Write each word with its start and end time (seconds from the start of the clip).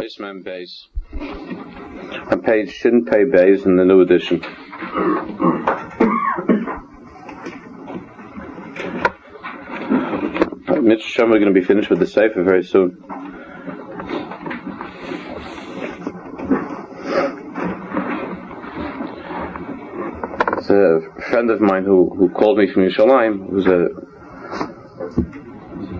Iceman 0.00 0.42
Bays. 0.42 0.88
On 1.12 2.40
page 2.42 2.72
Shin 2.72 3.04
Pei 3.04 3.24
Bays 3.24 3.66
in 3.66 3.76
the 3.76 3.84
new 3.84 4.00
edition. 4.00 4.40
Mitch 10.82 11.02
Shem, 11.02 11.28
we're 11.28 11.38
going 11.38 11.52
to 11.52 11.60
be 11.60 11.66
finished 11.66 11.90
with 11.90 11.98
the 11.98 12.06
Sefer 12.06 12.42
very 12.42 12.64
soon. 12.64 12.96
It's 20.56 20.70
a 20.70 21.00
friend 21.28 21.50
of 21.50 21.60
mine 21.60 21.84
who, 21.84 22.08
who 22.16 22.30
called 22.30 22.56
me 22.56 22.72
from 22.72 22.84
Yerushalayim, 22.84 23.50
who's 23.50 23.66
a 23.66 23.88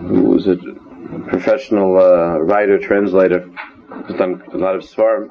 who 0.09 0.23
was 0.23 0.47
a 0.47 0.57
professional 1.29 1.99
uh, 1.99 2.39
writer, 2.39 2.79
translator, 2.79 3.50
done 4.21 4.43
a 4.53 4.59
lot 4.59 4.77
of 4.77 4.83
svarim. 4.83 5.29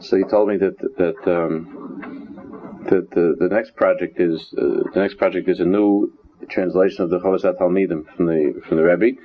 So 0.00 0.16
he 0.16 0.24
told 0.24 0.48
me 0.50 0.56
that 0.58 0.76
that 1.00 1.20
um, 1.38 1.56
that 2.90 3.10
the, 3.10 3.34
the 3.42 3.48
next 3.48 3.74
project 3.74 4.20
is 4.20 4.54
uh, 4.56 4.84
the 4.94 5.00
next 5.04 5.16
project 5.16 5.48
is 5.48 5.60
a 5.60 5.64
new 5.64 6.12
translation 6.48 7.02
of 7.04 7.10
the 7.10 7.18
Chovas 7.18 7.44
Talmidim 7.58 8.02
from 8.14 8.26
the 8.26 8.60
from 8.66 8.76
the 8.76 8.84
Rebbe, 8.84 9.18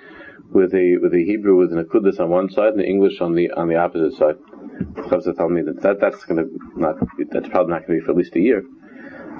with 0.51 0.71
the 0.71 0.97
with 1.01 1.11
the 1.11 1.25
Hebrew 1.25 1.57
with 1.57 1.71
an 1.73 1.83
Akudis 1.83 2.19
on 2.19 2.29
one 2.29 2.49
side 2.49 2.69
and 2.69 2.79
the 2.79 2.89
English 2.95 3.19
on 3.19 3.35
the 3.35 3.51
on 3.51 3.67
the 3.67 3.75
opposite 3.75 4.17
side. 4.17 4.37
Chovas 5.09 5.27
Talmidim. 5.39 5.81
That 5.81 5.99
that's 5.99 6.23
going 6.23 6.39
to 6.43 6.79
not 6.79 6.95
that's 7.31 7.49
probably 7.49 7.73
not 7.73 7.85
going 7.85 7.99
to 7.99 8.01
be 8.01 8.05
for 8.05 8.11
at 8.11 8.17
least 8.17 8.35
a 8.35 8.39
year. 8.39 8.63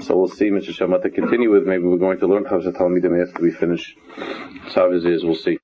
So 0.02 0.18
we'll 0.18 0.30
see, 0.40 0.50
Mr. 0.50 0.72
Shamat, 0.78 1.04
to 1.04 1.10
continue 1.10 1.52
with. 1.52 1.64
Maybe 1.64 1.84
we're 1.84 1.98
going 1.98 2.20
to 2.20 2.28
learn 2.28 2.44
Chovas 2.44 2.68
Talmidim 2.76 3.14
after 3.26 3.42
we 3.42 3.52
finish 3.52 3.96
Saviz 4.74 5.06
is. 5.06 5.24
We'll 5.24 5.36
see. 5.36 5.60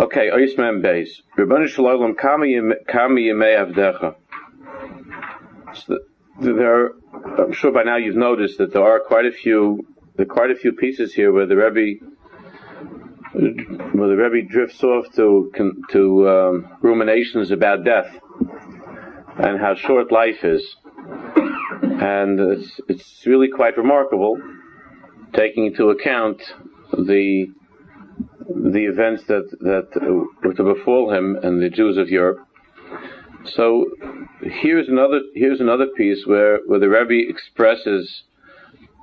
Okay, 0.00 0.30
Oismem 0.30 0.80
Beis. 0.80 1.08
Rabbanu 1.36 1.66
Shalom 1.66 2.14
Kami 2.14 2.54
Yemei 2.54 2.84
Avdecha. 2.86 4.14
There, 6.40 6.84
are, 6.84 6.94
I'm 7.36 7.52
sure 7.52 7.72
by 7.72 7.82
now 7.82 7.96
you've 7.96 8.14
noticed 8.14 8.58
that 8.58 8.72
there 8.72 8.84
are 8.84 9.00
quite 9.00 9.26
a 9.26 9.32
few, 9.32 9.84
there 10.14 10.22
are 10.22 10.28
quite 10.32 10.52
a 10.52 10.54
few 10.54 10.70
pieces 10.70 11.12
here 11.12 11.32
where 11.32 11.46
the 11.46 11.56
Rebbe, 11.56 12.04
where 13.32 14.08
the 14.08 14.16
Rebbe 14.16 14.48
drifts 14.48 14.84
off 14.84 15.12
to 15.16 15.50
to 15.90 16.28
um, 16.28 16.68
ruminations 16.80 17.50
about 17.50 17.84
death 17.84 18.20
and 19.36 19.58
how 19.58 19.74
short 19.74 20.12
life 20.12 20.44
is, 20.44 20.76
and 21.82 22.38
it's 22.38 22.80
it's 22.88 23.26
really 23.26 23.48
quite 23.48 23.76
remarkable, 23.76 24.40
taking 25.32 25.66
into 25.66 25.90
account 25.90 26.40
the 26.92 27.48
the 28.48 28.86
events 28.86 29.24
that 29.24 29.50
that 29.60 29.88
uh, 29.96 30.24
were 30.42 30.54
to 30.54 30.74
befall 30.74 31.12
him 31.12 31.36
and 31.42 31.60
the 31.60 31.68
Jews 31.68 31.96
of 31.96 32.08
Europe. 32.08 32.38
So 33.44 33.86
here's 34.42 34.88
another 34.88 35.20
here's 35.34 35.60
another 35.60 35.86
piece 35.86 36.26
where, 36.26 36.60
where 36.66 36.80
the 36.80 36.88
Rebbe 36.88 37.28
expresses 37.28 38.24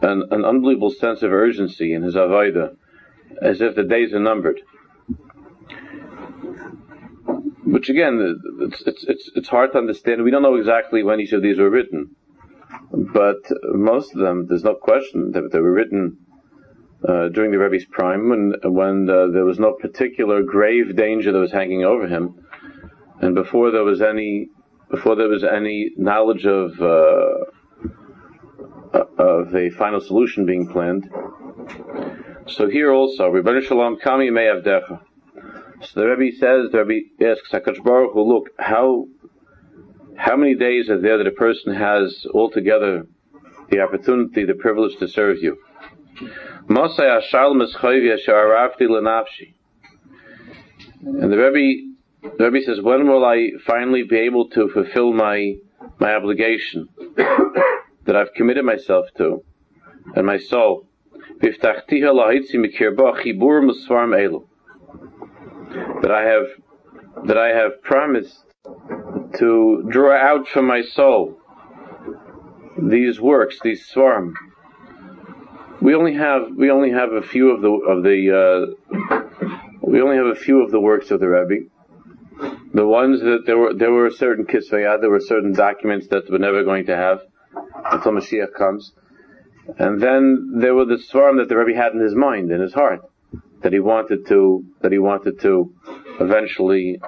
an, 0.01 0.23
an 0.31 0.43
unbelievable 0.43 0.91
sense 0.91 1.21
of 1.21 1.31
urgency 1.31 1.93
in 1.93 2.03
his 2.03 2.16
avodah, 2.16 2.75
as 3.41 3.61
if 3.61 3.75
the 3.75 3.83
days 3.83 4.13
are 4.13 4.19
numbered. 4.19 4.61
Which 7.63 7.89
again, 7.89 8.39
it's, 8.61 8.81
it's, 8.85 9.03
it's, 9.07 9.31
it's 9.35 9.49
hard 9.49 9.71
to 9.73 9.77
understand. 9.77 10.23
We 10.23 10.31
don't 10.31 10.43
know 10.43 10.55
exactly 10.55 11.03
when 11.03 11.19
each 11.19 11.33
of 11.33 11.41
these 11.41 11.57
were 11.57 11.69
written, 11.69 12.16
but 12.91 13.41
most 13.63 14.13
of 14.13 14.19
them, 14.19 14.47
there's 14.47 14.63
no 14.63 14.75
question 14.75 15.31
that 15.31 15.51
they 15.51 15.59
were 15.59 15.71
written 15.73 16.25
uh, 17.08 17.30
during 17.30 17.52
the 17.52 17.59
Rebbe's 17.59 17.86
prime, 17.86 18.30
when 18.30 18.53
when 18.64 19.09
uh, 19.09 19.28
there 19.28 19.45
was 19.45 19.59
no 19.59 19.73
particular 19.73 20.44
grave 20.44 20.95
danger 20.95 21.31
that 21.31 21.39
was 21.39 21.52
hanging 21.52 21.84
over 21.84 22.08
him, 22.08 22.36
and 23.22 23.36
before 23.36 23.72
there 23.72 23.84
was 23.84 24.02
any 24.02 24.50
before 24.90 25.16
there 25.16 25.28
was 25.28 25.44
any 25.44 25.91
knowledge 25.97 26.46
of 26.46 26.81
uh, 26.81 27.46
of 29.18 29.56
a 29.56 29.69
final 29.72 30.02
solution 30.02 30.46
being 30.46 30.68
planned. 30.68 31.09
So 32.47 32.69
here 32.69 32.91
also, 32.91 33.28
Rebbe 33.29 33.62
Shalom 33.62 33.97
Kami 34.00 34.29
Me'avdecha. 34.29 35.02
So 35.81 36.00
the 36.00 36.08
Rebbe 36.08 36.35
says, 36.38 36.72
the 36.72 36.85
Rebbe 36.85 37.25
asks 37.25 37.52
Hakadosh 37.52 37.84
Baruch 37.84 38.13
Hu, 38.13 38.22
look, 38.22 38.50
how 38.58 39.08
how 40.16 40.35
many 40.38 40.56
days 40.56 40.90
are 40.90 41.00
there 41.00 41.18
that 41.18 41.28
a 41.28 41.31
person 41.31 41.74
has 41.75 42.25
altogether 42.34 43.08
the 43.69 43.81
opportunity, 43.81 44.46
the 44.46 44.53
privilege 44.53 44.97
to 44.97 45.08
serve 45.08 45.38
you? 45.40 45.58
And 51.02 51.31
the 51.31 51.38
Rebbe, 51.38 51.94
the 52.38 52.50
Rebbe 52.50 52.66
says, 52.66 52.81
when 52.81 53.08
will 53.08 53.26
I 53.26 53.52
finally 53.66 54.03
be 54.03 54.18
able 54.18 54.50
to 54.50 54.70
fulfill 54.70 55.14
my 55.14 55.56
my 56.00 56.16
obligation 56.16 56.90
that 58.06 58.16
I've 58.16 58.34
committed 58.34 58.66
myself 58.66 59.08
to, 59.18 59.44
and 60.16 60.26
my 60.26 60.38
soul? 60.38 60.88
That 66.02 66.12
I 66.12 66.24
have 66.24 66.47
that 67.28 67.38
I 67.38 67.50
have 67.50 67.82
promised 67.84 68.44
to 69.40 69.86
draw 69.90 70.16
out 70.16 70.47
from 70.47 70.66
my 70.66 70.82
soul 70.82 71.40
these 72.78 73.20
works, 73.20 73.59
these 73.64 73.90
svarim, 73.90 74.34
we 75.85 75.94
only 75.94 76.16
have 76.16 76.41
we 76.57 76.72
only 76.72 76.91
have 76.91 77.12
a 77.12 77.22
few 77.22 77.51
of 77.51 77.62
the 77.62 77.69
of 77.69 78.01
the 78.01 78.19
uh, 78.41 78.62
we 79.81 80.01
only 80.01 80.18
have 80.18 80.25
a 80.25 80.40
few 80.46 80.63
of 80.63 80.72
the 80.72 80.79
works 80.79 81.12
of 81.12 81.19
the 81.19 81.29
Rebbe. 81.29 81.68
The 82.73 82.88
ones 82.88 83.22
that 83.22 83.44
there 83.46 83.57
were 83.57 83.73
there 83.75 83.91
were 83.91 84.09
certain 84.09 84.46
kisvayah, 84.46 85.00
there 85.00 85.12
were 85.12 85.19
certain 85.19 85.53
documents 85.53 86.07
that 86.07 86.23
we're 86.28 86.40
never 86.40 86.63
going 86.63 86.88
to 86.88 86.96
have 86.96 87.19
until 87.91 88.13
Mashiach 88.13 88.56
comes, 88.57 88.94
and 89.78 90.01
then 90.01 90.53
there 90.59 90.73
were 90.73 90.85
the 90.85 90.97
svarim 90.97 91.38
that 91.38 91.50
the 91.50 91.56
Rebbe 91.56 91.78
had 91.78 91.94
in 91.94 92.02
his 92.02 92.16
mind, 92.16 92.52
in 92.52 92.62
his 92.62 92.73
heart, 92.73 93.02
that 93.62 93.72
he 93.72 93.79
wanted 93.79 94.25
to 94.29 94.66
that 94.81 94.91
he 94.91 94.97
wanted 94.97 95.40
to 95.41 95.72
eventually 96.19 97.00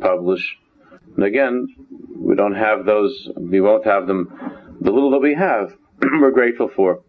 publish. 0.00 0.56
And 1.16 1.24
again, 1.26 1.68
we 2.16 2.34
don't 2.34 2.54
have 2.54 2.86
those. 2.86 3.28
We 3.36 3.60
won't 3.60 3.84
have 3.84 4.06
them. 4.06 4.20
The 4.80 4.90
little 4.90 5.10
that 5.10 5.20
we 5.20 5.34
have, 5.34 5.74
we're 6.22 6.30
grateful 6.30 6.70
for. 6.74 7.02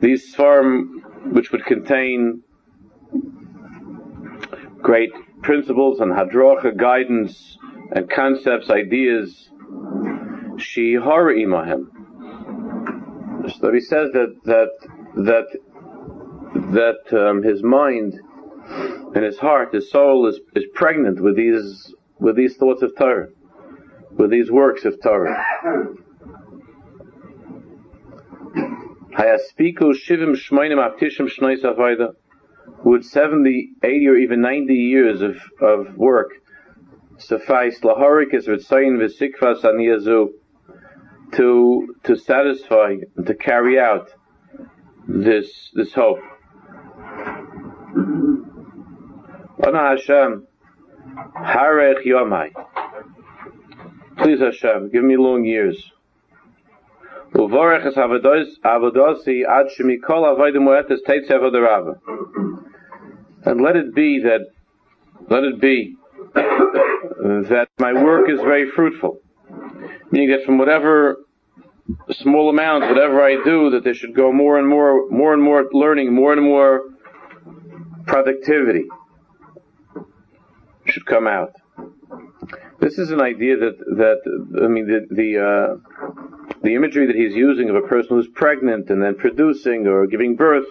These 0.00 0.34
svarim, 0.34 0.88
which 1.32 1.50
would 1.52 1.64
contain 1.64 2.42
great 4.82 5.10
principles 5.42 6.00
and 6.00 6.12
hadrocha 6.12 6.76
guidance 6.76 7.56
and 7.92 8.10
concepts, 8.10 8.68
ideas, 8.70 9.48
shihar 10.56 11.32
imahem. 11.34 11.88
So 13.58 13.72
he 13.72 13.80
says 13.80 14.12
that 14.12 14.36
that 14.44 14.70
that 15.16 15.58
that 16.72 17.18
um, 17.18 17.42
his 17.42 17.62
mind 17.62 18.20
and 19.14 19.24
his 19.24 19.38
heart, 19.38 19.72
his 19.72 19.90
soul 19.90 20.26
is, 20.26 20.38
is 20.54 20.64
pregnant 20.74 21.20
with 21.20 21.36
these 21.36 21.94
with 22.18 22.36
these 22.36 22.56
thoughts 22.56 22.82
of 22.82 22.94
Torah 22.96 23.28
with 24.18 24.30
these 24.30 24.50
works 24.50 24.84
of 24.84 25.00
Torah. 25.02 25.42
Hayaspiku 29.16 29.94
shivim 29.94 30.36
shmoinim 30.36 30.78
aptishim 30.78 31.30
shnois 31.30 31.62
avoida. 31.62 32.14
Would 32.84 33.04
70, 33.04 33.70
80 33.82 34.08
or 34.08 34.16
even 34.16 34.42
90 34.42 34.74
years 34.74 35.22
of, 35.22 35.36
of 35.60 35.96
work 35.96 36.32
suffice 37.18 37.80
lahorik 37.80 38.32
is 38.32 38.46
ritzayin 38.46 38.98
v'sikvas 38.98 39.62
aniyazu 39.64 40.28
to 41.32 41.94
to 42.04 42.16
satisfy 42.16 42.94
and 43.16 43.26
to 43.26 43.34
carry 43.34 43.78
out 43.78 44.10
this 45.08 45.70
this 45.74 45.92
hope. 45.92 46.20
Ana 49.66 49.90
Hashem, 49.90 50.46
harech 51.36 52.04
yomai. 52.06 52.50
Please 54.18 54.40
Hashem, 54.40 54.90
give 54.90 55.04
me 55.04 55.16
long 55.16 55.44
years. 55.44 55.92
And 63.44 63.60
let 63.62 63.76
it 63.76 63.94
be 63.94 64.20
that, 64.24 64.46
let 65.30 65.44
it 65.44 65.60
be 65.60 65.96
that 66.34 67.68
my 67.78 67.92
work 67.92 68.28
is 68.28 68.40
very 68.40 68.70
fruitful. 68.70 69.20
Meaning 70.10 70.30
that 70.30 70.44
from 70.44 70.58
whatever 70.58 71.18
small 72.10 72.50
amount, 72.50 72.84
whatever 72.88 73.22
I 73.22 73.36
do, 73.44 73.70
that 73.70 73.84
there 73.84 73.94
should 73.94 74.14
go 74.14 74.32
more 74.32 74.58
and 74.58 74.68
more, 74.68 75.08
more 75.10 75.32
and 75.32 75.42
more 75.42 75.64
learning, 75.72 76.14
more 76.14 76.32
and 76.32 76.42
more 76.42 76.82
productivity 78.06 78.86
should 80.86 81.06
come 81.06 81.26
out. 81.26 81.52
This 82.80 82.98
is 82.98 83.10
an 83.10 83.20
idea 83.20 83.56
that 83.56 83.78
that 83.78 84.62
I 84.64 84.68
mean 84.68 84.86
the 84.86 85.06
the, 85.10 85.30
uh, 85.38 86.54
the 86.62 86.74
imagery 86.74 87.06
that 87.06 87.16
he's 87.16 87.34
using 87.34 87.70
of 87.70 87.76
a 87.76 87.82
person 87.82 88.16
who's 88.16 88.28
pregnant 88.28 88.90
and 88.90 89.02
then 89.02 89.14
producing 89.16 89.86
or 89.86 90.06
giving 90.06 90.36
birth 90.36 90.66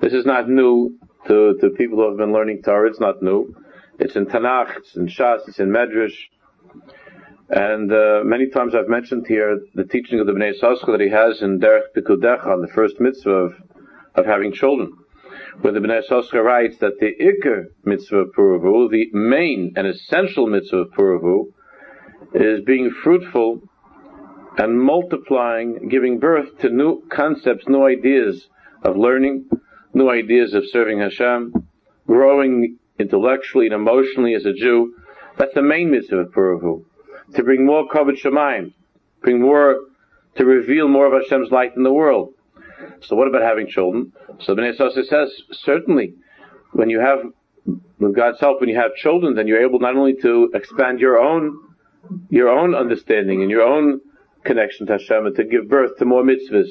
This 0.00 0.12
is 0.12 0.24
not 0.24 0.48
new 0.48 0.98
to, 1.26 1.58
to 1.60 1.70
people 1.70 1.98
who 1.98 2.08
have 2.08 2.16
been 2.16 2.32
learning 2.32 2.62
Torah. 2.62 2.88
It's 2.88 3.00
not 3.00 3.22
new. 3.22 3.54
It's 3.98 4.16
in 4.16 4.26
Tanakh, 4.26 4.78
it's 4.78 4.96
in 4.96 5.06
Shas, 5.08 5.46
it's 5.46 5.58
in 5.58 5.68
Medrash. 5.68 6.16
And 7.50 7.92
uh, 7.92 8.20
many 8.24 8.48
times 8.48 8.74
I've 8.74 8.88
mentioned 8.88 9.26
here 9.26 9.60
the 9.74 9.84
teaching 9.84 10.20
of 10.20 10.26
the 10.26 10.32
Bnei 10.32 10.52
Yissaschar 10.54 10.86
that 10.86 11.00
he 11.00 11.10
has 11.10 11.42
in 11.42 11.60
Derech 11.60 11.92
Pikudecha 11.94 12.46
on 12.46 12.62
the 12.62 12.68
first 12.68 13.00
mitzvah 13.00 13.30
of, 13.30 13.54
of 14.14 14.24
having 14.24 14.52
children, 14.52 14.92
where 15.60 15.72
the 15.72 15.80
Bnei 15.80 16.00
Yissaschar 16.02 16.42
writes 16.42 16.78
that 16.78 16.98
the 17.00 17.12
Iker 17.20 17.66
mitzvah 17.84 18.16
of 18.16 18.32
Puravu, 18.32 18.90
the 18.90 19.10
main 19.12 19.74
and 19.76 19.86
essential 19.86 20.46
mitzvah 20.46 20.78
of 20.78 20.90
Puravu, 20.92 21.52
is 22.34 22.62
being 22.64 22.90
fruitful 23.02 23.60
and 24.56 24.80
multiplying, 24.80 25.88
giving 25.88 26.18
birth 26.18 26.58
to 26.58 26.70
new 26.70 27.02
concepts, 27.10 27.68
new 27.68 27.84
ideas 27.84 28.48
of 28.82 28.96
learning, 28.96 29.48
new 29.92 30.08
ideas 30.10 30.54
of 30.54 30.64
serving 30.68 31.00
Hashem, 31.00 31.52
growing 32.06 32.78
intellectually 32.98 33.66
and 33.66 33.74
emotionally 33.74 34.34
as 34.34 34.46
a 34.46 34.52
Jew. 34.52 34.94
That's 35.36 35.54
the 35.54 35.62
main 35.62 35.90
mitzvah 35.90 36.18
of 36.18 36.32
Puravu. 36.32 36.84
To 37.34 37.42
bring 37.42 37.66
more 37.66 37.86
Kavod 37.88 38.20
Shemaim, 38.22 38.72
bring 39.20 39.40
more, 39.40 39.80
to 40.36 40.44
reveal 40.44 40.88
more 40.88 41.06
of 41.06 41.22
Hashem's 41.22 41.50
light 41.50 41.76
in 41.76 41.82
the 41.82 41.92
world. 41.92 42.34
So 43.02 43.16
what 43.16 43.28
about 43.28 43.42
having 43.42 43.66
children? 43.68 44.12
So 44.40 44.54
Bnei 44.54 44.76
Yissaschar 44.76 45.04
says, 45.04 45.42
certainly, 45.52 46.14
when 46.72 46.90
you 46.90 47.00
have, 47.00 47.18
with 47.98 48.14
God's 48.14 48.40
help, 48.40 48.60
when 48.60 48.68
you 48.68 48.76
have 48.76 48.94
children, 48.94 49.34
then 49.34 49.46
you're 49.46 49.62
able 49.62 49.80
not 49.80 49.96
only 49.96 50.14
to 50.22 50.50
expand 50.54 51.00
your 51.00 51.18
own, 51.18 51.58
your 52.28 52.48
own 52.48 52.74
understanding 52.74 53.42
and 53.42 53.50
your 53.50 53.62
own 53.62 54.00
connection 54.44 54.86
to 54.86 54.92
Hashem 54.92 55.26
and 55.26 55.36
to 55.36 55.44
give 55.44 55.68
birth 55.68 55.98
to 55.98 56.04
more 56.04 56.22
mitzvahs 56.22 56.70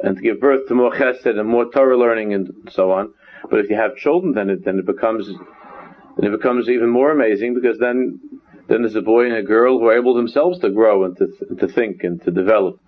and 0.00 0.16
to 0.16 0.22
give 0.22 0.40
birth 0.40 0.68
to 0.68 0.74
more 0.74 0.92
chesed 0.92 1.26
and 1.26 1.48
more 1.48 1.70
Torah 1.70 1.96
learning 1.96 2.34
and 2.34 2.68
so 2.70 2.92
on. 2.92 3.12
But 3.50 3.60
if 3.60 3.70
you 3.70 3.76
have 3.76 3.96
children, 3.96 4.34
then 4.34 4.50
it, 4.50 4.64
then 4.64 4.78
it 4.78 4.86
becomes, 4.86 5.26
then 6.16 6.32
it 6.32 6.36
becomes 6.36 6.68
even 6.68 6.90
more 6.90 7.10
amazing 7.10 7.54
because 7.54 7.78
then, 7.78 8.20
then 8.68 8.82
there's 8.82 8.94
a 8.94 9.02
boy 9.02 9.26
and 9.26 9.34
a 9.34 9.42
girl 9.42 9.78
who 9.78 9.86
are 9.86 9.96
able 9.96 10.14
themselves 10.14 10.60
to 10.60 10.70
grow 10.70 11.04
and 11.04 11.16
to, 11.16 11.28
and 11.48 11.58
to 11.58 11.68
think 11.68 12.04
and 12.04 12.22
to 12.22 12.30
develop. 12.30 12.80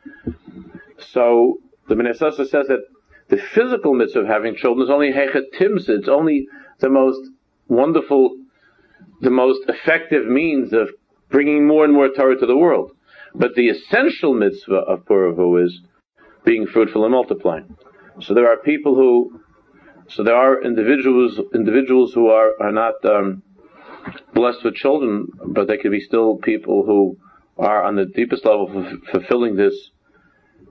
So 0.99 1.59
the 1.89 1.95
Yissaschar 1.95 2.49
says 2.49 2.67
that 2.69 2.85
the 3.29 3.37
physical 3.37 3.95
mitzvah 3.95 4.21
of 4.21 4.27
having 4.27 4.57
children 4.57 4.85
is 4.85 4.91
only 4.91 5.13
hechet 5.13 5.53
timsa. 5.59 5.91
It's 5.91 6.09
only 6.09 6.47
the 6.81 6.91
most 6.91 7.31
wonderful, 7.69 8.37
the 9.21 9.31
most 9.31 9.69
effective 9.69 10.27
means 10.27 10.73
of 10.73 10.91
bringing 11.31 11.67
more 11.67 11.85
and 11.85 11.93
more 11.93 12.09
Torah 12.09 12.39
to 12.39 12.47
the 12.47 12.57
world. 12.57 12.93
But 13.35 13.55
the 13.55 13.69
essential 13.69 14.35
mitzvah 14.35 14.77
of 14.77 15.05
Puravu 15.07 15.65
is 15.65 15.81
being 16.45 16.67
fruitful 16.67 17.05
and 17.05 17.13
multiplying. 17.13 17.77
So 18.21 18.35
there 18.35 18.49
are 18.49 18.59
people 18.59 18.95
who, 18.95 19.41
so 20.09 20.23
there 20.23 20.37
are 20.37 20.63
individuals, 20.63 21.41
individuals 21.55 22.13
who 22.13 22.29
are, 22.29 22.51
are 22.61 22.73
not, 22.73 23.05
um, 23.05 23.43
blessed 24.35 24.65
with 24.65 24.75
children, 24.75 25.29
but 25.47 25.67
they 25.67 25.79
could 25.79 25.91
be 25.91 26.01
still 26.01 26.37
people 26.37 26.85
who 26.85 27.17
are 27.59 27.83
on 27.83 27.97
the 27.97 28.07
deepest 28.07 28.45
level 28.45 28.71
f- 28.87 28.99
fulfilling 29.11 29.57
this, 29.57 29.91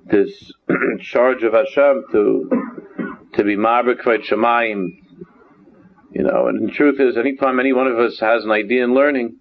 this 0.05 0.51
charge 1.01 1.43
of 1.43 1.53
Hashem 1.53 2.05
to, 2.11 2.49
to 3.33 3.43
be 3.43 3.55
Marbek 3.55 4.01
Shemayim. 4.01 4.99
You 6.11 6.23
know, 6.23 6.47
and 6.47 6.67
the 6.67 6.71
truth 6.71 6.99
is, 6.99 7.17
anytime 7.17 7.59
any 7.59 7.73
one 7.73 7.87
of 7.87 7.97
us 7.97 8.19
has 8.19 8.43
an 8.43 8.51
idea 8.51 8.83
in 8.83 8.93
learning, 8.93 9.37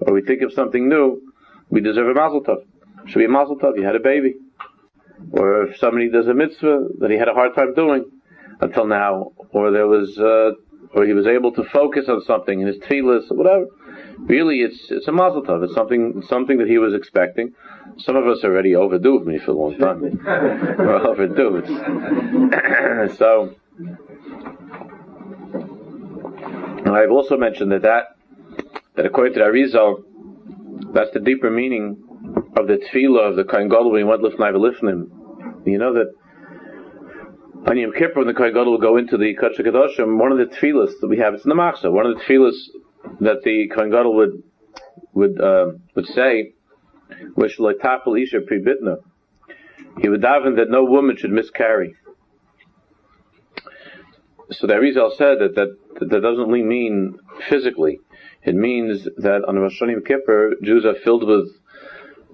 or 0.00 0.12
we 0.12 0.22
think 0.22 0.42
of 0.42 0.52
something 0.52 0.88
new, 0.88 1.22
we 1.70 1.80
deserve 1.80 2.08
a 2.08 2.14
mazel 2.14 2.42
tov. 2.42 2.64
Should 3.06 3.20
be 3.20 3.24
a 3.24 3.28
mazel 3.28 3.56
tov. 3.58 3.76
You 3.76 3.84
had 3.84 3.96
a 3.96 4.00
baby. 4.00 4.34
Or 5.30 5.64
if 5.64 5.78
somebody 5.78 6.10
does 6.10 6.26
a 6.26 6.34
mitzvah 6.34 6.88
that 6.98 7.10
he 7.10 7.16
had 7.16 7.28
a 7.28 7.32
hard 7.32 7.54
time 7.54 7.74
doing 7.74 8.04
until 8.60 8.86
now, 8.86 9.32
or 9.50 9.70
there 9.70 9.86
was, 9.86 10.18
uh, 10.18 10.50
or 10.94 11.06
he 11.06 11.14
was 11.14 11.26
able 11.26 11.52
to 11.52 11.64
focus 11.64 12.06
on 12.08 12.22
something 12.22 12.60
in 12.60 12.66
his 12.66 12.78
tefillas, 12.78 13.30
or 13.30 13.36
whatever. 13.36 13.66
Really, 14.18 14.60
it's 14.60 14.90
it's 14.90 15.08
a 15.08 15.12
mazel 15.12 15.42
tov. 15.42 15.64
It's 15.64 15.74
something 15.74 16.22
something 16.28 16.58
that 16.58 16.68
he 16.68 16.78
was 16.78 16.94
expecting. 16.94 17.54
Some 17.98 18.16
of 18.16 18.26
us 18.26 18.44
are 18.44 18.52
already 18.52 18.74
overdue 18.74 19.18
with 19.18 19.26
me 19.26 19.38
for 19.38 19.50
a 19.52 19.54
long 19.54 19.76
time. 19.78 20.00
We're 20.24 21.06
overdue. 21.06 21.62
so, 23.16 23.54
I've 26.90 27.10
also 27.10 27.36
mentioned 27.36 27.72
that 27.72 27.82
that 27.82 28.16
that 28.94 29.06
according 29.06 29.34
to 29.34 29.40
the 29.40 29.46
Arizal, 29.46 30.04
that's 30.94 31.10
the 31.12 31.20
deeper 31.20 31.50
meaning 31.50 32.02
of 32.56 32.66
the 32.66 32.76
tefillah 32.76 33.30
of 33.30 33.36
the 33.36 33.44
Kohen 33.44 33.68
Gadol 33.68 33.90
when 33.90 34.00
he 34.00 34.04
went 34.04 34.22
lifnai 34.22 34.52
v'lifnim. 34.52 35.66
You 35.66 35.78
know 35.78 35.94
that 35.94 36.14
on 37.66 37.78
Yom 37.78 37.92
Kippur 37.92 38.20
when 38.20 38.26
the 38.26 38.34
Kohen 38.34 38.52
Gadol 38.52 38.72
will 38.72 38.78
go 38.78 38.96
into 38.96 39.16
the 39.16 39.36
Kodesh 39.36 39.60
Kadoshim, 39.60 40.18
one 40.18 40.32
of 40.32 40.38
the 40.38 40.54
tefillahs 40.56 41.00
that 41.00 41.08
we 41.08 41.18
have, 41.18 41.34
it's 41.34 41.44
in 41.44 41.48
the 41.48 41.54
Machzah, 41.54 41.92
one 41.92 42.06
of 42.06 42.16
the 42.16 42.22
tefillahs 42.24 42.68
that 43.20 43.42
the 43.42 43.68
Kohen 43.74 43.90
Gadol 43.90 44.14
would, 44.14 44.42
would, 45.12 45.40
uh, 45.40 45.72
would 45.94 46.06
say, 46.06 46.52
which 47.34 47.58
like 47.58 47.76
tapel 47.78 48.20
isha 48.20 48.40
pribitna. 48.40 48.96
He 50.00 50.08
would 50.08 50.22
daven 50.22 50.56
that 50.56 50.70
no 50.70 50.84
woman 50.84 51.16
should 51.16 51.30
miscarry. 51.30 51.94
So 54.50 54.66
the 54.66 54.74
Arizal 54.74 55.16
said 55.16 55.38
that, 55.40 55.54
that 55.54 55.76
that 56.00 56.20
doesn't 56.20 56.44
only 56.44 56.62
mean 56.62 57.18
physically. 57.48 58.00
It 58.42 58.54
means 58.54 59.04
that 59.18 59.44
on 59.46 59.58
Rosh 59.58 59.80
Hashanah 59.80 60.06
Kippur, 60.06 60.54
Jews 60.62 60.84
are 60.84 60.96
filled 61.04 61.26
with 61.26 61.48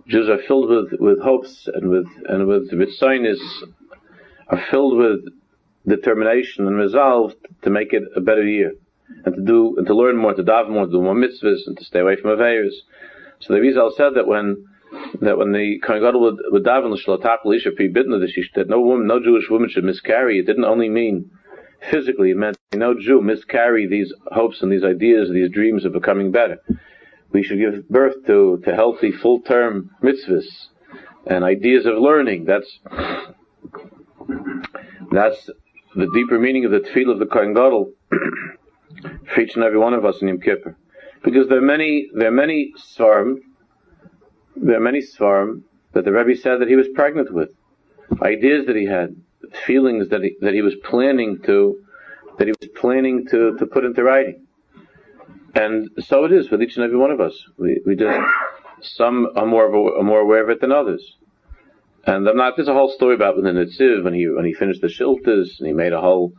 Jews 0.07 0.29
are 0.29 0.39
filled 0.49 0.71
with, 0.71 1.01
with 1.01 1.21
hopes 1.21 1.69
and 1.73 1.91
with 1.91 2.07
and 2.27 2.47
with 2.47 2.71
mitzvahs 2.71 3.39
are 4.49 4.65
filled 4.71 4.97
with 4.97 5.21
determination 5.87 6.67
and 6.67 6.77
resolve 6.77 7.35
to 7.63 7.71
make 7.71 7.93
it 7.93 8.05
a 8.17 8.21
better 8.21 8.45
year 8.45 8.73
and 9.25 9.35
to 9.35 9.43
do 9.43 9.75
and 9.77 9.87
to 9.87 9.95
learn 9.95 10.17
more, 10.17 10.35
to 10.35 10.43
daven 10.43 10.71
more, 10.71 10.87
to 10.87 10.93
do 10.93 11.03
more 11.03 11.15
mitzvahs, 11.15 11.67
and 11.67 11.77
to 11.77 11.85
stay 11.85 12.01
away 12.01 12.17
from 12.17 12.31
avayers. 12.31 12.75
So 13.41 13.55
the 13.55 13.61
Rizal 13.61 13.93
said 13.97 14.15
that 14.15 14.27
when 14.27 14.67
that 15.21 15.39
when 15.39 15.53
the 15.53 15.79
Kohen 15.85 16.03
Gadol 16.03 16.21
would, 16.23 16.39
would 16.51 16.65
daven 16.65 16.91
l'shalatak 16.91 17.45
l'isha 17.45 17.75
pri 17.75 17.89
bitna 17.89 18.21
that 18.55 18.69
no 18.69 18.81
woman, 18.81 19.07
no 19.07 19.23
Jewish 19.23 19.49
woman 19.51 19.69
should 19.69 19.85
miscarry, 19.85 20.39
it 20.39 20.47
didn't 20.47 20.65
only 20.65 20.89
mean 20.89 21.31
physically, 21.91 22.31
it 22.31 22.37
meant 22.37 22.57
no 22.75 22.95
Jew 22.99 23.21
miscarry 23.21 23.87
these 23.87 24.13
hopes 24.27 24.63
and 24.63 24.73
these 24.73 24.85
ideas, 24.85 25.31
these 25.31 25.51
dreams 25.51 25.85
of 25.85 25.93
becoming 25.93 26.33
better. 26.33 26.59
We 27.31 27.43
should 27.43 27.59
give 27.59 27.89
birth 27.89 28.27
to, 28.27 28.63
to 28.65 28.75
healthy, 28.75 29.13
full-term 29.13 29.91
mitzvahs 30.03 30.47
and 31.27 31.45
ideas 31.45 31.85
of 31.85 31.99
learning. 31.99 32.47
That's, 32.47 32.79
that's 35.13 35.51
the 35.95 36.09
deeper 36.15 36.39
meaning 36.39 36.65
of 36.65 36.71
the 36.71 36.81
tefillah 36.81 37.13
of 37.13 37.19
the 37.19 37.27
Kohen 37.27 37.55
Gadol 37.55 37.93
for 39.03 39.41
each 39.41 39.55
and 39.55 39.65
every 39.65 39.79
one 39.79 39.95
of 39.95 40.05
us 40.05 40.21
in 40.21 40.29
Yom 40.29 40.41
Kippur. 40.41 40.77
Because 41.25 41.49
there 41.49 41.59
are 41.59 41.63
many, 41.63 42.09
there 42.15 42.29
are 42.29 42.33
many 42.33 42.73
svarim, 42.77 43.37
there 44.57 44.77
are 44.77 44.81
many 44.81 45.01
svarim 45.01 45.63
that 45.93 46.05
the 46.05 46.13
Rebbe 46.13 46.37
said 46.37 46.61
that 46.61 46.69
he 46.69 46.77
was 46.77 46.89
pregnant 46.95 47.33
with. 47.33 47.51
Ideas 48.23 48.67
that 48.67 48.77
he 48.77 48.87
had, 48.87 49.17
feelings 49.67 50.09
that 50.11 50.23
he, 50.23 50.37
that 50.41 50.55
he 50.55 50.63
was 50.63 50.75
planning 50.85 51.41
to, 51.45 51.83
that 52.39 52.47
he 52.47 52.53
was 52.61 52.71
planning 52.77 53.27
to, 53.31 53.57
to 53.59 53.67
put 53.67 53.85
into 53.85 54.03
writing. 54.03 54.47
And 55.55 55.91
so 55.99 56.25
it 56.25 56.33
is 56.33 56.51
with 56.51 56.63
each 56.63 56.77
and 56.77 56.85
every 56.85 56.97
one 56.97 57.11
of 57.11 57.21
us. 57.21 57.35
We, 57.57 57.81
we 57.85 57.97
just, 57.97 58.19
some 58.83 59.29
are 59.35 59.47
more, 59.47 59.67
are 59.99 60.03
more 60.03 60.21
aware 60.21 60.43
of 60.43 60.51
it 60.51 60.61
than 60.61 60.73
others. 60.73 61.17
And 62.05 62.27
I'm 62.29 62.37
not, 62.37 62.57
there's 62.57 62.69
a 62.69 62.75
whole 62.75 62.91
story 62.91 63.15
about 63.15 63.37
when 63.37 63.45
the 63.45 63.51
Netziv 63.51 64.05
when 64.05 64.15
he, 64.15 64.29
when 64.29 64.45
he 64.45 64.55
finished 64.55 64.81
the 64.81 64.87
Shiltas 64.87 65.59
and 65.59 65.67
he 65.67 65.73
made 65.73 65.93
a 65.93 66.01
whole 66.01 66.33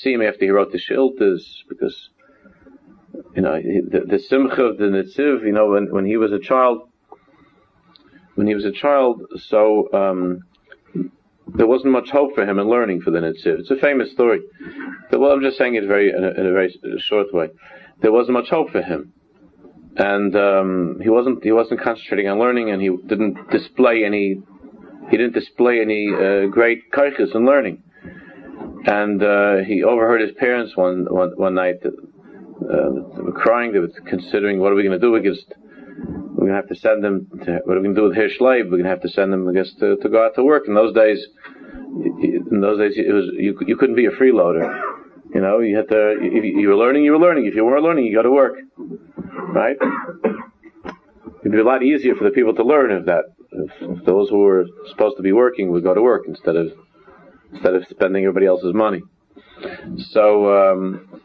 scene 0.00 0.22
after 0.22 0.44
he 0.44 0.50
wrote 0.50 0.72
the 0.72 0.78
Shiltas 0.78 1.42
because, 1.68 2.10
you 3.34 3.42
know, 3.42 3.60
the, 3.60 4.00
the 4.06 4.18
Simcha 4.18 4.62
of 4.62 4.78
the 4.78 4.84
Netziv, 4.84 5.44
you 5.44 5.52
know, 5.52 5.70
when, 5.70 5.92
when 5.92 6.06
he 6.06 6.16
was 6.16 6.32
a 6.32 6.38
child, 6.38 6.88
when 8.34 8.46
he 8.46 8.54
was 8.54 8.64
a 8.64 8.72
child, 8.72 9.22
so, 9.36 9.92
um, 9.92 10.42
there 11.54 11.66
wasn't 11.66 11.92
much 11.92 12.10
hope 12.10 12.34
for 12.34 12.44
him 12.48 12.58
in 12.58 12.68
learning 12.68 13.02
for 13.02 13.10
the 13.10 13.18
Netziv. 13.18 13.60
It's 13.60 13.70
a 13.70 13.76
famous 13.76 14.10
story. 14.12 14.40
But 15.10 15.20
well, 15.20 15.32
I'm 15.32 15.42
just 15.42 15.58
saying 15.58 15.74
it 15.74 15.86
very 15.86 16.10
in 16.10 16.24
a, 16.24 16.28
in 16.28 16.46
a 16.46 16.52
very 16.52 16.74
short 16.98 17.32
way. 17.32 17.48
There 18.00 18.12
wasn't 18.12 18.34
much 18.34 18.48
hope 18.48 18.70
for 18.70 18.82
him, 18.82 19.12
and 19.96 20.34
um, 20.34 21.00
he 21.02 21.10
wasn't 21.10 21.44
he 21.44 21.52
wasn't 21.52 21.80
concentrating 21.80 22.28
on 22.28 22.38
learning, 22.38 22.70
and 22.70 22.80
he 22.80 22.88
didn't 23.06 23.50
display 23.50 24.04
any 24.04 24.40
he 25.10 25.16
didn't 25.16 25.34
display 25.34 25.80
any 25.80 26.08
uh, 26.12 26.46
great 26.46 26.90
kaiches 26.90 27.34
in 27.34 27.44
learning. 27.44 27.82
And 28.86 29.22
uh, 29.22 29.56
he 29.66 29.82
overheard 29.82 30.20
his 30.20 30.32
parents 30.32 30.76
one 30.76 31.06
one, 31.08 31.32
one 31.36 31.54
night. 31.54 31.80
Uh, 31.84 33.32
crying. 33.34 33.72
They 33.72 33.80
were 33.80 33.88
considering 34.06 34.60
what 34.60 34.72
are 34.72 34.76
we 34.76 34.82
going 34.84 34.98
to 34.98 35.04
do 35.04 35.16
against 35.16 35.52
we're 36.42 36.48
going 36.48 36.62
to 36.62 36.68
have 36.68 36.68
to 36.68 36.74
send 36.74 37.04
them 37.04 37.28
to, 37.44 37.60
what 37.64 37.76
are 37.76 37.80
we 37.80 37.86
going 37.86 37.94
to 37.94 38.00
do 38.00 38.08
with 38.08 38.16
Hirschleib? 38.16 38.64
We're 38.64 38.82
going 38.82 38.84
to 38.84 38.88
have 38.90 39.02
to 39.02 39.08
send 39.08 39.32
them, 39.32 39.48
I 39.48 39.52
guess, 39.52 39.72
to, 39.78 39.96
to 39.96 40.08
go 40.08 40.24
out 40.24 40.34
to 40.34 40.42
work. 40.42 40.64
In 40.66 40.74
those 40.74 40.92
days, 40.92 41.24
in 41.70 42.60
those 42.60 42.78
days, 42.78 42.94
it 42.96 43.12
was, 43.12 43.26
you, 43.36 43.56
you 43.66 43.76
couldn't 43.76 43.94
be 43.94 44.06
a 44.06 44.10
freeloader. 44.10 44.80
You 45.34 45.40
know, 45.40 45.60
you 45.60 45.76
had 45.76 45.88
to, 45.88 46.16
if 46.20 46.44
you 46.44 46.68
were 46.68 46.76
learning, 46.76 47.04
you 47.04 47.12
were 47.12 47.18
learning. 47.18 47.46
If 47.46 47.54
you 47.54 47.64
weren't 47.64 47.84
learning, 47.84 48.06
you 48.06 48.14
got 48.16 48.22
to 48.22 48.30
work. 48.30 48.56
Right? 48.76 49.76
It'd 51.40 51.52
be 51.52 51.58
a 51.58 51.64
lot 51.64 51.82
easier 51.84 52.16
for 52.16 52.24
the 52.24 52.30
people 52.30 52.54
to 52.54 52.64
learn 52.64 52.90
if 52.90 53.06
that, 53.06 53.24
if 53.52 54.04
those 54.04 54.28
who 54.28 54.38
were 54.38 54.66
supposed 54.90 55.16
to 55.18 55.22
be 55.22 55.32
working 55.32 55.70
would 55.70 55.84
go 55.84 55.94
to 55.94 56.02
work 56.02 56.24
instead 56.26 56.56
of, 56.56 56.72
instead 57.52 57.74
of 57.74 57.84
spending 57.90 58.24
everybody 58.24 58.46
else's 58.46 58.74
money. 58.74 59.02
So, 60.10 60.72
um, 60.72 61.22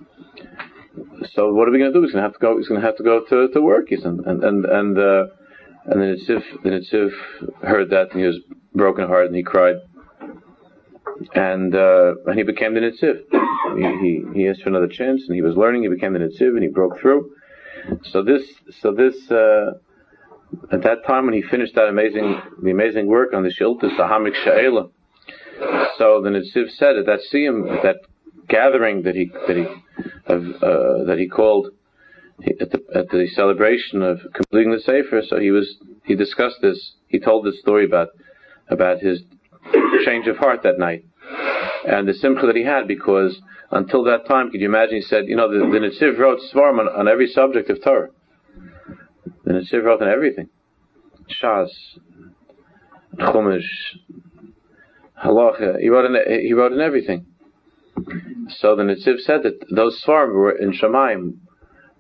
so 1.34 1.54
what 1.54 1.68
are 1.68 1.72
we 1.72 1.80
going 1.80 1.92
to 1.92 1.98
do? 1.98 2.04
He's 2.04 2.12
going 2.12 2.24
to 2.24 2.28
have 2.28 2.34
to 2.34 2.40
go. 2.40 2.58
He's 2.58 2.68
going 2.68 2.82
to 2.82 2.86
have 2.86 2.98
to 2.98 3.04
go 3.04 3.24
to, 3.24 3.48
to 3.54 3.62
work. 3.62 3.86
He's 3.90 4.04
and 4.04 4.20
and 4.26 4.44
and 4.44 4.66
and, 4.66 4.98
uh, 4.98 5.26
and 5.86 6.02
the 6.02 6.18
Nitziv, 6.18 6.64
the 6.64 6.70
Nitziv 6.70 7.64
heard 7.64 7.90
that 7.92 8.12
and 8.12 8.20
he 8.20 8.28
was 8.28 8.40
broken 8.76 9.08
hearted 9.08 9.28
and 9.28 9.36
he 9.36 9.44
cried. 9.44 9.76
And 11.34 11.74
uh, 11.74 12.16
and 12.26 12.38
he 12.38 12.44
became 12.44 12.74
the 12.76 12.82
Nitziv. 12.82 13.24
He, 13.78 14.24
he 14.34 14.42
he 14.42 14.48
asked 14.48 14.62
for 14.62 14.70
another 14.70 14.88
chance 14.88 15.24
and 15.28 15.36
he 15.36 15.42
was 15.42 15.56
learning. 15.56 15.84
He 15.84 15.90
became 15.90 16.14
the 16.14 16.20
Nitziv 16.20 16.50
and 16.50 16.62
he 16.62 16.70
broke 16.70 17.00
through. 17.00 17.32
So 18.12 18.24
this 18.24 18.44
so 18.82 18.92
this 18.92 19.16
uh, 19.32 19.74
at 20.72 20.84
that 20.84 21.06
time 21.06 21.26
when 21.26 21.34
he 21.34 21.42
finished 21.42 21.76
that 21.76 21.88
amazing 21.88 22.40
the 22.62 22.72
amazing 22.72 23.08
work 23.08 23.34
on 23.34 23.44
the 23.44 23.50
Shiltas, 23.50 23.96
the 23.98 24.04
Hamik 24.04 24.36
Sha'ela. 24.46 24.92
So 25.98 26.22
the 26.22 26.30
Nitziv 26.30 26.72
said 26.72 26.96
at 26.98 27.06
that 27.06 27.20
siyum, 27.34 27.76
at 27.76 27.84
that 27.84 27.96
gathering 28.48 29.04
that 29.04 29.16
he 29.16 29.32
that 29.48 29.56
he 29.56 29.66
uh, 30.28 31.04
that 31.06 31.18
he 31.18 31.28
called 31.28 31.72
at 32.62 32.72
the, 32.72 32.84
at 32.94 33.10
the 33.10 33.28
celebration 33.34 34.02
of 34.02 34.20
completing 34.34 34.72
the 34.72 34.80
Sefer. 34.80 35.22
So 35.28 35.40
he 35.40 35.52
was 35.52 35.78
he 36.06 36.16
discussed 36.16 36.58
this. 36.62 36.94
He 37.08 37.20
told 37.20 37.46
this 37.46 37.60
story 37.60 37.86
about 37.86 38.10
about 38.70 39.00
his 39.00 39.22
change 40.06 40.28
of 40.28 40.38
heart 40.38 40.64
that 40.64 40.78
night 40.78 41.04
and 41.88 42.08
the 42.08 42.14
simcha 42.14 42.46
that 42.46 42.56
he 42.56 42.64
had 42.64 42.88
because 42.88 43.40
until 43.72 44.04
that 44.06 44.26
time, 44.28 44.52
could 44.52 44.62
you 44.62 44.68
imagine? 44.68 44.96
He 44.96 45.02
said, 45.02 45.28
you 45.28 45.36
know, 45.36 45.50
the, 45.50 45.60
the 45.60 45.80
Nitziv 45.80 46.18
wrote 46.18 46.40
Svarm 46.54 46.80
on, 46.80 46.88
on 46.88 47.08
every 47.08 47.28
subject 47.28 47.70
of 47.70 47.84
Torah. 47.84 48.10
The 49.46 49.54
Nitziv 49.54 49.84
wrote 49.84 50.02
on 50.02 50.08
everything. 50.08 50.50
Shas, 51.42 51.70
Chumash, 53.18 53.62
Halacha. 55.24 55.80
He 55.80 55.90
wrote 55.90 56.06
in, 56.06 56.42
he 56.46 56.54
wrote 56.54 56.72
in 56.72 56.82
everything. 56.82 57.26
So 58.50 58.76
the 58.76 58.84
Nitziv 58.84 59.20
said 59.20 59.44
that 59.44 59.66
those 59.74 60.04
Svarim 60.04 60.34
were 60.34 60.52
in 60.52 60.72
Shemaim. 60.72 61.38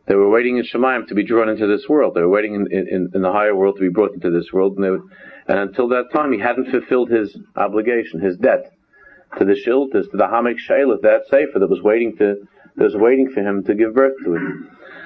They 0.07 0.15
were 0.15 0.29
waiting 0.29 0.57
in 0.57 0.63
Shemaim 0.63 1.07
to 1.07 1.15
be 1.15 1.24
drawn 1.24 1.50
into 1.50 1.67
this 1.67 1.89
world. 1.89 2.13
They 2.15 2.21
were 2.21 2.29
waiting 2.29 2.55
in, 2.55 2.67
in, 2.71 3.09
in 3.13 3.21
the 3.21 3.31
higher 3.31 3.55
world 3.55 3.75
to 3.77 3.81
be 3.81 3.89
brought 3.89 4.13
into 4.13 4.29
this 4.29 4.53
world. 4.53 4.77
And, 4.77 4.89
would, 4.89 5.01
and, 5.47 5.59
until 5.59 5.89
that 5.89 6.12
time, 6.13 6.31
he 6.31 6.39
hadn't 6.39 6.71
fulfilled 6.71 7.09
his 7.09 7.38
obligation, 7.55 8.21
his 8.21 8.38
debt 8.38 8.71
to 9.38 9.45
the 9.45 9.53
Shiltas, 9.53 10.09
to 10.12 10.17
the 10.17 10.24
Hamek 10.24 10.57
Shailat, 10.69 11.01
that 11.01 11.24
Sefer 11.29 11.59
that 11.59 11.69
was 11.69 11.81
waiting 11.81 12.15
to, 12.17 12.47
that 12.75 12.83
was 12.83 12.95
waiting 12.95 13.29
for 13.33 13.41
him 13.41 13.63
to 13.65 13.75
give 13.75 13.93
birth 13.93 14.13
to 14.24 14.36
it. 14.36 14.41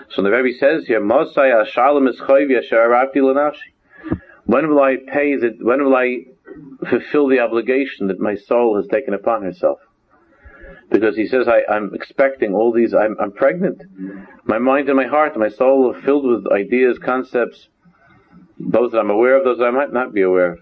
So 0.09 0.21
the 0.21 0.29
Rebbe 0.29 0.57
says 0.59 0.85
here, 0.85 1.01
Mosai 1.01 1.65
Ashalom 1.65 2.09
is 2.09 2.21
When 4.45 4.67
will 4.69 4.81
I 4.81 4.97
pay 4.97 5.37
the, 5.37 5.57
when 5.61 5.83
will 5.83 5.95
I 5.95 6.25
fulfill 6.89 7.27
the 7.27 7.39
obligation 7.39 8.07
that 8.07 8.19
my 8.19 8.35
soul 8.35 8.77
has 8.77 8.87
taken 8.87 9.13
upon 9.13 9.43
herself? 9.43 9.79
because 10.91 11.15
he 11.15 11.25
says, 11.25 11.47
I, 11.47 11.73
am 11.73 11.91
expecting 11.93 12.53
all 12.53 12.73
these, 12.73 12.93
I'm, 12.93 13.15
I'm, 13.19 13.31
pregnant. 13.31 13.81
My 14.43 14.59
mind 14.59 14.89
and 14.89 14.97
my 14.97 15.07
heart 15.07 15.37
my 15.37 15.49
soul 15.49 15.95
are 15.95 16.01
filled 16.01 16.25
with 16.25 16.51
ideas, 16.51 16.99
concepts, 17.03 17.69
those 18.59 18.91
that 18.91 18.99
I'm 18.99 19.09
aware 19.09 19.37
of, 19.37 19.45
those 19.45 19.59
that 19.59 19.65
I 19.65 19.71
might 19.71 19.93
not 19.93 20.13
be 20.13 20.21
aware 20.21 20.53
of, 20.53 20.59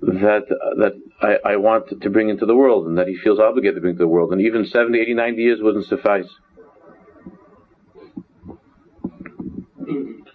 that, 0.00 0.46
that 0.78 0.92
I, 1.20 1.52
I 1.52 1.56
want 1.56 2.00
to 2.00 2.10
bring 2.10 2.30
into 2.30 2.46
the 2.46 2.56
world 2.56 2.86
and 2.86 2.96
that 2.98 3.08
he 3.08 3.16
feels 3.16 3.38
obligated 3.38 3.76
to 3.76 3.80
bring 3.82 3.92
into 3.92 4.04
the 4.04 4.08
world. 4.08 4.32
And 4.32 4.40
even 4.40 4.64
70, 4.64 4.98
80, 4.98 5.14
90 5.14 5.42
years 5.42 5.58
wouldn't 5.60 5.86
suffice. 5.86 6.28
Which 9.76 10.26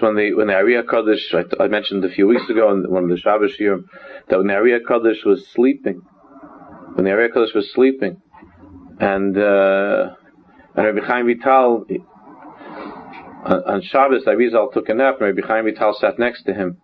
when 0.00 0.14
the 0.14 0.34
when 0.34 0.48
the 0.48 0.54
Ari 0.54 0.82
HaKadosh, 0.82 1.34
I, 1.34 1.64
I, 1.64 1.68
mentioned 1.68 2.04
a 2.04 2.10
few 2.10 2.26
weeks 2.26 2.48
ago 2.50 2.70
in 2.72 2.90
one 2.90 3.04
of 3.04 3.10
the 3.10 3.16
Shabbos 3.16 3.54
here, 3.56 3.80
that 4.28 4.38
when 4.38 4.48
the 4.48 4.54
Ari 4.54 4.78
HaKadosh 4.80 5.24
was 5.24 5.46
sleeping, 5.54 6.02
when 6.94 7.04
the 7.04 7.12
Ari 7.12 7.30
HaKadosh 7.30 7.54
was 7.54 7.72
sleeping, 7.72 8.20
and 9.00 9.36
uh, 9.38 10.14
and 10.76 10.86
Rabbi 10.86 11.06
Chaim 11.06 11.26
Vital 11.26 11.86
on, 13.44 13.62
on 13.64 13.82
Shabbos, 13.82 14.24
Arizal 14.24 14.72
took 14.72 14.88
a 14.88 14.94
nap, 14.94 15.20
and 15.20 15.34
Rabbi 15.34 15.46
Chaim 15.46 15.64
Vital 15.64 15.94
sat 15.94 16.18
next 16.18 16.44
to 16.44 16.54
him, 16.54 16.78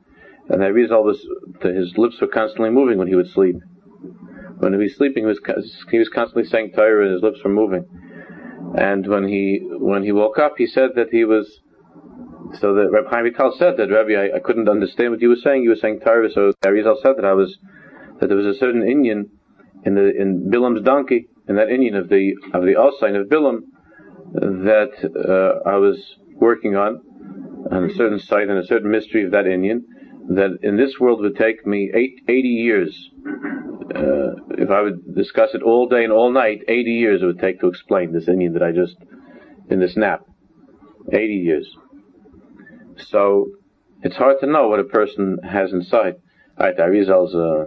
and 0.48 0.62
Arizal 0.62 1.04
was 1.04 1.26
his 1.62 1.96
lips 1.96 2.20
were 2.20 2.28
constantly 2.28 2.70
moving 2.70 2.98
when 2.98 3.08
he 3.08 3.14
would 3.14 3.30
sleep. 3.30 3.56
When 4.58 4.72
he 4.72 4.78
was 4.78 4.96
sleeping, 4.96 5.24
he 5.24 5.26
was 5.26 5.40
he 5.90 5.98
was 5.98 6.08
constantly 6.08 6.48
saying 6.48 6.72
Torah, 6.72 7.04
and 7.04 7.12
his 7.12 7.22
lips 7.22 7.40
were 7.44 7.50
moving. 7.50 7.84
And 8.76 9.06
when 9.06 9.28
he 9.28 9.60
when 9.62 10.02
he 10.02 10.12
woke 10.12 10.38
up, 10.38 10.54
he 10.56 10.66
said 10.66 10.90
that 10.96 11.08
he 11.10 11.24
was. 11.24 11.60
So 12.60 12.74
the 12.74 12.88
Rabbi 12.90 13.10
Chaim 13.10 13.24
Vital 13.24 13.54
said 13.58 13.76
that 13.76 13.90
Rabbi, 13.90 14.14
I, 14.14 14.36
I 14.36 14.40
couldn't 14.40 14.68
understand 14.68 15.10
what 15.10 15.20
you 15.20 15.28
were 15.28 15.36
saying. 15.36 15.62
You 15.62 15.70
were 15.70 15.76
saying 15.76 16.00
Torah, 16.00 16.30
so 16.30 16.52
Arizal 16.64 17.00
said 17.02 17.16
that 17.16 17.24
I 17.24 17.34
was 17.34 17.58
that 18.20 18.28
there 18.28 18.36
was 18.36 18.46
a 18.46 18.58
certain 18.58 18.86
Indian 18.86 19.30
in 19.84 19.94
the 19.94 20.10
in 20.16 20.50
Bilam's 20.50 20.82
donkey, 20.82 21.28
in 21.48 21.56
that 21.56 21.68
Indian 21.68 21.96
of 21.96 22.08
the 22.08 22.34
of 22.54 22.62
the 22.62 22.74
sign 23.00 23.16
of 23.16 23.28
Bilam, 23.28 23.62
that 24.32 24.92
uh, 25.04 25.68
I 25.68 25.76
was 25.76 26.16
working 26.34 26.76
on, 26.76 27.00
on 27.70 27.90
a 27.90 27.94
certain 27.94 28.18
site 28.18 28.48
and 28.48 28.58
a 28.58 28.66
certain 28.66 28.90
mystery 28.90 29.24
of 29.24 29.32
that 29.32 29.46
Indian, 29.46 29.84
that 30.28 30.58
in 30.62 30.76
this 30.76 30.94
world 31.00 31.20
would 31.20 31.36
take 31.36 31.66
me 31.66 31.90
eight, 31.94 32.20
80 32.28 32.48
years. 32.48 33.10
Uh, 33.94 34.34
if 34.58 34.70
I 34.70 34.82
would 34.82 35.14
discuss 35.14 35.50
it 35.54 35.62
all 35.62 35.88
day 35.88 36.04
and 36.04 36.12
all 36.12 36.32
night, 36.32 36.62
80 36.68 36.90
years 36.90 37.22
it 37.22 37.26
would 37.26 37.38
take 37.38 37.60
to 37.60 37.68
explain 37.68 38.12
this 38.12 38.28
Indian 38.28 38.52
that 38.54 38.62
I 38.62 38.72
just, 38.72 38.96
in 39.70 39.80
this 39.80 39.96
nap. 39.96 40.22
80 41.12 41.32
years. 41.34 41.76
So, 42.98 43.50
it's 44.02 44.16
hard 44.16 44.40
to 44.40 44.46
know 44.46 44.68
what 44.68 44.80
a 44.80 44.84
person 44.84 45.38
has 45.42 45.72
inside. 45.72 46.16
Alright, 46.58 46.78
Arizal's, 46.78 47.34
uh, 47.34 47.66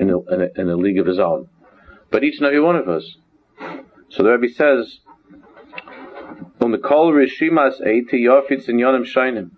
in 0.00 0.10
a, 0.10 0.18
in 0.32 0.40
a, 0.42 0.60
in 0.60 0.68
a 0.68 0.76
league 0.76 0.98
of 0.98 1.06
his 1.06 1.18
own. 1.18 1.48
But 2.10 2.24
each 2.24 2.38
and 2.38 2.46
every 2.46 2.60
one 2.60 2.76
of 2.76 2.88
us. 2.88 3.16
So 4.08 4.22
the 4.22 4.30
Rebbe 4.36 4.52
says, 4.52 5.00
"On 6.60 6.70
the 6.70 6.78
kol 6.78 7.12
rishimas 7.12 7.80
eiti 7.80 8.14
yofitz 8.14 8.68
in 8.68 8.76
yonim 8.76 9.04
shainim." 9.04 9.50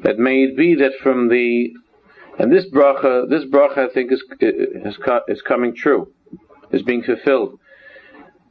That 0.00 0.18
may 0.18 0.44
it 0.44 0.56
be 0.56 0.76
that 0.76 0.94
from 1.02 1.28
the 1.28 1.72
and 2.38 2.52
this 2.52 2.66
bracha, 2.70 3.28
this 3.28 3.44
bracha 3.44 3.90
I 3.90 3.92
think 3.92 4.12
is 4.12 4.22
is, 4.40 4.98
is 5.28 5.42
coming 5.42 5.74
true, 5.74 6.12
is 6.70 6.82
being 6.82 7.02
fulfilled. 7.02 7.58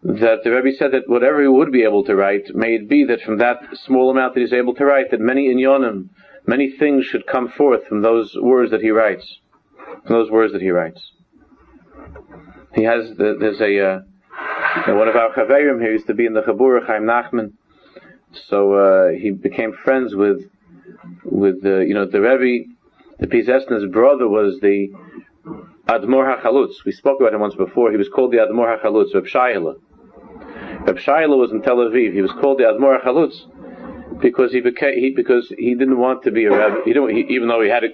That 0.03 0.43
the 0.43 0.51
Rebbe 0.51 0.75
said 0.77 0.91
that 0.91 1.09
whatever 1.09 1.41
he 1.41 1.47
would 1.47 1.71
be 1.71 1.83
able 1.83 2.03
to 2.05 2.15
write, 2.15 2.53
may 2.53 2.75
it 2.75 2.87
be 2.87 3.03
that 3.05 3.21
from 3.21 3.37
that 3.39 3.59
small 3.85 4.09
amount 4.09 4.35
that 4.35 4.41
he's 4.41 4.53
able 4.53 4.75
to 4.75 4.85
write, 4.85 5.11
that 5.11 5.19
many 5.19 5.53
inyonim, 5.53 6.09
many 6.45 6.71
things 6.71 7.05
should 7.05 7.25
come 7.25 7.49
forth 7.49 7.87
from 7.87 8.01
those 8.01 8.35
words 8.39 8.71
that 8.71 8.81
he 8.81 8.91
writes 8.91 9.39
from 10.05 10.15
those 10.15 10.31
words 10.31 10.53
that 10.53 10.61
he 10.61 10.69
writes. 10.69 11.11
He 12.75 12.83
has, 12.83 13.11
there's 13.17 13.61
a, 13.61 13.79
uh, 13.79 13.99
one 14.87 15.07
of 15.07 15.15
our 15.15 15.33
Chaverim 15.33 15.81
here 15.81 15.91
used 15.91 16.07
to 16.07 16.13
be 16.13 16.25
in 16.25 16.33
the 16.33 16.41
Chabur, 16.41 16.85
Chaim 16.85 17.03
Nachman. 17.03 17.53
So, 18.49 18.73
uh, 18.73 19.09
he 19.09 19.31
became 19.31 19.73
friends 19.73 20.13
with, 20.13 20.41
with, 21.23 21.63
you 21.63 21.93
know, 21.93 22.05
the 22.05 22.21
Rebbe, 22.21 22.69
the 23.19 23.27
Pizesna's 23.27 23.89
brother 23.91 24.27
was 24.27 24.59
the 24.61 24.89
Admor 25.87 26.39
HaChalutz. 26.39 26.85
We 26.85 26.91
spoke 26.91 27.19
about 27.19 27.33
him 27.33 27.39
once 27.39 27.55
before. 27.55 27.91
He 27.91 27.97
was 27.97 28.09
called 28.09 28.31
the 28.31 28.37
Admor 28.37 28.79
HaChalutz, 28.79 29.15
Reb 29.15 29.25
Shaila. 29.25 29.75
Reb 30.87 30.99
Shaila 30.99 31.37
was 31.37 31.51
in 31.51 31.61
Tel 31.61 31.77
Aviv. 31.77 32.13
He 32.13 32.21
was 32.21 32.31
called 32.39 32.59
the 32.59 32.63
Admor 32.63 33.03
HaChalutz 33.03 34.21
because 34.21 34.53
he 34.53 34.61
became, 34.61 34.93
he, 34.93 35.11
because 35.13 35.53
he 35.57 35.75
didn't 35.75 35.97
want 35.97 36.23
to 36.23 36.31
be 36.31 36.45
a 36.45 36.49
rabbi. 36.49 36.77
He 36.85 36.93
didn't, 36.93 37.09
he, 37.13 37.25
even 37.35 37.49
though 37.49 37.61
he 37.61 37.67
had 37.67 37.83
a 37.83 37.87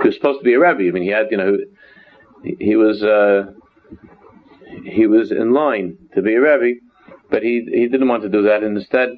he 0.00 0.08
was 0.08 0.14
supposed 0.16 0.40
to 0.40 0.44
be 0.44 0.54
a 0.54 0.58
rabbi. 0.58 0.84
I 0.88 0.90
mean, 0.92 1.02
he 1.02 1.10
had, 1.10 1.26
you 1.30 1.36
know, 1.36 1.58
he, 2.42 2.56
he 2.58 2.76
was 2.76 3.02
uh, 3.02 3.52
he 4.86 5.06
was 5.06 5.30
in 5.30 5.52
line 5.52 5.98
to 6.14 6.22
be 6.22 6.34
a 6.34 6.40
rabbi, 6.40 6.72
but 7.30 7.42
he 7.42 7.68
he 7.70 7.86
didn't 7.86 8.08
want 8.08 8.22
to 8.22 8.30
do 8.30 8.44
that. 8.44 8.62
And 8.62 8.78
instead, 8.78 9.10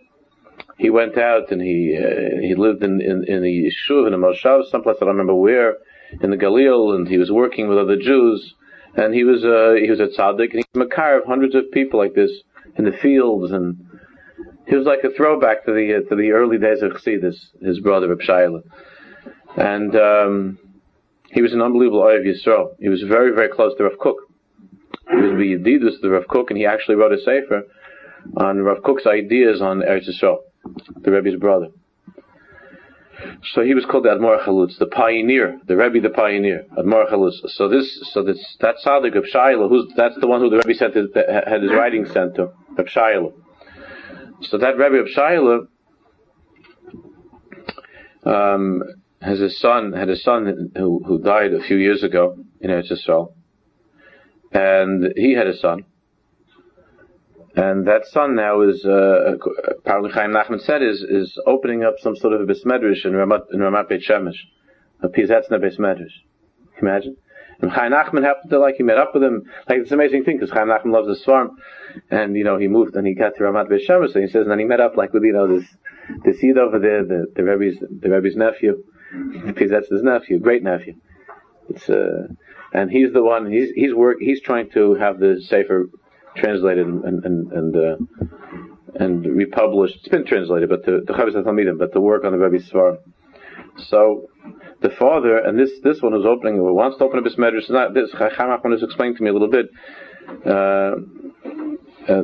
he 0.77 0.91
went 0.91 1.17
out 1.17 1.53
and 1.53 1.63
he 1.63 1.97
uh, 1.97 2.41
he 2.41 2.57
lived 2.57 2.83
in 2.83 3.01
in, 3.01 3.25
in 3.29 3.43
the 3.43 3.71
yeshuv 3.71 4.09
in 4.09 4.13
a 4.13 4.19
moshav, 4.19 4.69
someplace 4.73 4.97
I 5.01 5.05
don't 5.05 5.15
remember 5.15 5.37
where, 5.37 5.77
in 6.21 6.31
the 6.31 6.37
Galil, 6.37 6.97
and 6.97 7.07
he 7.07 7.19
was 7.19 7.31
working 7.31 7.69
with 7.69 7.79
other 7.79 7.97
Jews. 7.97 8.55
And 8.97 9.15
he 9.15 9.23
was 9.23 9.45
uh, 9.45 9.75
he 9.81 9.89
was 9.89 10.01
a 10.01 10.09
tzaddik, 10.09 10.53
and 10.53 10.65
he 10.65 10.65
was 10.75 10.89
of 10.97 11.27
hundreds 11.29 11.55
of 11.55 11.71
people 11.71 12.01
like 12.01 12.15
this 12.15 12.33
in 12.79 12.85
the 12.85 12.93
fields, 13.03 13.53
and 13.53 13.77
he 14.67 14.77
was 14.77 14.87
like 14.87 15.05
a 15.05 15.15
throwback 15.17 15.65
to 15.65 15.73
the 15.73 15.97
uh, 15.97 16.09
to 16.09 16.17
the 16.17 16.33
early 16.33 16.59
days 16.59 16.83
of 16.83 16.93
Chassidus. 16.93 17.37
His 17.63 17.81
brother 17.81 18.09
Reb 18.09 18.21
Shaila. 18.21 18.63
and 19.57 19.97
um, 19.97 20.59
he 21.31 21.43
was 21.43 21.53
an 21.53 21.63
unbelievable 21.63 22.03
Oyev 22.03 22.25
Yisrael. 22.25 22.71
He 22.79 22.89
was 22.89 23.03
very, 23.03 23.35
very 23.35 23.49
close 23.49 23.77
to 23.77 23.85
Rav 23.85 23.99
Kook. 23.99 24.17
He 25.11 25.17
was 25.17 25.33
the 25.33 25.57
Yedidus 25.57 26.01
to 26.01 26.11
Rav 26.11 26.27
Kook, 26.29 26.51
and 26.51 26.59
he 26.59 26.67
actually 26.67 26.97
wrote 26.97 27.13
a 27.13 27.19
sefer 27.19 27.63
on 28.37 28.63
Rav 28.63 28.79
Kook's 28.79 29.07
ideas 29.07 29.61
on 29.61 29.81
Eretz 29.81 30.09
Yisrael, 30.09 30.39
the 31.03 31.11
Rebbe's 31.11 31.39
brother. 31.39 31.69
So 33.55 33.63
he 33.63 33.75
was 33.75 33.85
called 33.87 34.05
the 34.05 34.11
Admor 34.11 34.45
Chalutz, 34.45 34.79
the 34.79 34.87
pioneer, 34.87 35.59
the 35.67 35.77
Rebbe, 35.77 36.01
the 36.01 36.15
pioneer, 36.15 36.67
Admor 36.77 37.11
Chalutz. 37.11 37.35
So 37.49 37.69
this, 37.69 38.11
so 38.13 38.23
this, 38.23 38.39
that 38.61 38.77
tzaddik 38.85 39.17
of 39.17 39.25
Shiloh, 39.27 39.69
who's 39.69 39.93
that's 39.97 40.19
the 40.21 40.27
one 40.27 40.41
who 40.41 40.51
the 40.51 40.57
Rebbe 40.59 40.75
sent 40.75 40.95
his, 40.95 41.09
had 41.15 41.63
his 41.63 41.73
writing 41.73 42.07
sent 42.07 42.35
to, 42.37 42.53
of 42.79 42.89
Shiloh. 42.89 43.35
So 44.43 44.59
that 44.59 44.77
Rebbe 44.77 44.97
of 44.97 45.09
Shiloh, 45.09 45.69
um, 48.25 48.83
has 49.23 49.41
a 49.41 49.51
son, 49.51 49.93
had 49.93 50.09
a 50.09 50.17
son 50.17 50.71
who, 50.77 51.03
who 51.07 51.19
died 51.19 51.53
a 51.53 51.61
few 51.61 51.77
years 51.77 52.03
ago 52.03 52.37
in 52.61 52.71
Eretz 52.71 52.93
Yisrael. 52.93 53.33
And 54.53 55.13
he 55.17 55.33
had 55.35 55.47
a 55.47 55.57
son. 55.57 55.85
And 57.57 57.87
that 57.87 58.03
son 58.07 58.35
now 58.35 58.61
is, 58.61 58.85
uh, 58.85 59.37
apparently 59.79 60.11
Chaim 60.13 60.31
Nachman 60.33 60.61
said, 60.61 60.83
is, 60.83 61.01
is 61.01 61.41
opening 61.47 61.85
up 61.85 61.95
some 61.99 62.15
sort 62.17 62.35
of 62.35 62.43
a 62.43 62.45
Besmedrish 62.45 63.07
in 63.07 63.13
Ramat, 63.13 63.47
in 63.53 63.61
Ramat 63.61 63.89
Beit 63.89 64.03
Shemesh. 64.07 64.37
A 65.03 65.09
Pizetzna 65.09 65.59
Besmedrish. 65.59 66.13
Imagine? 66.81 67.17
And 67.61 67.71
Chaim 67.71 67.93
Nachman 67.93 68.23
happened 68.23 68.51
to 68.51 68.59
like, 68.59 68.77
he 68.77 68.83
met 68.83 68.99
up 68.99 69.15
with 69.15 69.23
him. 69.23 69.45
Like, 69.69 69.79
it's 69.79 69.91
an 69.91 70.01
amazing 70.01 70.25
thing, 70.25 70.37
because 70.39 70.51
Chaim 70.51 70.69
Nachman 70.69 70.93
loves 70.93 71.09
the 71.09 71.25
Svarm. 71.25 71.51
And, 72.11 72.37
you 72.37 72.45
know, 72.45 72.59
he 72.59 72.69
moved 72.69 72.97
and 72.97 73.07
he 73.07 73.15
got 73.15 73.37
to 73.37 73.43
Ramat 73.43 73.69
Beit 73.69 73.89
Shemesh, 73.89 74.15
and 74.15 74.25
he 74.25 74.31
says, 74.31 74.43
and 74.43 74.51
then 74.51 74.59
he 74.59 74.65
met 74.65 74.81
up 74.81 74.97
like 74.97 75.13
with, 75.13 75.23
you 75.23 75.33
know, 75.33 75.59
this, 75.59 75.67
this 76.25 76.41
seed 76.41 76.59
over 76.59 76.79
there, 76.79 77.05
the, 77.05 77.27
the 77.35 77.43
Rebbe's, 77.43 77.79
the 77.81 78.11
Rebbe's 78.11 78.37
nephew. 78.37 78.85
Pizetzna's 79.15 80.03
nephew, 80.03 80.39
great 80.39 80.63
nephew. 80.63 80.97
It's, 81.71 81.89
uh, 81.89 82.29
and 82.73 82.91
he's 82.91 83.13
the 83.13 83.23
one, 83.23 83.51
he's, 83.51 83.71
he's 83.71 83.95
work, 83.95 84.19
he's 84.21 84.41
trying 84.43 84.71
to 84.71 84.95
have 84.95 85.19
the 85.19 85.41
Sefer 85.41 85.89
translated 86.37 86.87
and 86.87 87.25
and 87.25 87.53
and, 87.53 87.77
uh, 87.77 87.97
and 88.95 89.25
republished. 89.25 89.97
It's 89.97 90.09
been 90.09 90.27
translated, 90.27 90.69
but 90.69 90.85
the 90.85 91.03
the 91.07 91.13
Chavis 91.13 91.79
but 91.79 91.93
the 91.93 92.01
work 92.01 92.25
on 92.25 92.33
the 92.33 92.39
Rebbe 92.39 92.63
Svar. 92.63 92.99
So 93.79 94.29
the 94.89 94.95
father 94.97 95.39
and 95.39 95.59
this 95.59 95.71
this 95.83 96.01
one 96.01 96.13
who's 96.13 96.27
opening 96.27 96.63
wants 96.63 96.99
to 96.99 97.05
open 97.05 97.19
up 97.19 97.25
his 97.25 97.37
medrash. 97.37 97.69
Not 97.71 97.95
this. 97.95 98.11
Chaim 98.13 98.49
Nachman 98.51 98.83
explained 98.83 99.17
to 99.17 99.23
me 99.23 99.31
a 99.31 99.33
little 99.33 99.51
bit. 99.51 99.67
Uh, 100.45 100.97
uh, 102.13 102.23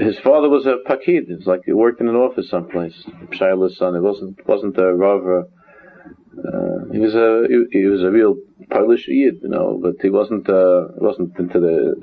his 0.00 0.18
father 0.18 0.48
was 0.48 0.66
a 0.66 0.76
pakid. 0.88 1.24
It's 1.28 1.46
like 1.46 1.60
he 1.64 1.72
worked 1.72 2.00
in 2.00 2.08
an 2.08 2.16
office 2.16 2.50
someplace. 2.50 3.04
Shaila's 3.32 3.76
son. 3.76 3.94
It 3.96 4.02
wasn't 4.02 4.46
wasn't 4.46 4.78
a 4.78 4.94
rav. 4.94 5.22
Uh, 5.26 6.92
he 6.92 6.98
was 6.98 7.14
a 7.14 7.46
he, 7.48 7.80
he, 7.80 7.86
was 7.86 8.02
a 8.02 8.10
real 8.10 8.36
Polish 8.70 9.08
Yid, 9.08 9.40
you 9.42 9.48
know, 9.48 9.78
but 9.82 9.94
he 10.02 10.10
wasn't 10.10 10.48
uh, 10.48 10.88
wasn't 10.96 11.38
into 11.38 11.60
the 11.60 11.94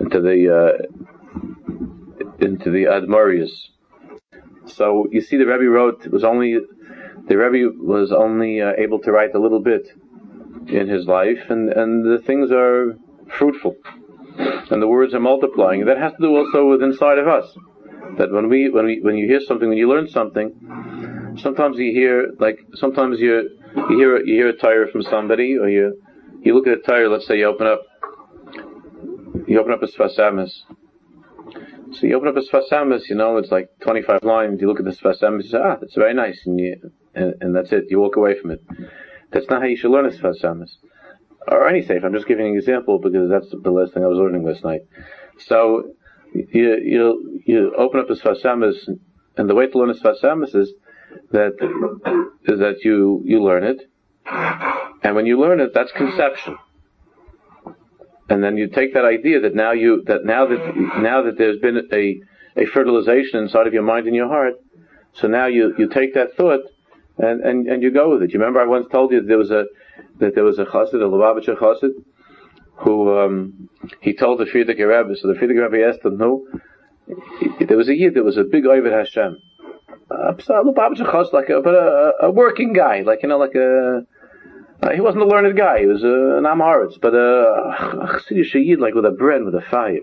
into 0.00 0.20
the 0.20 0.38
uh, 0.58 0.72
into 2.40 2.70
the 2.70 2.84
Admarius. 2.84 3.52
So 4.66 5.06
you 5.10 5.20
see, 5.20 5.36
the 5.36 5.46
Rebbe 5.46 5.68
wrote 5.68 6.06
it 6.06 6.12
was 6.12 6.24
only 6.24 6.56
the 7.28 7.36
Rebbe 7.36 7.72
was 7.78 8.12
only 8.12 8.60
uh, 8.60 8.72
able 8.78 8.98
to 9.00 9.12
write 9.12 9.34
a 9.34 9.38
little 9.38 9.60
bit 9.60 9.86
in 10.68 10.88
his 10.88 11.06
life, 11.06 11.38
and 11.48 11.68
and 11.70 12.04
the 12.04 12.22
things 12.24 12.50
are 12.52 12.96
fruitful, 13.38 13.76
and 14.70 14.82
the 14.82 14.88
words 14.88 15.14
are 15.14 15.20
multiplying. 15.20 15.84
That 15.84 15.98
has 15.98 16.12
to 16.12 16.18
do 16.18 16.36
also 16.36 16.68
with 16.68 16.82
inside 16.82 17.18
of 17.18 17.28
us. 17.28 17.46
That 18.18 18.30
when 18.30 18.48
we 18.48 18.68
when 18.70 18.86
we 18.86 19.00
when 19.00 19.16
you 19.16 19.26
hear 19.26 19.40
something, 19.40 19.68
when 19.68 19.78
you 19.78 19.88
learn 19.88 20.08
something, 20.08 21.36
sometimes 21.38 21.78
you 21.78 21.92
hear 21.92 22.32
like 22.38 22.58
sometimes 22.74 23.20
you 23.20 23.50
you 23.88 23.98
hear 23.98 24.16
you 24.24 24.34
hear 24.34 24.48
a 24.48 24.56
tire 24.56 24.86
from 24.88 25.02
somebody, 25.02 25.56
or 25.56 25.68
you 25.68 26.02
you 26.42 26.54
look 26.54 26.66
at 26.66 26.78
a 26.78 26.82
tire. 26.82 27.08
Let's 27.08 27.26
say 27.26 27.38
you 27.38 27.46
open 27.46 27.66
up 27.66 27.82
you 29.46 29.60
open 29.60 29.72
up 29.72 29.82
a 29.82 29.86
Sfas 29.86 30.16
So 31.94 32.06
you 32.06 32.16
open 32.16 32.28
up 32.28 32.36
a 32.36 32.40
Sfas 32.40 33.08
you 33.08 33.16
know, 33.16 33.36
it's 33.36 33.50
like 33.50 33.68
25 33.80 34.22
lines. 34.22 34.60
You 34.60 34.68
look 34.68 34.78
at 34.78 34.84
the 34.84 34.92
Sfas 34.92 35.20
you 35.20 35.48
say, 35.48 35.58
ah, 35.62 35.76
it's 35.82 35.94
very 35.94 36.14
nice, 36.14 36.40
and, 36.46 36.58
you, 36.58 36.76
and, 37.14 37.34
and 37.40 37.54
that's 37.54 37.70
it. 37.72 37.84
You 37.88 38.00
walk 38.00 38.16
away 38.16 38.38
from 38.40 38.52
it. 38.52 38.62
That's 39.30 39.48
not 39.50 39.60
how 39.60 39.68
you 39.68 39.76
should 39.76 39.90
learn 39.90 40.06
a 40.06 40.10
Sfas 40.10 40.42
Or 41.48 41.68
any 41.68 41.82
safe. 41.82 42.02
I'm 42.04 42.14
just 42.14 42.26
giving 42.26 42.46
an 42.48 42.56
example 42.56 42.98
because 42.98 43.28
that's 43.28 43.50
the 43.50 43.70
last 43.70 43.92
thing 43.92 44.04
I 44.04 44.06
was 44.06 44.18
learning 44.18 44.44
last 44.44 44.64
night. 44.64 44.82
So 45.38 45.92
you 46.34 46.78
you 46.82 47.42
you 47.44 47.74
open 47.76 48.00
up 48.00 48.08
a 48.08 48.14
Sfas 48.14 48.88
and 49.36 49.50
the 49.50 49.54
way 49.54 49.66
to 49.66 49.78
learn 49.78 49.90
a 49.90 49.94
Sfas 49.94 50.54
is 50.54 50.72
that 51.30 51.52
is 52.44 52.58
that 52.60 52.84
you 52.84 53.22
you 53.24 53.42
learn 53.42 53.64
it, 53.64 53.82
and 55.02 55.14
when 55.14 55.26
you 55.26 55.38
learn 55.38 55.60
it, 55.60 55.72
that's 55.74 55.92
conception 55.92 56.56
and 58.32 58.42
then 58.42 58.56
you 58.56 58.66
take 58.66 58.94
that 58.94 59.04
idea 59.04 59.40
that 59.40 59.54
now 59.54 59.72
you 59.72 60.02
that 60.06 60.24
now 60.24 60.46
that 60.46 60.60
now 61.10 61.22
that 61.22 61.36
there's 61.36 61.58
been 61.58 61.76
a 61.92 62.04
a 62.56 62.64
fertilization 62.66 63.40
inside 63.40 63.66
of 63.66 63.74
your 63.74 63.82
mind 63.82 64.06
and 64.06 64.16
your 64.16 64.28
heart, 64.28 64.54
so 65.12 65.28
now 65.28 65.46
you 65.46 65.74
you 65.76 65.86
take 65.88 66.14
that 66.14 66.34
thought 66.34 66.62
and 67.18 67.42
and, 67.42 67.66
and 67.66 67.82
you 67.82 67.90
go 67.90 68.10
with 68.10 68.22
it. 68.22 68.32
You 68.32 68.38
remember 68.40 68.60
I 68.60 68.66
once 68.66 68.86
told 68.90 69.12
you 69.12 69.20
that 69.20 69.28
there 69.28 69.36
was 69.36 69.50
a 69.50 69.64
that 70.20 70.34
there 70.34 70.44
was 70.44 70.58
a 70.58 70.64
chassid, 70.64 70.94
a 70.94 71.08
Lubavitcher 71.14 71.58
chassid, 71.58 71.90
who 72.76 73.18
um, 73.18 73.68
he 74.00 74.14
told 74.14 74.40
the 74.40 74.46
Frierdiker 74.46 74.88
Rebbe. 74.88 75.14
So 75.20 75.28
the 75.28 75.34
Frierdiker 75.34 75.70
Rebbe 75.70 75.86
asked 75.86 76.02
him, 76.02 76.16
"No, 76.16 76.46
there 77.68 77.76
was 77.76 77.90
a 77.90 77.94
yid, 77.94 78.14
there 78.14 78.24
was 78.24 78.38
a 78.38 78.44
big 78.44 78.64
Ovid 78.64 78.92
Hashem." 78.92 79.36
A 80.10 80.32
Lubavitcher 80.32 81.06
chassid, 81.12 81.34
like 81.34 81.50
a, 81.50 81.60
but 81.60 81.74
a, 81.74 82.12
a 82.22 82.30
working 82.30 82.72
guy, 82.72 83.02
like 83.02 83.22
you 83.22 83.28
know, 83.28 83.38
like 83.38 83.54
a 83.54 84.06
uh, 84.82 84.90
he 84.90 85.00
wasn't 85.00 85.22
a 85.22 85.26
learned 85.26 85.56
guy. 85.56 85.80
He 85.80 85.86
was 85.86 86.02
uh, 86.02 86.38
an 86.38 86.44
Amharitz, 86.44 87.00
but 87.00 87.14
uh, 87.14 87.18
a 87.18 88.20
Chassidish 88.20 88.54
Yid, 88.54 88.80
like 88.80 88.94
with 88.94 89.04
a 89.04 89.10
bread, 89.10 89.44
with 89.44 89.54
a 89.54 89.62
fire. 89.70 90.00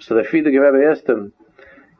So 0.00 0.14
the 0.14 0.22
Frierdiker 0.22 0.60
Rebbe 0.60 0.90
asked 0.90 1.08
him, 1.08 1.32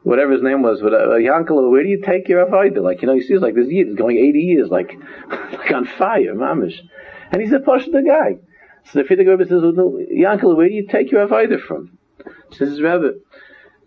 whatever 0.03 0.31
his 0.31 0.41
name 0.41 0.61
was, 0.63 0.81
but 0.81 0.93
uh, 0.93 1.09
Yankel, 1.17 1.69
where 1.69 1.83
do 1.83 1.89
you 1.89 2.01
take 2.01 2.27
your 2.27 2.45
Avodah? 2.45 2.81
Like, 2.81 3.01
you 3.01 3.07
know, 3.07 3.13
he 3.13 3.21
sees 3.21 3.41
like 3.41 3.55
this 3.55 3.67
Yid 3.67 3.89
is 3.89 3.95
going 3.95 4.17
80 4.17 4.39
years, 4.39 4.69
like, 4.69 4.93
like 5.29 5.71
on 5.71 5.85
fire, 5.85 6.33
mamish. 6.33 6.79
And 7.31 7.41
he's 7.41 7.51
a 7.51 7.59
push 7.59 7.85
the 7.85 8.01
guy. 8.01 8.41
So 8.85 8.99
the 8.99 9.03
Frierdiker 9.03 9.37
Rebbe 9.37 9.45
says, 9.45 9.61
well, 9.61 9.99
Yankel, 10.11 10.55
where 10.55 10.69
do 10.69 10.73
you 10.73 10.87
take 10.87 11.11
your 11.11 11.27
Avodah 11.27 11.61
from? 11.61 11.97
Says 12.51 12.81
Rebbe. 12.81 13.11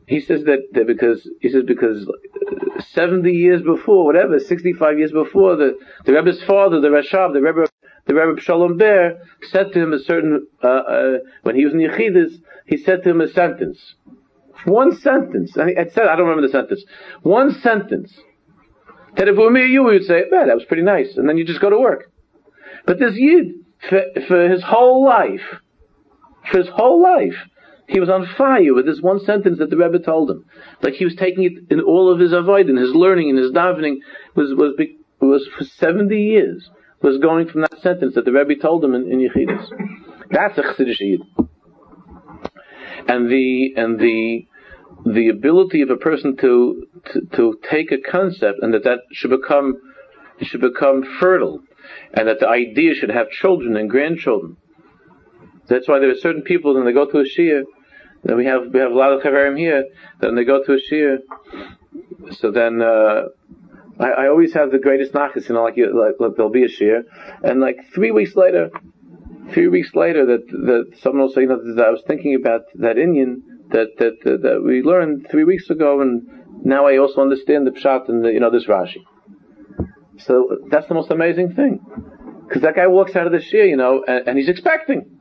He 0.06 0.20
says 0.20 0.44
that, 0.44 0.68
that 0.72 0.86
because, 0.86 1.28
he 1.40 1.48
says 1.48 1.62
because 1.66 2.08
70 2.90 3.30
years 3.30 3.62
before, 3.62 4.04
whatever, 4.04 4.38
65 4.38 4.98
years 4.98 5.12
before, 5.12 5.56
the, 5.56 5.78
the 6.04 6.12
Rebbe's 6.12 6.42
father, 6.42 6.80
the 6.80 6.88
Rashab, 6.88 7.32
the 7.32 7.40
Rebbe 7.40 7.66
the 8.06 8.14
Rebbe 8.14 8.40
Shalom 8.40 8.76
Ber 8.76 9.18
said 9.50 9.72
to 9.72 9.82
him 9.82 9.92
a 9.92 9.98
certain, 9.98 10.46
uh, 10.62 10.66
uh, 10.66 11.18
when 11.42 11.56
he 11.56 11.64
was 11.64 11.74
in 11.74 11.80
Yechidus, 11.80 12.40
he 12.66 12.76
said 12.76 13.02
to 13.02 13.10
him 13.10 13.20
a 13.20 13.28
sentence. 13.28 13.94
One 14.64 14.96
sentence. 14.96 15.54
He 15.54 15.74
had 15.74 15.92
said, 15.92 16.04
I 16.06 16.16
don't 16.16 16.26
remember 16.26 16.46
the 16.46 16.52
sentence. 16.52 16.84
One 17.22 17.52
sentence. 17.62 18.12
That 19.16 19.28
if 19.28 19.36
it 19.36 19.40
were 19.40 19.50
me 19.50 19.62
or 19.62 19.66
you, 19.66 19.84
we 19.84 19.92
would 19.94 20.04
say, 20.04 20.24
man, 20.30 20.48
that 20.48 20.56
was 20.56 20.64
pretty 20.64 20.82
nice. 20.82 21.16
And 21.16 21.28
then 21.28 21.36
you 21.36 21.44
just 21.44 21.60
go 21.60 21.70
to 21.70 21.78
work. 21.78 22.10
But 22.86 22.98
this 22.98 23.14
Yid, 23.14 23.54
for, 23.88 24.02
for 24.28 24.48
his 24.48 24.62
whole 24.62 25.04
life, 25.04 25.40
for 26.50 26.58
his 26.58 26.68
whole 26.68 27.02
life, 27.02 27.34
he 27.88 27.98
was 27.98 28.08
on 28.08 28.28
fire 28.38 28.72
with 28.72 28.86
this 28.86 29.00
one 29.00 29.18
sentence 29.24 29.58
that 29.58 29.70
the 29.70 29.76
Rebbe 29.76 29.98
told 29.98 30.30
him. 30.30 30.44
Like 30.80 30.94
he 30.94 31.04
was 31.04 31.16
taking 31.16 31.44
it 31.44 31.72
in 31.72 31.80
all 31.80 32.12
of 32.12 32.20
his 32.20 32.32
avoid, 32.32 32.68
in 32.68 32.76
his 32.76 32.94
learning, 32.94 33.30
in 33.30 33.36
his 33.36 33.50
davening, 33.50 33.96
was, 34.36 34.54
was, 34.54 34.74
was 35.20 35.48
for 35.56 35.64
70 35.64 36.14
years 36.14 36.70
was 37.02 37.18
going 37.18 37.48
from 37.48 37.62
that 37.62 37.80
sentence 37.82 38.14
that 38.14 38.24
the 38.24 38.32
Rebbe 38.32 38.60
told 38.60 38.84
him 38.84 38.94
in, 38.94 39.10
in 39.10 39.18
Yechidus. 39.20 39.68
That's 40.30 40.58
a 40.58 40.62
Chassidish 40.62 41.00
Yid. 41.00 41.22
And 43.08 43.30
the, 43.30 43.74
and 43.76 43.98
the, 43.98 44.46
the 45.06 45.28
ability 45.28 45.82
of 45.82 45.90
a 45.90 45.96
person 45.96 46.36
to, 46.38 46.86
to, 47.12 47.20
to 47.36 47.58
take 47.70 47.90
a 47.90 47.98
concept 47.98 48.58
and 48.62 48.74
that 48.74 48.84
that 48.84 49.00
should 49.12 49.30
become, 49.30 49.76
should 50.42 50.60
become 50.60 51.04
fertile 51.18 51.60
and 52.14 52.28
that 52.28 52.40
the 52.40 52.48
idea 52.48 52.94
should 52.94 53.10
have 53.10 53.30
children 53.30 53.76
and 53.76 53.88
grandchildren. 53.88 54.56
That's 55.68 55.88
why 55.88 56.00
there 56.00 56.10
are 56.10 56.16
certain 56.16 56.42
people 56.42 56.74
when 56.74 56.84
they 56.84 56.92
go 56.92 57.06
to 57.06 57.20
a 57.20 57.24
shir, 57.24 57.64
then 58.24 58.36
we 58.36 58.44
have 58.46 58.72
we 58.72 58.80
have 58.80 58.90
a 58.90 58.94
lot 58.94 59.12
of 59.12 59.22
chaverim 59.22 59.58
here. 59.58 59.84
Then 60.20 60.34
they 60.34 60.44
go 60.44 60.62
to 60.62 60.74
a 60.74 60.78
shir, 60.78 61.20
so 62.32 62.50
then 62.50 62.82
uh, 62.82 63.28
I, 64.00 64.08
I 64.22 64.28
always 64.28 64.54
have 64.54 64.70
the 64.70 64.78
greatest 64.78 65.12
nachas, 65.12 65.48
you 65.48 65.54
know, 65.54 65.64
like, 65.64 65.76
you, 65.76 65.86
like, 65.86 66.14
like 66.18 66.36
there'll 66.36 66.50
be 66.50 66.64
a 66.64 66.68
shir, 66.68 67.04
and 67.42 67.60
like 67.60 67.76
three 67.94 68.10
weeks 68.10 68.34
later, 68.34 68.70
three 69.52 69.68
weeks 69.68 69.94
later, 69.94 70.24
that 70.26 70.46
that 70.48 70.98
someone 71.02 71.22
will 71.22 71.32
say, 71.32 71.42
you 71.42 71.48
know, 71.48 71.74
that 71.76 71.84
I 71.84 71.90
was 71.90 72.02
thinking 72.06 72.34
about 72.34 72.62
that 72.76 72.98
Indian 72.98 73.42
that 73.70 73.88
that 73.98 74.16
uh, 74.26 74.36
that 74.42 74.62
we 74.64 74.82
learned 74.82 75.28
three 75.30 75.44
weeks 75.44 75.70
ago, 75.70 76.00
and 76.00 76.22
now 76.64 76.86
I 76.86 76.98
also 76.98 77.20
understand 77.20 77.66
the 77.66 77.72
pshat 77.72 78.08
and 78.08 78.24
the, 78.24 78.32
you 78.32 78.40
know 78.40 78.50
this 78.50 78.66
Rashi. 78.66 79.04
So 80.18 80.58
that's 80.70 80.86
the 80.88 80.94
most 80.94 81.10
amazing 81.10 81.54
thing, 81.54 81.80
because 82.46 82.62
that 82.62 82.76
guy 82.76 82.86
walks 82.86 83.16
out 83.16 83.26
of 83.26 83.32
the 83.32 83.40
shir, 83.40 83.64
you 83.64 83.76
know, 83.76 84.04
and, 84.06 84.28
and 84.28 84.38
he's 84.38 84.48
expecting. 84.48 85.18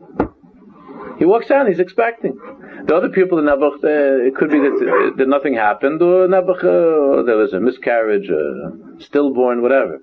He 1.18 1.26
walks 1.26 1.52
out, 1.52 1.62
and 1.66 1.70
he's 1.70 1.80
expecting. 1.80 2.40
The 2.86 2.96
other 2.96 3.10
people 3.10 3.40
in 3.40 3.46
Nebuch, 3.46 3.84
uh, 3.84 4.28
it 4.28 4.36
could 4.36 4.50
be 4.50 4.60
that, 4.60 5.14
that 5.18 5.28
nothing 5.28 5.56
happened, 5.56 6.02
or 6.02 6.28
Nebuch, 6.28 6.64
uh, 6.64 7.24
there 7.24 7.38
was 7.38 7.54
a 7.54 7.60
miscarriage, 7.60 8.30
uh, 8.30 9.00
stillborn, 9.00 9.62
whatever. 9.62 10.00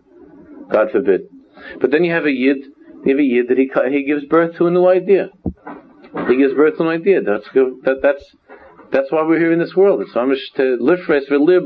God 0.71 0.91
forbid. 0.91 1.23
But 1.81 1.91
then 1.91 2.05
you 2.05 2.12
have 2.12 2.25
a 2.25 2.31
Yid, 2.31 2.59
you 3.05 3.11
have 3.11 3.19
a 3.19 3.23
Yid 3.23 3.49
that 3.49 3.59
he, 3.59 3.71
he 3.91 4.05
gives 4.05 4.25
birth 4.27 4.57
to 4.59 4.67
a 4.67 4.71
new 4.71 4.87
idea. 4.87 5.31
He 6.29 6.37
gives 6.37 6.55
birth 6.55 6.77
to 6.79 6.85
an 6.85 6.89
idea. 6.89 7.23
That's, 7.23 7.47
that, 7.55 8.01
that's, 8.03 8.37
that's 8.93 9.11
why 9.11 9.23
we're 9.23 9.39
here 9.39 9.53
in 9.53 9.59
this 9.59 9.75
world. 9.75 10.01
It's 10.03 10.17
almost 10.17 10.55
to 10.57 10.79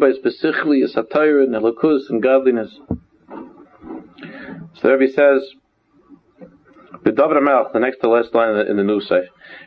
by 0.00 0.12
specifically 0.12 0.82
a 0.82 0.88
satire 0.88 1.40
and 1.40 1.54
elokus 1.54 2.08
and 2.08 2.22
godliness. 2.22 2.70
So 4.74 4.88
there 4.88 5.00
he 5.00 5.08
says, 5.08 5.54
the 7.04 7.10
Davar 7.10 7.40
Melch, 7.40 7.72
the 7.72 7.80
next 7.80 7.98
to 7.98 8.08
last 8.08 8.34
line 8.34 8.50
in 8.50 8.76
the, 8.76 8.82
in 8.82 8.86
the. 8.86 9.22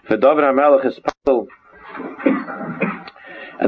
For 0.07 0.17
Davar 0.17 0.85
is. 0.85 0.99
And 1.25 1.47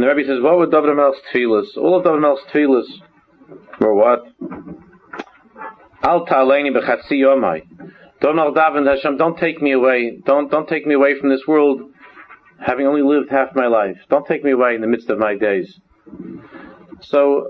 the 0.03 0.07
Rebbe 0.07 0.27
says, 0.27 0.41
what 0.41 0.57
were 0.57 0.67
Davar 0.67 0.93
Melch's 0.93 1.21
tefillas? 1.33 1.77
All 1.77 1.97
of 1.97 2.03
Davar 2.05 2.19
Melch's 2.19 2.43
tefillas 2.51 2.83
were 3.79 3.93
what? 3.93 4.25
Al 6.03 6.25
ta'aleini 6.25 6.75
b'chatzi 6.75 7.13
yomai. 7.13 7.61
Hashem, 8.21 9.15
don't 9.17 9.37
take 9.37 9.61
me 9.61 9.71
away. 9.71 10.17
Don't, 10.25 10.51
don't 10.51 10.67
take 10.67 10.85
me 10.85 10.95
away 10.95 11.17
from 11.17 11.29
this 11.29 11.43
world, 11.47 11.93
having 12.59 12.87
only 12.87 13.03
lived 13.03 13.31
half 13.31 13.55
my 13.55 13.67
life. 13.67 13.99
Don't 14.09 14.27
take 14.27 14.43
me 14.43 14.51
away 14.51 14.75
in 14.75 14.81
the 14.81 14.87
midst 14.87 15.09
of 15.09 15.17
my 15.17 15.37
days. 15.37 15.79
So, 17.03 17.47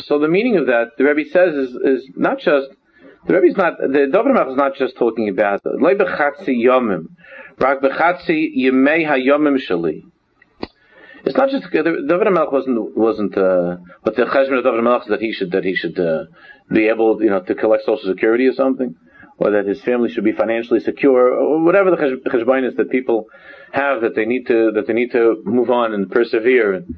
so 0.00 0.18
the 0.18 0.28
meaning 0.28 0.58
of 0.58 0.66
that, 0.66 0.98
the 0.98 1.04
Rebbe 1.04 1.30
says, 1.30 1.54
is, 1.54 1.74
is 1.76 2.10
not 2.14 2.40
just 2.40 2.68
the 3.26 3.34
Rebbe 3.34 3.46
is 3.46 3.56
not 3.56 3.78
the 3.78 4.08
Dover 4.10 4.50
is 4.50 4.56
not 4.56 4.74
just 4.76 4.96
talking 4.96 5.28
about 5.28 5.64
le 5.64 5.94
bechatzi 5.94 6.48
yomim, 6.48 7.08
rak 7.58 7.80
bechatzi 7.80 8.56
yemei 8.56 9.06
hayomim 9.06 9.58
shali. 9.58 10.02
It's 11.24 11.36
not 11.36 11.50
just 11.50 11.70
David 11.70 12.08
Melch 12.08 12.52
wasn't 12.52 12.96
wasn't 12.96 13.38
uh, 13.38 13.76
but 14.02 14.16
the 14.16 14.24
cheshbon 14.24 14.58
of 14.58 14.64
David 14.64 14.80
Melch 14.80 15.02
is 15.02 15.08
that 15.08 15.20
he 15.20 15.32
should 15.32 15.52
that 15.52 15.62
he 15.62 15.76
should 15.76 15.98
uh, 15.98 16.24
be 16.68 16.88
able 16.88 17.22
you 17.22 17.30
know 17.30 17.40
to 17.40 17.54
collect 17.54 17.84
social 17.84 18.10
security 18.10 18.48
or 18.48 18.54
something, 18.54 18.96
or 19.38 19.52
that 19.52 19.66
his 19.66 19.80
family 19.82 20.10
should 20.10 20.24
be 20.24 20.32
financially 20.32 20.80
secure, 20.80 21.32
or 21.32 21.62
whatever 21.62 21.92
the 21.92 21.96
cheshbon 21.96 22.68
is 22.68 22.74
that 22.74 22.90
people 22.90 23.26
have 23.72 24.00
that 24.00 24.16
they 24.16 24.24
need 24.24 24.48
to 24.48 24.72
that 24.72 24.88
they 24.88 24.92
need 24.94 25.12
to 25.12 25.40
move 25.44 25.70
on 25.70 25.94
and 25.94 26.10
persevere. 26.10 26.72
And 26.74 26.96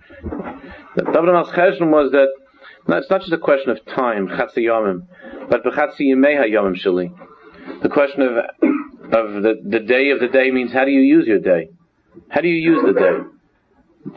David 0.96 1.28
Melch's 1.28 1.52
cheshbon 1.52 1.90
was 1.90 2.12
that 2.12 2.28
no, 2.86 2.96
it's 2.98 3.10
not 3.10 3.20
just 3.20 3.32
a 3.32 3.38
question 3.38 3.70
of 3.70 3.84
time, 3.86 4.28
chatzi 4.28 4.58
yomim, 4.58 5.06
but 5.48 5.64
b'chatzi 5.64 6.00
yimeha 6.00 6.50
yomim 6.50 6.76
shali. 6.76 7.12
The 7.82 7.88
question 7.88 8.22
of 8.22 8.36
of 9.12 9.42
the, 9.42 9.54
the 9.64 9.80
day 9.80 10.10
of 10.10 10.20
the 10.20 10.28
day 10.28 10.50
means 10.50 10.72
how 10.72 10.84
do 10.84 10.90
you 10.90 11.00
use 11.00 11.26
your 11.26 11.38
day? 11.38 11.70
How 12.28 12.40
do 12.40 12.48
you 12.48 12.72
use 12.72 12.82
the 12.84 12.92
day? 12.92 13.34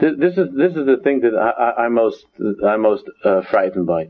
This 0.00 0.36
is 0.36 0.48
this 0.54 0.76
is 0.76 0.86
the 0.86 0.98
thing 1.02 1.20
that 1.20 1.34
I, 1.34 1.86
am 1.86 1.94
most 1.94 2.26
I'm 2.64 2.82
most 2.82 3.04
uh, 3.24 3.42
frightened 3.50 3.86
by. 3.86 4.08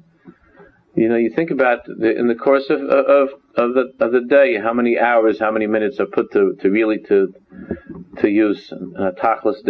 You 0.96 1.08
know, 1.08 1.16
you 1.16 1.30
think 1.30 1.52
about 1.52 1.84
the, 1.86 2.18
in 2.18 2.26
the 2.26 2.34
course 2.34 2.68
of 2.68 2.80
of 2.80 3.28
of 3.56 3.74
the 3.74 3.92
of 4.00 4.10
the 4.10 4.22
day, 4.28 4.58
how 4.60 4.72
many 4.72 4.98
hours, 4.98 5.38
how 5.38 5.52
many 5.52 5.68
minutes 5.68 6.00
are 6.00 6.06
put 6.06 6.32
to, 6.32 6.56
to 6.60 6.70
really 6.70 6.98
to 7.08 7.32
to 8.18 8.28
use 8.28 8.72
a 8.72 9.12
tachlis 9.12 9.64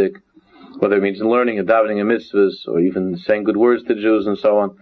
whether 0.78 0.96
it 0.96 1.02
means 1.02 1.20
learning 1.20 1.58
and 1.58 1.68
davening 1.68 2.00
and 2.00 2.10
mitzvahs, 2.10 2.66
or 2.66 2.80
even 2.80 3.16
saying 3.16 3.44
good 3.44 3.56
words 3.56 3.84
to 3.84 3.94
Jews 3.94 4.26
and 4.26 4.38
so 4.38 4.58
on. 4.58 4.76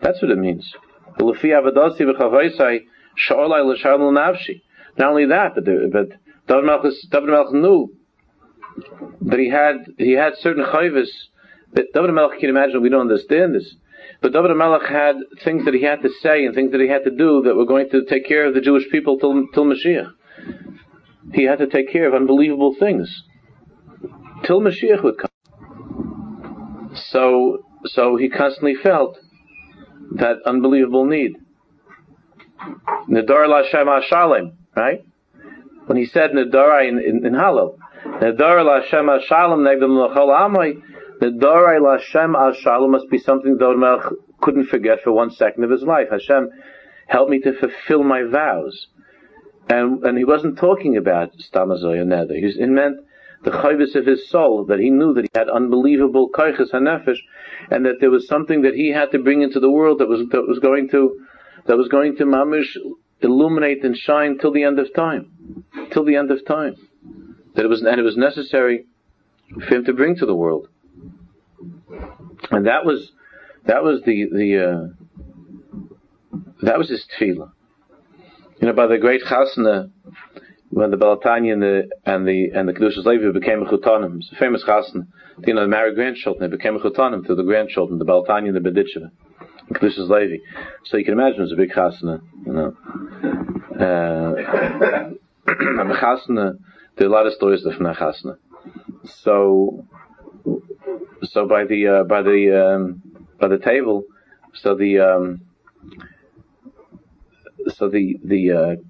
That's 0.00 0.22
what 0.22 0.30
it 0.30 0.38
means. 0.38 0.74
Not 1.18 1.44
only 5.10 5.26
that, 5.26 5.54
but, 5.54 5.64
but 5.92 6.08
David 6.46 6.64
Melch 6.64 7.52
knew 7.52 7.92
that 9.22 9.38
he 9.38 9.50
had 9.50 9.76
he 9.98 10.12
had 10.12 10.36
certain 10.36 10.64
chayvus 10.64 11.08
that 11.72 11.92
David 11.92 12.10
Melch 12.10 12.38
can 12.38 12.50
imagine 12.50 12.82
we 12.82 12.88
don't 12.88 13.02
understand 13.02 13.54
this. 13.54 13.74
But 14.20 14.32
David 14.32 14.56
Melech 14.56 14.88
had 14.88 15.16
things 15.44 15.64
that 15.64 15.74
he 15.74 15.82
had 15.82 16.02
to 16.02 16.10
say 16.20 16.44
and 16.44 16.54
things 16.54 16.72
that 16.72 16.80
he 16.80 16.88
had 16.88 17.04
to 17.04 17.10
do 17.10 17.42
that 17.42 17.54
were 17.54 17.66
going 17.66 17.88
to 17.90 18.04
take 18.04 18.26
care 18.26 18.46
of 18.46 18.54
the 18.54 18.60
Jewish 18.60 18.90
people 18.90 19.18
till, 19.18 19.46
till 19.54 19.64
Mashiach. 19.64 20.12
He 21.32 21.44
had 21.44 21.58
to 21.58 21.66
take 21.66 21.90
care 21.90 22.08
of 22.08 22.14
unbelievable 22.14 22.74
things 22.78 23.22
till 24.44 24.60
Mashiach 24.60 25.02
would 25.02 25.18
come. 25.18 25.29
So, 27.10 27.64
so 27.86 28.16
he 28.16 28.28
constantly 28.28 28.74
felt 28.74 29.18
that 30.12 30.36
unbelievable 30.46 31.04
need. 31.04 31.36
Nadar 33.08 33.46
Lashem 33.46 34.02
Shalem, 34.04 34.52
right? 34.76 35.04
When 35.86 35.98
he 35.98 36.06
said 36.06 36.30
Nadar 36.32 36.88
in, 36.88 36.98
in, 36.98 37.26
in 37.26 37.32
Hallel, 37.32 37.78
Nadar 38.04 38.62
Lashem 38.64 39.20
Shalem 39.26 39.60
Negdam 39.60 39.90
Lachol 39.90 40.28
Amay, 40.28 40.80
Nadar 41.20 41.80
Lashem 41.80 42.54
Shalom 42.62 42.92
must 42.92 43.10
be 43.10 43.18
something 43.18 43.56
that 43.56 43.64
Melch 43.64 44.14
couldn't 44.40 44.66
forget 44.66 44.98
for 45.02 45.12
one 45.12 45.30
second 45.30 45.64
of 45.64 45.70
his 45.70 45.82
life. 45.82 46.08
Hashem, 46.10 46.50
help 47.06 47.28
me 47.28 47.40
to 47.40 47.52
fulfill 47.58 48.04
my 48.04 48.22
vows. 48.22 48.86
And, 49.68 50.02
and 50.04 50.16
he 50.18 50.24
wasn't 50.24 50.58
talking 50.58 50.96
about 50.96 51.32
Stamazoy 51.38 51.98
or 51.98 52.04
Nether. 52.04 52.34
He 52.34 52.66
meant 52.66 53.00
the 53.42 53.50
chayvis 53.50 53.94
of 53.94 54.06
his 54.06 54.28
soul, 54.28 54.64
that 54.66 54.78
he 54.78 54.90
knew 54.90 55.14
that 55.14 55.24
he 55.24 55.30
had 55.34 55.48
unbelievable 55.48 56.28
koiches 56.28 56.72
hanefesh, 56.72 57.18
and 57.70 57.86
that 57.86 57.96
there 58.00 58.10
was 58.10 58.26
something 58.28 58.62
that 58.62 58.74
he 58.74 58.90
had 58.90 59.10
to 59.12 59.18
bring 59.18 59.42
into 59.42 59.60
the 59.60 59.70
world 59.70 59.98
that 59.98 60.08
was 60.08 60.28
that 60.30 60.46
was 60.46 60.58
going 60.58 60.88
to 60.90 61.26
that 61.66 61.76
was 61.76 61.88
going 61.88 62.16
to 62.16 62.24
mamish 62.24 62.76
illuminate 63.22 63.84
and 63.84 63.96
shine 63.96 64.38
till 64.38 64.52
the 64.52 64.64
end 64.64 64.78
of 64.78 64.92
time, 64.94 65.64
till 65.90 66.04
the 66.04 66.16
end 66.16 66.30
of 66.30 66.44
time. 66.46 66.74
That 67.54 67.64
it 67.64 67.68
was 67.68 67.82
and 67.82 67.98
it 67.98 68.02
was 68.02 68.16
necessary 68.16 68.86
for 69.66 69.74
him 69.74 69.84
to 69.86 69.92
bring 69.92 70.16
to 70.16 70.26
the 70.26 70.34
world, 70.34 70.68
and 72.50 72.66
that 72.66 72.84
was 72.84 73.12
that 73.64 73.82
was 73.82 74.02
the 74.02 74.26
the 74.30 74.70
uh, 74.70 76.38
that 76.62 76.78
was 76.78 76.90
his 76.90 77.06
tefillah. 77.18 77.52
You 78.60 78.66
know, 78.68 78.74
by 78.74 78.86
the 78.86 78.98
great 78.98 79.22
chasna 79.22 79.90
when 80.70 80.90
the 80.90 80.96
Balatanya 80.96 81.52
and 81.52 81.62
the 81.62 81.88
and 82.06 82.26
the 82.26 82.50
and 82.54 82.68
the 82.68 82.72
Kedushas 82.72 83.04
Levi 83.04 83.32
became 83.32 83.62
a 83.62 83.66
chutanim. 83.66 84.18
It's 84.18 84.30
a 84.32 84.36
famous 84.36 84.64
chassan. 84.64 85.08
You 85.44 85.54
know, 85.54 85.66
married 85.66 85.96
grandchildren. 85.96 86.48
They 86.48 86.56
became 86.56 86.76
a 86.76 86.78
chutanim 86.78 87.26
to 87.26 87.34
the 87.34 87.42
grandchildren, 87.42 87.98
the 87.98 88.04
Balatanya 88.04 88.54
and 88.54 88.56
the 88.56 88.70
Bedicheva. 88.70 89.10
Kedushas 89.72 90.08
Levi. 90.08 90.42
So 90.84 90.96
you 90.96 91.04
can 91.04 91.14
imagine 91.14 91.42
it's 91.42 91.52
a 91.52 91.56
big 91.56 91.70
chasana. 91.70 92.20
You 92.46 92.52
know, 92.52 92.76
uh, 93.74 94.34
the 95.46 95.98
chasana. 96.00 96.58
There 96.96 97.06
are 97.06 97.10
a 97.10 97.12
lot 97.12 97.26
of 97.26 97.32
stories 97.32 97.62
from 97.62 97.84
that 97.84 97.96
chasana. 97.96 98.36
So, 99.22 99.86
so 101.24 101.48
by 101.48 101.64
the 101.64 101.88
uh, 101.88 102.04
by 102.04 102.22
the 102.22 102.76
um, 102.76 103.02
by 103.40 103.48
the 103.48 103.58
table, 103.58 104.04
so 104.54 104.76
the 104.76 105.00
um, 105.00 105.40
so 107.74 107.88
the 107.88 108.18
the 108.22 108.52
uh, 108.52 108.89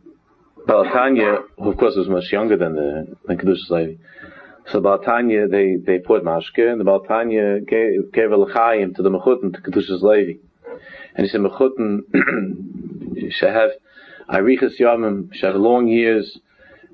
Balatanya, 0.67 1.43
who 1.59 1.71
of 1.71 1.77
course 1.77 1.97
was 1.97 2.09
much 2.09 2.31
younger 2.33 2.57
than 2.57 2.75
the 2.75 3.17
than 3.27 3.39
Kedushas 3.39 3.71
Levi. 3.71 3.95
So 4.71 4.81
Balatanya, 4.81 5.51
they 5.51 5.77
they 5.77 5.99
poured 6.01 6.23
mashke, 6.23 6.71
and 6.71 6.81
the 6.81 6.85
Balatanya 6.85 7.67
gave, 7.67 8.13
gave 8.13 8.33
a 8.33 8.37
to 8.37 9.03
the 9.03 9.11
mechutin 9.11 9.55
to 9.55 9.61
Kedushas 9.61 10.03
Levi, 10.03 10.39
and 11.15 11.27
he 11.27 11.29
said 11.29 11.41
mechutin 11.41 12.01
should 13.33 13.51
have 13.51 13.71
arichas 14.29 14.79
yamim, 14.79 15.35
should 15.35 15.53
have 15.53 15.57
long 15.57 15.89
years, 15.89 16.39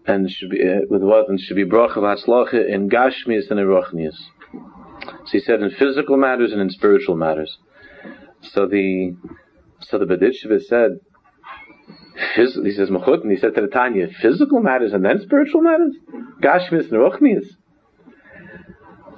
and 0.06 0.30
should 0.30 0.50
be 0.50 0.62
uh, 0.62 0.80
with 0.88 1.02
what 1.02 1.28
and 1.28 1.40
should 1.40 1.56
be 1.56 1.64
bracha 1.64 1.96
v'hatzlacha 1.96 2.68
in 2.68 2.88
gashmias 2.88 3.50
and 3.50 3.60
in 3.60 4.12
So 4.12 5.32
he 5.32 5.40
said 5.40 5.60
in 5.60 5.70
physical 5.70 6.16
matters 6.16 6.52
and 6.52 6.60
in 6.60 6.70
spiritual 6.70 7.16
matters. 7.16 7.58
So 8.42 8.66
the 8.66 9.16
so 9.80 9.98
the 9.98 10.06
Baditsheva 10.06 10.62
said 10.62 11.00
Phys- 12.36 12.64
he 12.64 12.72
says 12.72 12.88
Mechut, 12.90 13.22
and 13.22 13.30
he 13.30 13.36
said 13.36 13.54
to 13.54 13.60
the 13.60 13.68
Tanya, 13.68 14.08
physical 14.22 14.60
matters 14.60 14.92
and 14.92 15.04
then 15.04 15.20
spiritual 15.20 15.62
matters? 15.62 15.94
Gashmis 16.42 16.90
and 16.90 16.92
Ruchnis. 16.92 17.44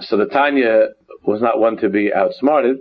So 0.01 0.17
the 0.17 0.27
Tanya 0.27 0.89
was 1.25 1.41
not 1.41 1.59
one 1.61 1.77
to 1.79 1.89
be 1.89 2.13
outsmarted, 2.15 2.79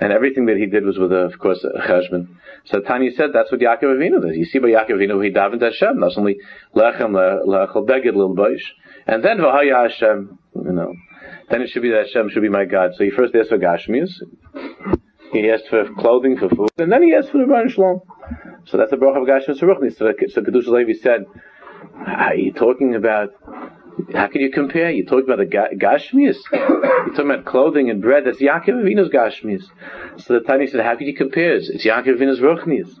and 0.00 0.12
everything 0.12 0.46
that 0.46 0.56
he 0.56 0.66
did 0.66 0.84
was 0.84 0.98
with, 0.98 1.12
a, 1.12 1.26
of 1.32 1.38
course, 1.38 1.64
a 1.64 1.80
cheshbon. 1.80 2.28
So 2.64 2.78
the 2.80 2.84
Tanya 2.86 3.10
said 3.12 3.30
that's 3.32 3.50
what 3.50 3.60
Yaakov 3.60 3.96
Avinu 3.96 4.20
did. 4.22 4.36
You 4.36 4.44
see 4.44 4.58
by 4.58 4.68
Yaakov 4.68 4.90
Avinu, 4.90 5.24
he 5.24 5.30
davened 5.30 5.62
Hashem, 5.62 5.98
not 5.98 6.16
only 6.16 6.38
lechem 6.76 7.12
lechel 7.46 7.86
beged 7.86 8.14
lil 8.14 8.34
boish, 8.34 8.62
and 9.06 9.24
then 9.24 9.38
v'haya 9.38 9.88
Hashem, 9.88 10.38
you 10.54 10.72
know, 10.72 10.92
then 11.50 11.62
it 11.62 11.70
should 11.70 11.82
be 11.82 11.90
that 11.90 12.06
Hashem 12.06 12.30
should 12.30 12.42
be 12.42 12.48
my 12.48 12.64
God. 12.64 12.92
So 12.96 13.04
he 13.04 13.10
first 13.10 13.34
asked 13.34 13.48
for 13.48 13.58
Gashmius, 13.58 14.10
he 15.32 15.50
asked 15.50 15.68
for 15.68 15.84
clothing, 15.94 16.36
for 16.36 16.48
food, 16.48 16.70
and 16.78 16.92
then 16.92 17.02
he 17.02 17.14
asked 17.14 17.30
for 17.30 17.38
the 17.38 17.46
Baruch 17.46 17.72
Shalom. 17.72 18.02
So 18.66 18.76
that's 18.76 18.90
the 18.90 18.96
bracha 18.96 19.22
of 19.22 19.28
Gashmis 19.28 19.60
Ruchni. 19.60 19.92
So, 19.96 20.12
so 20.30 20.70
Levi 20.70 20.92
said, 20.94 21.26
are 22.06 22.34
you 22.34 22.52
talking 22.52 22.94
about, 22.94 23.30
how 24.14 24.28
can 24.28 24.40
you 24.40 24.50
compare? 24.50 24.90
You're 24.90 25.06
talking 25.06 25.24
about 25.26 25.38
the 25.38 25.46
ga-? 25.46 25.70
You're 25.72 27.10
talking 27.10 27.30
about 27.30 27.44
clothing 27.44 27.90
and 27.90 28.00
bread. 28.00 28.24
That's 28.24 28.40
Yaakov 28.40 28.68
Avinu's 28.68 29.10
Gashmias. 29.10 29.64
So 30.22 30.34
the 30.34 30.40
Tani 30.40 30.66
said, 30.66 30.80
how 30.80 30.96
can 30.96 31.06
you 31.06 31.14
compare? 31.14 31.56
It's, 31.56 31.68
it's 31.68 31.86
Yaakov 31.86 32.18
Avinu's 32.18 32.40
Ruchnias. 32.40 32.98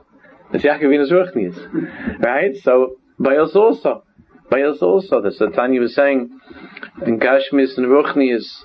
It's 0.52 0.64
Yaakov 0.64 0.82
Avinu's 0.82 1.10
Ruchnias. 1.10 2.20
Right? 2.22 2.56
So, 2.62 2.96
by 3.18 3.36
us 3.36 3.54
also. 3.54 4.04
By 4.50 4.62
us 4.62 4.78
also. 4.82 5.22
That's 5.22 5.38
The 5.38 5.50
Tani 5.50 5.78
was 5.78 5.94
saying, 5.94 6.38
in 7.06 7.18
Gashmis 7.18 7.78
and 7.78 7.86
Ruchnias, 7.86 8.64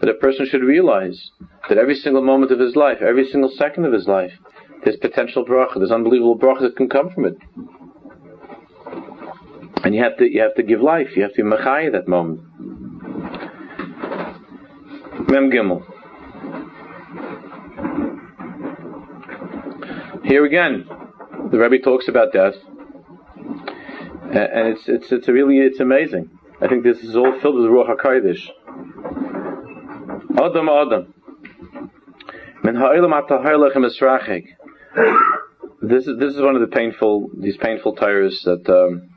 that 0.00 0.10
a 0.10 0.14
person 0.14 0.46
should 0.46 0.62
realize 0.62 1.30
that 1.68 1.78
every 1.78 1.94
single 1.94 2.22
moment 2.22 2.52
of 2.52 2.60
his 2.60 2.76
life, 2.76 2.98
every 3.00 3.26
single 3.26 3.50
second 3.50 3.86
of 3.86 3.92
his 3.92 4.06
life, 4.06 4.32
there's 4.84 4.96
potential 4.96 5.44
bracha. 5.44 5.76
There's 5.76 5.90
unbelievable 5.90 6.38
bracha 6.38 6.60
that 6.60 6.76
can 6.76 6.88
come 6.88 7.10
from 7.10 7.24
it. 7.24 7.36
And 9.82 9.94
you 9.94 10.02
have 10.02 10.16
to 10.18 10.30
you 10.30 10.40
have 10.42 10.54
to 10.54 10.62
give 10.62 10.80
life. 10.80 11.16
You 11.16 11.22
have 11.22 11.34
to 11.34 11.42
be 11.42 11.48
machai 11.48 11.90
that 11.92 12.08
moment. 12.08 12.40
Mem 15.28 15.50
Gimel. 15.50 15.82
Here 20.24 20.44
again, 20.44 20.86
the 21.50 21.58
Rebbe 21.58 21.78
talks 21.82 22.08
about 22.08 22.32
death, 22.32 22.54
and 24.24 24.68
it's 24.68 24.88
it's 24.88 25.12
it's 25.12 25.28
really 25.28 25.58
it's 25.58 25.80
amazing. 25.80 26.30
I 26.60 26.68
think 26.68 26.82
this 26.82 26.98
is 27.00 27.16
all 27.16 27.38
filled 27.40 27.56
with 27.56 27.66
Ruach 27.70 27.94
Hakodesh. 27.94 28.48
Adam 30.38 30.68
Adam. 30.68 31.14
This 35.82 36.06
is 36.06 36.18
this 36.18 36.34
is 36.34 36.40
one 36.40 36.54
of 36.54 36.60
the 36.60 36.68
painful 36.68 37.30
these 37.36 37.56
painful 37.56 37.96
tires 37.96 38.42
that 38.44 38.68
um, 38.68 39.10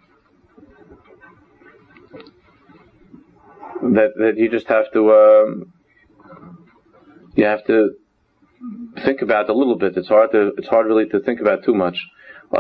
that 3.94 4.14
that 4.18 4.38
you 4.38 4.50
just 4.50 4.68
have 4.68 4.92
to 4.94 5.12
um, 5.12 5.74
you 7.36 7.46
have 7.46 7.66
to 7.68 7.92
think 9.06 9.22
about 9.22 9.50
a 9.50 9.54
little 9.54 9.78
bit. 9.78 9.96
It's 9.96 10.08
hard 10.08 10.32
to 10.32 10.54
it's 10.58 10.68
hard 10.68 10.88
really 10.88 11.08
to 11.10 11.20
think 11.20 11.40
about 11.40 11.64
too 11.64 11.74
much. 11.74 12.04
He 12.50 12.58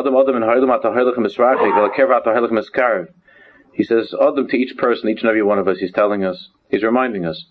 says, 3.84 4.13
Adam 4.19 4.47
to 4.47 4.58
each 4.58 4.75
person, 4.77 5.10
each 5.10 5.21
and 5.21 5.30
every 5.30 5.43
one 5.43 5.60
of 5.60 5.67
us, 5.67 5.77
he's 5.77 5.93
telling 5.93 6.25
us, 6.25 6.49
he's 6.69 6.84
reminding 6.84 7.25
us 7.25 7.45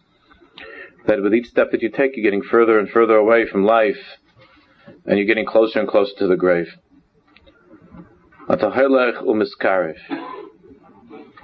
that 1.06 1.22
with 1.22 1.34
each 1.34 1.46
step 1.46 1.70
that 1.70 1.82
you 1.82 1.88
take, 1.88 2.16
you're 2.16 2.24
getting 2.24 2.42
further 2.42 2.78
and 2.78 2.90
further 2.90 3.16
away 3.16 3.46
from 3.46 3.64
life, 3.64 4.18
and 5.06 5.18
you're 5.18 5.26
getting 5.26 5.46
closer 5.46 5.80
and 5.80 5.88
closer 5.88 6.12
to 6.18 6.26
the 6.26 6.36
grave. 6.36 6.68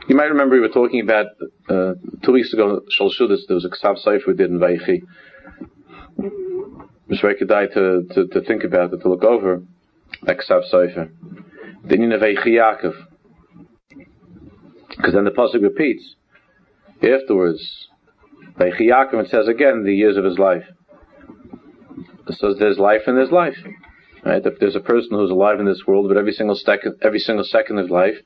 You 0.08 0.16
might 0.16 0.24
remember 0.24 0.54
we 0.54 0.60
were 0.60 0.68
talking 0.68 1.00
about 1.00 1.26
uh, 1.68 1.94
two 2.24 2.32
weeks 2.32 2.52
ago, 2.52 2.82
Shalshudis, 2.98 3.46
there 3.48 3.54
was 3.54 3.64
a 3.64 3.68
Ksav 3.68 4.04
Seif 4.04 4.26
we 4.26 4.34
did 4.34 4.50
in 4.50 4.58
Vaichi. 4.58 5.02
It's 7.08 7.20
very 7.20 7.36
to, 7.36 8.02
to, 8.14 8.26
to 8.28 8.40
think 8.42 8.64
about 8.64 8.92
it, 8.92 8.98
to 8.98 9.08
look 9.08 9.24
over 9.24 9.62
that 10.22 10.38
Ksav 10.38 10.62
Sofer. 10.72 11.10
Then 11.84 12.02
in 12.02 12.10
Vaichi 12.10 12.46
Yaakov. 12.46 12.94
Because 14.96 15.14
then 15.14 15.24
the 15.24 15.30
Pasuk 15.30 15.62
repeats. 15.62 16.14
Afterwards, 17.02 17.88
Vaichi 18.58 18.82
Yaakov, 18.82 19.24
it 19.24 19.30
says 19.30 19.48
again 19.48 19.84
the 19.84 19.94
years 19.94 20.16
of 20.16 20.24
his 20.24 20.38
life. 20.38 20.64
So 22.38 22.54
there's 22.54 22.78
life 22.78 23.02
and 23.06 23.16
there's 23.16 23.30
life. 23.30 23.56
Right? 24.24 24.42
There's 24.60 24.76
a 24.76 24.80
person 24.80 25.10
who's 25.12 25.30
alive 25.30 25.58
in 25.58 25.66
this 25.66 25.82
world, 25.86 26.08
but 26.08 26.16
every 26.16 26.32
single 26.32 26.54
second, 26.54 26.96
every 27.02 27.18
single 27.18 27.44
second 27.44 27.78
of 27.78 27.90
life, 27.90 28.16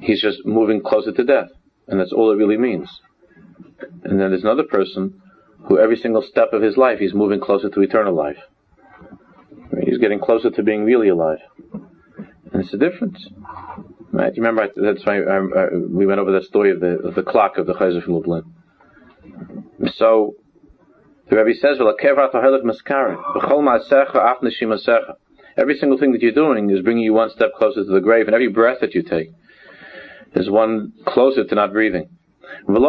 he's 0.00 0.22
just 0.22 0.46
moving 0.46 0.80
closer 0.80 1.12
to 1.12 1.24
death, 1.24 1.48
and 1.88 1.98
that's 1.98 2.12
all 2.12 2.30
it 2.30 2.36
really 2.36 2.56
means. 2.56 3.00
And 4.04 4.20
then 4.20 4.30
there's 4.30 4.44
another 4.44 4.62
person 4.62 5.20
who 5.66 5.78
every 5.78 5.96
single 5.96 6.22
step 6.22 6.52
of 6.52 6.62
his 6.62 6.76
life 6.76 7.00
he's 7.00 7.14
moving 7.14 7.40
closer 7.40 7.68
to 7.68 7.80
eternal 7.80 8.14
life. 8.14 8.38
He's 9.84 9.98
getting 9.98 10.20
closer 10.20 10.50
to 10.50 10.62
being 10.62 10.84
really 10.84 11.08
alive, 11.08 11.40
and 12.52 12.62
it's 12.62 12.72
a 12.72 12.78
difference. 12.78 13.28
Right? 14.12 14.34
You 14.34 14.42
remember 14.42 14.68
that's 14.76 15.04
why 15.04 15.20
I, 15.20 15.36
I, 15.36 15.66
we 15.90 16.06
went 16.06 16.20
over 16.20 16.32
that 16.32 16.44
story 16.44 16.70
of 16.70 16.80
the 16.80 16.98
of 17.00 17.14
the 17.16 17.22
clock 17.22 17.58
of 17.58 17.66
the 17.66 17.74
Chayzer 17.74 18.02
from 18.02 18.14
Lublin. 18.14 18.54
So 19.94 20.36
the 21.28 21.36
Rebbe 21.36 21.54
says, 21.58 21.78
well, 21.78 21.94
Every 25.58 25.76
single 25.76 25.98
thing 25.98 26.12
that 26.12 26.22
you're 26.22 26.32
doing 26.32 26.70
is 26.70 26.82
bringing 26.82 27.04
you 27.04 27.12
one 27.12 27.30
step 27.30 27.50
closer 27.56 27.84
to 27.84 27.90
the 27.90 28.00
grave, 28.00 28.26
and 28.26 28.34
every 28.34 28.48
breath 28.48 28.78
that 28.80 28.94
you 28.94 29.02
take 29.02 29.30
is 30.34 30.48
one 30.48 30.92
closer 31.04 31.44
to 31.44 31.54
not 31.54 31.72
breathing. 31.72 32.08
So 32.66 32.80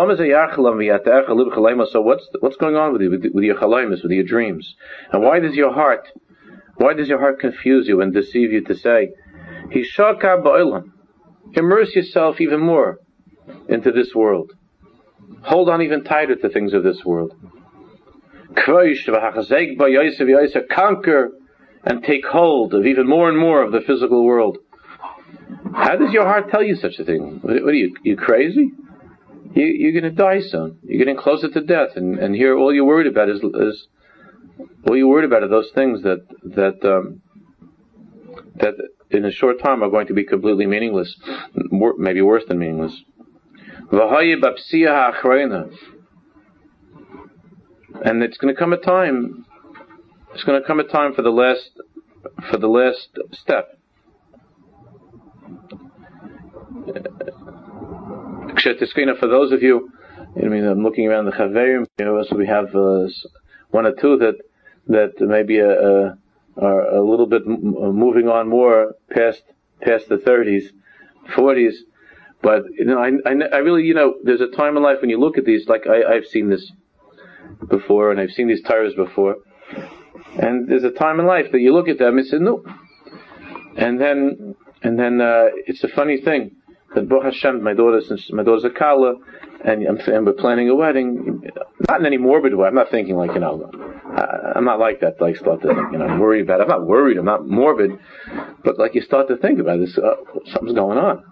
what's 2.02 2.30
what's 2.39 2.56
going 2.58 2.75
on 2.75 2.93
with 2.93 3.02
you, 3.02 3.10
with, 3.10 3.25
with 3.34 3.43
your 3.43 3.56
chalamis, 3.56 4.04
with 4.04 4.12
your 4.12 4.23
dreams, 4.23 4.75
and 5.12 5.21
why 5.21 5.39
does 5.39 5.56
your 5.56 5.73
heart, 5.73 6.08
why 6.75 6.93
does 6.93 7.10
your 7.10 7.19
heart 7.19 7.39
confuse 7.39 7.88
you 7.88 8.02
and 8.02 8.13
deceive 8.13 8.54
you 8.54 8.63
to 8.65 8.75
say, 8.75 9.10
immerse 11.54 11.95
yourself 11.95 12.39
even 12.39 12.60
more 12.62 12.99
into 13.67 13.91
this 13.91 14.13
world, 14.15 14.54
hold 15.41 15.69
on 15.69 15.82
even 15.82 16.04
tighter 16.04 16.36
to 16.36 16.49
things 16.49 16.73
of 16.73 16.84
this 16.84 17.04
world 17.04 17.34
conquer 20.69 21.31
and 21.83 22.03
take 22.03 22.25
hold 22.25 22.73
of 22.73 22.85
even 22.85 23.07
more 23.07 23.29
and 23.29 23.38
more 23.38 23.62
of 23.63 23.71
the 23.71 23.81
physical 23.81 24.25
world. 24.25 24.57
How 25.73 25.95
does 25.95 26.12
your 26.12 26.25
heart 26.25 26.49
tell 26.49 26.63
you 26.63 26.75
such 26.75 26.99
a 26.99 27.05
thing? 27.05 27.39
What, 27.41 27.55
are 27.55 27.73
you, 27.73 27.95
you 28.03 28.15
crazy? 28.15 28.71
You, 29.53 29.65
you're 29.65 29.91
going 29.91 30.03
to 30.03 30.12
die 30.12 30.41
soon. 30.41 30.79
You're 30.83 30.99
getting 30.99 31.17
closer 31.17 31.49
to 31.49 31.62
death, 31.62 31.89
and, 31.95 32.19
and 32.19 32.35
here 32.35 32.57
all 32.57 32.73
you're 32.73 32.85
worried 32.85 33.07
about 33.07 33.29
is, 33.29 33.41
is 33.41 33.88
all 34.88 34.97
you're 34.97 35.07
worried 35.07 35.25
about 35.25 35.43
are 35.43 35.47
those 35.47 35.71
things 35.73 36.03
that 36.03 36.25
that 36.43 36.83
um, 36.83 37.21
that 38.55 38.75
in 39.09 39.25
a 39.25 39.31
short 39.31 39.59
time 39.59 39.83
are 39.83 39.89
going 39.89 40.07
to 40.07 40.13
be 40.13 40.23
completely 40.23 40.65
meaningless, 40.65 41.15
maybe 41.53 42.21
worse 42.21 42.43
than 42.47 42.59
meaningless. 42.59 42.95
And 48.04 48.23
it's 48.23 48.38
going 48.38 48.54
to 48.54 48.60
come 48.60 48.73
a 48.73 48.78
time. 48.78 49.45
It's 50.34 50.43
going 50.43 50.62
to 50.62 50.67
come 50.67 50.80
a 50.80 50.84
time 50.84 51.13
for 51.13 51.21
the 51.21 51.32
last 51.32 51.71
for 52.49 52.58
the 52.58 52.67
last 52.67 53.10
step. 53.32 53.78
For 59.19 59.28
those 59.28 59.52
of 59.52 59.63
you, 59.63 59.91
I 60.36 60.47
mean, 60.47 60.65
I'm 60.65 60.84
looking 60.84 61.08
around 61.08 61.25
the 61.25 61.32
Chaverim, 61.32 61.86
so 61.97 62.36
we 62.36 62.47
have 62.47 62.75
uh, 62.75 63.08
one 63.71 63.86
or 63.86 63.93
two 63.93 64.17
that 64.17 64.36
that 64.88 65.19
maybe 65.19 65.62
uh, 65.62 65.65
uh 65.65 66.15
are 66.58 66.82
a 66.82 67.02
little 67.02 67.25
bit 67.25 67.47
moving 67.47 68.28
on 68.28 68.49
more 68.49 68.95
past 69.10 69.43
past 69.82 70.10
the 70.10 70.17
30s, 70.17 70.65
40s. 71.36 71.73
But 72.41 72.63
you 72.78 72.86
know, 72.86 72.99
I, 72.99 73.12
I, 73.25 73.34
I, 73.54 73.58
really, 73.58 73.84
you 73.84 73.93
know, 73.93 74.15
there's 74.23 74.41
a 74.41 74.47
time 74.47 74.78
in 74.78 74.84
life 74.84 74.97
when 75.02 75.10
you 75.10 75.19
look 75.19 75.38
at 75.38 75.45
these. 75.45 75.67
Like 75.67 75.88
I, 75.88 76.15
I've 76.15 76.25
seen 76.25 76.49
this 76.49 76.71
before, 77.69 78.12
and 78.12 78.19
I've 78.19 78.32
seen 78.32 78.47
these 78.47 78.63
tires 78.63 78.93
before. 78.95 79.38
And 80.38 80.67
there's 80.69 80.84
a 80.84 80.91
time 80.91 81.19
in 81.19 81.25
life 81.25 81.52
that 81.52 81.60
you 81.60 81.73
look 81.73 81.89
at 81.89 81.97
them 81.97 82.17
and 82.17 82.28
say, 82.28 82.38
no. 82.38 82.63
And 83.75 83.99
then, 83.99 84.56
and 84.82 84.97
then 84.97 85.21
uh, 85.21 85.47
it's 85.67 85.84
a 85.84 85.88
funny 85.88 86.21
thing 86.21 86.56
that 86.95 87.08
Baruch 87.08 87.25
Hashem, 87.25 87.63
my 87.63 87.73
daughter, 87.73 88.02
since 88.02 88.32
my 88.32 88.43
daughter's 88.43 88.65
a 88.65 88.69
Kala, 88.69 89.15
and, 89.63 89.86
I'm, 89.86 89.97
and 89.97 90.25
we're 90.25 90.34
planning 90.34 90.69
a 90.69 90.75
wedding, 90.75 91.43
not 91.88 91.99
in 91.99 92.06
any 92.06 92.17
morbid 92.17 92.56
way. 92.56 92.67
I'm 92.67 92.75
not 92.75 92.89
thinking 92.89 93.15
like, 93.15 93.34
you 93.34 93.39
know, 93.39 93.69
I, 94.06 94.58
am 94.58 94.65
not 94.65 94.80
like 94.80 95.02
that. 95.02 95.19
Like 95.19 95.36
start 95.36 95.62
to 95.62 95.67
think, 95.67 95.91
you 95.91 95.97
know, 95.97 96.06
I'm 96.06 96.19
worried 96.19 96.43
about. 96.43 96.62
It. 96.62 96.63
I'm 96.63 96.69
not 96.69 96.88
worried. 96.88 97.17
I'm 97.17 97.25
not 97.25 97.47
morbid, 97.47 97.91
but 98.63 98.80
like 98.80 98.95
you 98.95 99.02
start 99.02 99.28
to 99.28 99.38
think 99.38 99.60
about 99.60 99.80
this. 99.80 99.97
Uh, 99.97 100.15
something's 100.45 100.75
going 100.75 100.97
on. 100.97 101.23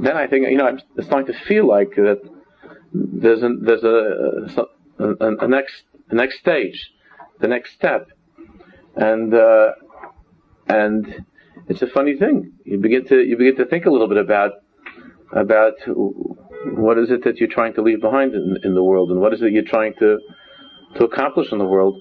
Then 0.00 0.16
I 0.16 0.26
think, 0.26 0.46
you 0.48 0.56
know, 0.56 0.66
I'm 0.66 0.80
starting 1.00 1.32
to 1.32 1.38
feel 1.46 1.66
like 1.66 1.94
that. 1.96 2.20
There's 2.94 3.40
there's 3.40 3.84
a, 3.84 4.60
a, 4.60 4.66
a, 4.98 5.48
next 5.48 5.82
a 6.10 6.14
next 6.14 6.38
stage, 6.38 6.92
the 7.40 7.48
next 7.48 7.74
step, 7.74 8.08
and 8.96 9.34
uh, 9.34 9.72
and 10.68 11.24
it's 11.68 11.82
a 11.82 11.86
funny 11.86 12.16
thing. 12.16 12.52
You 12.64 12.78
begin 12.78 13.06
to 13.08 13.16
you 13.20 13.36
begin 13.36 13.56
to 13.56 13.66
think 13.66 13.86
a 13.86 13.90
little 13.90 14.08
bit 14.08 14.18
about 14.18 14.52
about 15.32 15.74
what 15.86 16.98
is 16.98 17.10
it 17.10 17.24
that 17.24 17.38
you're 17.38 17.48
trying 17.48 17.74
to 17.74 17.82
leave 17.82 18.00
behind 18.00 18.34
in, 18.34 18.56
in 18.64 18.74
the 18.74 18.82
world, 18.82 19.10
and 19.10 19.20
what 19.20 19.32
is 19.32 19.42
it 19.42 19.52
you're 19.52 19.64
trying 19.64 19.94
to 19.98 20.18
to 20.96 21.04
accomplish 21.04 21.52
in 21.52 21.58
the 21.58 21.64
world. 21.64 22.00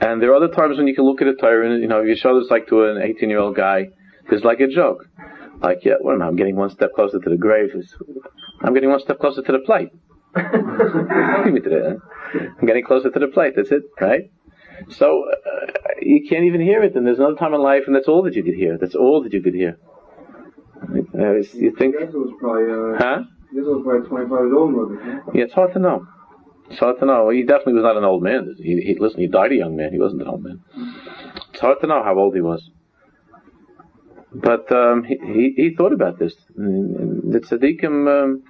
And 0.00 0.20
there 0.20 0.32
are 0.32 0.34
other 0.34 0.52
times 0.52 0.78
when 0.78 0.88
you 0.88 0.94
can 0.94 1.04
look 1.04 1.22
at 1.22 1.28
a 1.28 1.34
tire 1.34 1.62
and 1.62 1.80
you 1.80 1.88
know 1.88 2.02
you 2.02 2.16
show 2.16 2.38
this 2.40 2.50
like 2.50 2.66
to 2.68 2.84
an 2.84 3.00
18 3.00 3.30
year 3.30 3.38
old 3.38 3.54
guy, 3.54 3.88
it's 4.30 4.44
like 4.44 4.60
a 4.60 4.66
joke. 4.66 5.06
Like, 5.60 5.84
yeah, 5.84 5.94
what 6.00 6.14
am 6.14 6.22
I? 6.22 6.26
I'm 6.26 6.34
getting 6.34 6.56
one 6.56 6.70
step 6.70 6.90
closer 6.94 7.20
to 7.20 7.30
the 7.30 7.36
grave. 7.36 7.70
I'm 8.62 8.74
getting 8.74 8.90
one 8.90 8.98
step 8.98 9.20
closer 9.20 9.42
to 9.42 9.52
the 9.52 9.60
plate. 9.60 9.90
I'm 10.34 11.54
getting 12.66 12.84
closer 12.84 13.10
to 13.10 13.18
the 13.18 13.28
plate. 13.28 13.54
That's 13.56 13.70
it, 13.70 13.82
right? 14.00 14.30
So 14.90 15.24
uh, 15.30 15.66
you 16.00 16.26
can't 16.28 16.44
even 16.44 16.60
hear 16.60 16.82
it, 16.82 16.96
and 16.96 17.06
there's 17.06 17.18
another 17.18 17.36
time 17.36 17.54
in 17.54 17.60
life, 17.60 17.82
and 17.86 17.94
that's 17.94 18.08
all 18.08 18.22
that 18.22 18.34
you 18.34 18.42
could 18.42 18.54
hear. 18.54 18.78
That's 18.78 18.94
all 18.94 19.22
that 19.22 19.32
you 19.32 19.42
could 19.42 19.54
hear. 19.54 19.78
Uh, 20.82 21.34
you 21.52 21.74
think? 21.78 21.94
was 21.94 22.32
probably, 22.40 22.64
uh, 22.64 22.98
huh? 22.98 23.22
This 23.52 23.64
was 23.64 23.82
probably 23.84 24.08
25 24.08 24.38
years 24.40 24.52
old, 24.56 25.34
Yeah, 25.34 25.44
it's 25.44 25.52
hard 25.52 25.72
to 25.74 25.78
know. 25.78 26.06
It's 26.70 26.80
hard 26.80 26.98
to 27.00 27.06
know. 27.06 27.28
He 27.28 27.42
definitely 27.42 27.74
was 27.74 27.82
not 27.82 27.98
an 27.98 28.04
old 28.04 28.22
man. 28.22 28.54
He, 28.56 28.80
he 28.80 28.96
listen, 28.98 29.20
he 29.20 29.26
died 29.26 29.52
a 29.52 29.56
young 29.56 29.76
man. 29.76 29.92
He 29.92 29.98
wasn't 29.98 30.22
an 30.22 30.28
old 30.28 30.42
man. 30.42 30.62
It's 31.50 31.60
hard 31.60 31.80
to 31.82 31.86
know 31.86 32.02
how 32.02 32.18
old 32.18 32.34
he 32.34 32.40
was. 32.40 32.70
But 34.34 34.72
um, 34.72 35.04
he, 35.04 35.18
he, 35.18 35.54
he 35.56 35.74
thought 35.76 35.92
about 35.92 36.18
this. 36.18 36.34
The 36.56 37.40
tzaddikim 37.40 38.08
um, 38.08 38.42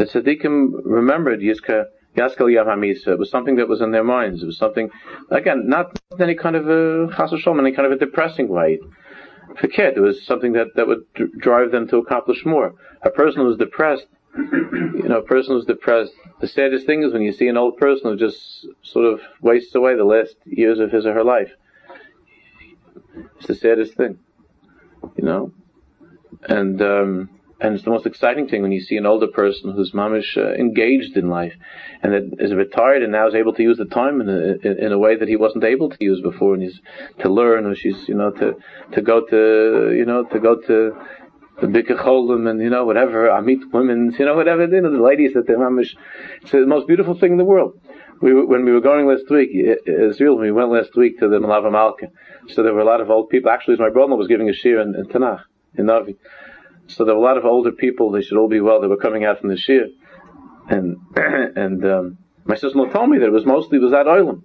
the 0.00 0.06
tzaddikim 0.06 0.80
remembered 0.84 1.40
Yizka 1.40 1.84
Yaskel 2.16 2.48
Yahamisa. 2.48 3.08
It 3.08 3.18
was 3.18 3.30
something 3.30 3.56
that 3.56 3.68
was 3.68 3.82
in 3.82 3.90
their 3.90 4.02
minds. 4.02 4.42
It 4.42 4.46
was 4.46 4.56
something, 4.56 4.88
again, 5.30 5.68
not 5.68 5.94
in 6.12 6.22
any 6.22 6.34
kind 6.34 6.56
of 6.56 6.70
a 6.70 7.14
chas 7.14 7.34
any 7.46 7.72
kind 7.72 7.84
of 7.84 7.92
a 7.92 7.96
depressing 7.96 8.48
way. 8.48 8.78
For 9.58 9.68
kid, 9.68 9.98
it 9.98 10.00
was 10.00 10.24
something 10.24 10.54
that, 10.54 10.68
that 10.76 10.86
would 10.86 11.04
drive 11.38 11.70
them 11.70 11.86
to 11.88 11.98
accomplish 11.98 12.46
more. 12.46 12.74
A 13.02 13.10
person 13.10 13.42
who's 13.42 13.58
depressed, 13.58 14.06
you 14.34 15.04
know, 15.06 15.18
a 15.18 15.22
person 15.22 15.54
who's 15.54 15.66
depressed, 15.66 16.12
the 16.40 16.48
saddest 16.48 16.86
thing 16.86 17.02
is 17.02 17.12
when 17.12 17.20
you 17.20 17.32
see 17.32 17.48
an 17.48 17.58
old 17.58 17.76
person 17.76 18.10
who 18.10 18.16
just 18.16 18.66
sort 18.80 19.04
of 19.04 19.20
wastes 19.42 19.74
away 19.74 19.96
the 19.96 20.04
last 20.04 20.36
years 20.46 20.78
of 20.78 20.90
his 20.90 21.04
or 21.04 21.12
her 21.12 21.24
life. 21.24 21.50
It's 23.36 23.48
the 23.48 23.54
saddest 23.54 23.94
thing, 23.94 24.18
you 25.16 25.24
know. 25.24 25.52
And 26.48 26.80
um, 26.80 27.39
and 27.60 27.74
it's 27.74 27.84
the 27.84 27.90
most 27.90 28.06
exciting 28.06 28.48
thing 28.48 28.62
when 28.62 28.72
you 28.72 28.80
see 28.80 28.96
an 28.96 29.06
older 29.06 29.26
person 29.26 29.72
who's 29.72 29.92
mamish 29.92 30.36
uh, 30.36 30.52
engaged 30.54 31.16
in 31.16 31.28
life, 31.28 31.54
and 32.02 32.12
that 32.12 32.36
is 32.38 32.54
retired 32.54 33.02
and 33.02 33.12
now 33.12 33.28
is 33.28 33.34
able 33.34 33.52
to 33.54 33.62
use 33.62 33.76
the 33.76 33.84
time 33.84 34.20
in 34.20 34.28
a, 34.28 34.84
in, 34.84 34.92
a 34.92 34.98
way 34.98 35.16
that 35.16 35.28
he 35.28 35.36
wasn't 35.36 35.64
able 35.64 35.90
to 35.90 35.96
use 36.00 36.20
before, 36.22 36.54
and 36.54 36.62
he's 36.62 36.80
to 37.20 37.28
learn, 37.28 37.66
or 37.66 37.74
she's 37.74 38.08
you 38.08 38.14
know 38.14 38.30
to 38.30 38.56
to 38.92 39.02
go 39.02 39.24
to 39.26 39.94
you 39.94 40.06
know 40.06 40.24
to 40.24 40.40
go 40.40 40.56
to 40.56 40.96
the 41.60 41.66
bigger 41.66 41.96
cholim 41.96 42.48
and 42.48 42.60
you 42.62 42.70
know 42.70 42.84
whatever 42.86 43.30
I 43.30 43.40
meet 43.42 43.60
women, 43.72 44.14
you 44.18 44.24
know 44.24 44.34
whatever 44.34 44.64
you 44.64 44.80
know 44.80 44.90
the 44.90 45.02
ladies 45.02 45.34
that 45.34 45.46
they're 45.46 45.58
mamish. 45.58 45.94
It's 46.40 46.52
the 46.52 46.66
most 46.66 46.86
beautiful 46.86 47.14
thing 47.14 47.32
in 47.32 47.38
the 47.38 47.44
world. 47.44 47.78
We, 48.22 48.34
when 48.34 48.66
we 48.66 48.72
were 48.72 48.82
going 48.82 49.06
last 49.06 49.30
week, 49.30 49.50
Israel, 49.86 50.36
we 50.36 50.52
went 50.52 50.70
last 50.70 50.94
week 50.94 51.18
to 51.20 51.28
the 51.28 51.38
Malava 51.38 51.72
Malka. 51.72 52.08
So 52.48 52.62
there 52.62 52.74
were 52.74 52.80
a 52.80 52.84
lot 52.84 53.00
of 53.00 53.08
old 53.08 53.30
people. 53.30 53.50
Actually, 53.50 53.76
my 53.76 53.88
brother 53.88 54.14
was 54.14 54.28
giving 54.28 54.50
a 54.50 54.52
shir 54.52 54.78
in, 54.78 54.94
in 54.94 55.06
Tanakh, 55.06 55.44
in 55.76 55.86
Navi. 55.86 56.16
So 56.90 57.04
there 57.04 57.14
were 57.14 57.20
a 57.20 57.24
lot 57.24 57.38
of 57.38 57.44
older 57.44 57.72
people. 57.72 58.10
They 58.10 58.22
should 58.22 58.38
all 58.38 58.48
be 58.48 58.60
well. 58.60 58.80
They 58.80 58.86
were 58.86 58.96
coming 58.96 59.24
out 59.24 59.40
from 59.40 59.50
the 59.50 59.56
shir, 59.56 59.86
and 60.68 60.96
and 61.16 61.84
um, 61.84 62.18
my 62.44 62.54
sister-in-law 62.54 62.90
told 62.90 63.10
me 63.10 63.18
that 63.18 63.26
it 63.26 63.32
was 63.32 63.46
mostly 63.46 63.78
was 63.78 63.92
that 63.92 64.06
oilam. 64.06 64.42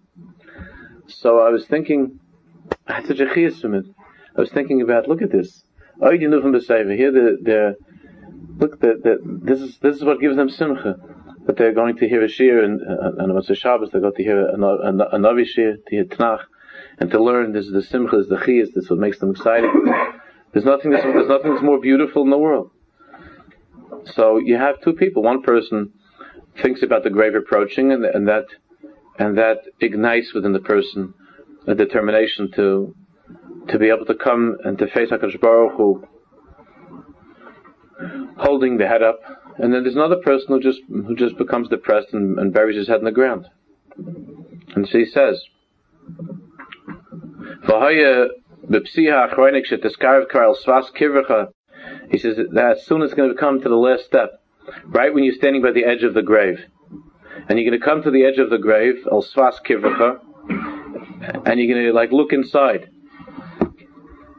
So 1.08 1.40
I 1.40 1.50
was 1.50 1.66
thinking, 1.66 2.20
I 2.88 2.96
had 2.96 3.08
such 3.08 3.20
a 3.20 3.52
from 3.52 3.76
it. 3.76 3.86
I 4.36 4.42
was 4.42 4.52
thinking 4.52 4.82
about, 4.82 5.08
look 5.08 5.22
at 5.22 5.32
this. 5.32 5.64
Knew 6.00 6.42
from 6.42 6.52
the 6.52 6.60
Here, 6.98 7.12
the, 7.12 7.38
the 7.42 7.76
look, 8.58 8.80
the, 8.80 9.20
this 9.44 9.62
is 9.62 9.78
this 9.80 9.96
is 9.96 10.04
what 10.04 10.20
gives 10.20 10.36
them 10.36 10.50
simcha. 10.50 10.98
That 11.46 11.58
they're 11.58 11.74
going 11.74 11.98
to 11.98 12.10
hear 12.10 12.24
a 12.24 12.28
shir, 12.28 12.64
and 12.64 12.82
uh, 12.82 13.24
and 13.24 13.38
a 13.38 13.56
Shabbos, 13.56 13.92
they're 13.92 14.02
going 14.02 14.16
to 14.16 14.24
hear 14.24 14.50
a, 14.50 14.58
Navi 14.58 15.46
shir, 15.46 15.78
to 15.78 15.90
hear 15.90 16.06
Tanakh, 16.06 16.42
and 16.98 17.12
to 17.12 17.24
learn. 17.24 17.54
This 17.54 17.68
is 17.68 17.72
the 17.72 17.84
simcha, 17.84 18.18
is 18.18 18.28
the 18.28 18.38
chiyas. 18.38 18.74
This 18.74 18.86
is 18.86 18.90
what 18.90 19.00
makes 19.00 19.20
them 19.20 19.32
excited. 19.32 19.70
There's 20.56 20.66
nothing 20.66 20.92
that's, 20.92 21.04
there's 21.04 21.28
nothing 21.28 21.52
that's 21.52 21.66
more 21.66 21.82
beautiful 21.82 22.22
in 22.24 22.30
the 22.30 22.38
world. 22.38 22.72
So 24.14 24.38
you 24.38 24.56
have 24.56 24.82
two 24.82 24.94
people. 24.94 25.22
One 25.22 25.42
person 25.42 25.92
thinks 26.62 26.82
about 26.82 27.04
the 27.04 27.10
grave 27.10 27.36
approaching, 27.36 27.92
and, 27.92 28.06
and 28.06 28.26
that 28.30 28.46
and 29.20 29.38
that 29.38 29.64
ignites 29.82 30.34
within 30.34 30.54
the 30.54 30.62
person 30.62 31.14
a 31.68 31.76
determination 31.76 32.52
to 32.56 32.96
to 33.68 33.78
be 33.78 33.90
able 33.90 34.06
to 34.06 34.16
come 34.16 34.56
and 34.64 34.78
to 34.78 34.88
face 34.88 35.10
Hakadosh 35.10 35.42
Baruch 35.42 35.76
Hu, 35.76 36.08
holding 38.38 38.78
the 38.78 38.88
head 38.88 39.04
up. 39.04 39.20
And 39.58 39.74
then 39.74 39.84
there's 39.84 39.96
another 39.96 40.22
person 40.24 40.48
who 40.48 40.62
just 40.62 40.80
who 40.88 41.18
just 41.18 41.38
becomes 41.38 41.68
depressed 41.68 42.14
and, 42.14 42.40
and 42.40 42.54
buries 42.54 42.78
his 42.78 42.88
head 42.88 43.00
in 43.00 43.06
the 43.06 43.12
ground. 43.12 43.50
And 44.74 44.88
so 44.88 45.00
he 48.70 48.80
says, 48.86 49.98
he 52.10 52.18
says 52.18 52.38
that 52.52 52.74
as 52.78 52.86
soon 52.86 53.02
as 53.02 53.10
it's 53.10 53.18
going 53.18 53.30
to 53.30 53.36
come 53.38 53.62
to 53.62 53.70
the 53.70 53.76
last 53.76 54.06
step, 54.06 54.42
right 54.86 55.14
when 55.14 55.24
you're 55.24 55.36
standing 55.36 55.62
by 55.62 55.72
the 55.72 55.86
edge 55.86 56.04
of 56.04 56.14
the 56.14 56.24
grave, 56.24 56.66
and 57.48 57.60
you're 57.60 57.70
going 57.70 57.80
to 57.80 57.86
come 57.86 58.02
to 58.04 58.12
the 58.12 58.26
edge 58.26 58.38
of 58.40 58.50
the 58.50 58.58
grave, 58.58 59.06
al 59.12 59.22
svas 59.22 59.62
kivracha, 59.64 60.20
and 61.46 61.60
you're 61.60 61.74
going 61.74 61.86
to 61.86 61.94
like 61.94 62.12
look 62.12 62.34
inside. 62.34 62.90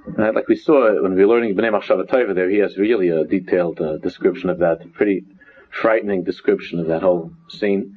Right, 0.07 0.35
like 0.35 0.49
we 0.49 0.57
saw 0.57 1.03
when 1.03 1.15
we 1.15 1.25
were 1.25 1.35
learning 1.35 1.57
Bnei 1.57 1.71
Machshav 1.71 2.35
there, 2.35 2.49
he 2.49 2.59
has 2.59 2.79
really 2.79 3.11
a 3.11 3.25
detailed 3.25 3.81
uh, 3.81 3.99
description 3.99 4.49
of 4.49 4.59
that, 4.61 4.83
a 4.83 4.89
pretty 4.89 5.25
frightening 5.71 6.25
description 6.25 6.81
of 6.81 6.87
that 6.87 7.03
whole 7.03 7.33
scene. 7.49 7.97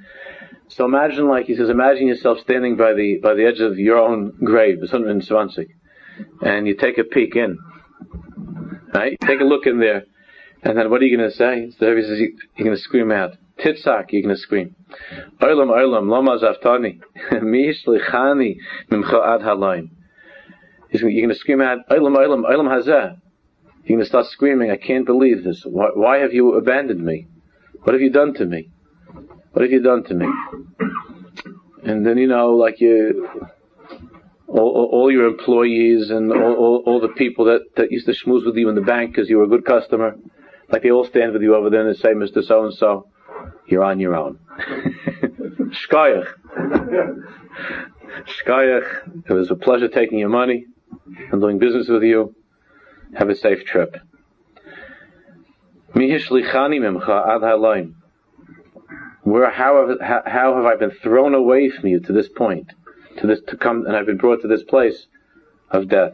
So 0.68 0.86
imagine, 0.86 1.28
like 1.28 1.46
he 1.46 1.56
says, 1.56 1.70
imagine 1.70 2.08
yourself 2.08 2.40
standing 2.40 2.76
by 2.76 2.94
the 2.94 3.20
by 3.24 3.36
the 3.36 3.46
edge 3.46 3.62
of 3.62 3.80
your 3.80 3.98
own 3.98 4.34
grave, 4.44 4.82
the 4.82 4.88
Swansik 4.88 5.70
and 6.42 6.68
you 6.68 6.76
take 6.76 6.98
a 6.98 7.04
peek 7.04 7.36
in. 7.36 7.58
Right? 8.94 9.18
Take 9.22 9.42
a 9.42 9.44
look 9.44 9.66
in 9.66 9.80
there. 9.80 10.04
And 10.64 10.78
then 10.78 10.90
what 10.90 11.02
are 11.02 11.06
you 11.06 11.18
going 11.18 11.30
to 11.30 11.36
say? 11.36 11.72
So 11.80 11.96
he 11.96 12.02
says, 12.02 12.20
you're 12.20 12.66
going 12.66 12.76
to 12.76 12.82
scream 12.82 13.12
out. 13.12 13.38
Titzak, 13.60 14.12
you're 14.12 14.24
going 14.24 14.36
to 14.36 14.42
scream. 14.42 14.76
Olam, 15.42 15.70
olam, 15.70 16.10
lama 16.10 16.38
zaftani. 16.40 17.00
Mi 17.42 17.74
shlichani 17.74 18.58
mimcha 18.92 19.36
ad 19.36 19.42
halayim. 19.42 19.90
You're 20.92 21.12
going 21.12 21.30
to 21.30 21.36
scream 21.36 21.62
out, 21.62 21.80
olam, 21.90 22.18
olam, 22.18 22.44
olam 22.44 22.68
hazeh. 22.68 23.18
You're 23.84 23.98
going 23.98 24.00
to 24.00 24.06
start 24.06 24.26
screaming, 24.28 24.72
I 24.72 24.78
can't 24.78 25.06
believe 25.06 25.44
this. 25.44 25.64
Why, 25.66 25.90
why 25.94 26.18
have 26.20 26.34
you 26.34 26.54
abandoned 26.56 27.04
me? 27.04 27.28
What 27.84 27.94
have 27.94 28.02
you 28.02 28.12
done 28.12 28.34
to 28.36 28.46
me? 28.46 28.70
What 29.52 29.64
have 29.64 29.72
you 29.72 29.82
done 29.82 30.04
to 30.06 30.14
me? 30.14 30.28
And 31.84 32.06
then, 32.06 32.18
you 32.18 32.28
know, 32.28 32.52
like 32.52 32.82
you, 32.82 33.28
all, 34.50 34.90
all 34.92 35.12
your 35.12 35.28
employees 35.28 36.10
and 36.10 36.32
all, 36.32 36.56
all, 36.56 36.84
all, 36.86 37.00
the 37.00 37.10
people 37.10 37.46
that, 37.46 37.62
that 37.76 37.92
used 37.92 38.08
to 38.08 38.14
schmooze 38.14 38.46
with 38.46 38.56
you 38.56 38.68
in 38.70 38.76
the 38.76 38.82
bank 38.82 39.12
because 39.12 39.30
you 39.30 39.38
were 39.38 39.44
a 39.44 39.48
good 39.48 39.66
customer, 39.66 40.16
like 40.72 40.82
they 40.84 40.92
all 40.92 41.06
stand 41.06 41.34
with 41.34 41.42
you 41.42 41.56
over 41.56 41.70
there 41.70 41.88
and 41.88 41.96
they 41.96 42.00
say, 42.00 42.10
Mr. 42.10 42.44
So 42.44 42.66
and 42.66 42.74
so, 42.74 43.08
you're 43.68 43.84
on 43.84 44.00
your 44.00 44.16
own. 44.16 44.40
Shkayach. 45.70 46.34
Shkayach. 48.26 49.30
It 49.30 49.34
was 49.34 49.52
a 49.52 49.56
pleasure 49.56 49.88
taking 49.88 50.18
your 50.18 50.30
money 50.30 50.66
and 51.32 51.40
doing 51.40 51.60
business 51.60 51.88
with 51.88 52.04
you. 52.04 52.36
Have 53.16 53.30
a 53.30 53.36
safe 53.36 53.66
trip. 53.66 53.98
Where, 59.24 59.52
how 59.52 59.88
have, 59.88 60.24
how 60.26 60.56
have 60.56 60.66
I 60.66 60.76
been 60.76 60.92
thrown 60.92 61.36
away 61.36 61.70
from 61.70 61.88
you 61.88 62.00
to 62.00 62.14
this 62.14 62.30
point? 62.30 62.72
To 63.20 63.28
this 63.28 63.40
to 63.48 63.58
come, 63.58 63.86
and 63.86 63.96
I've 63.96 64.06
been 64.06 64.18
brought 64.18 64.42
to 64.42 64.48
this 64.48 64.64
place 64.64 65.08
of 65.70 65.88
death. 65.88 66.14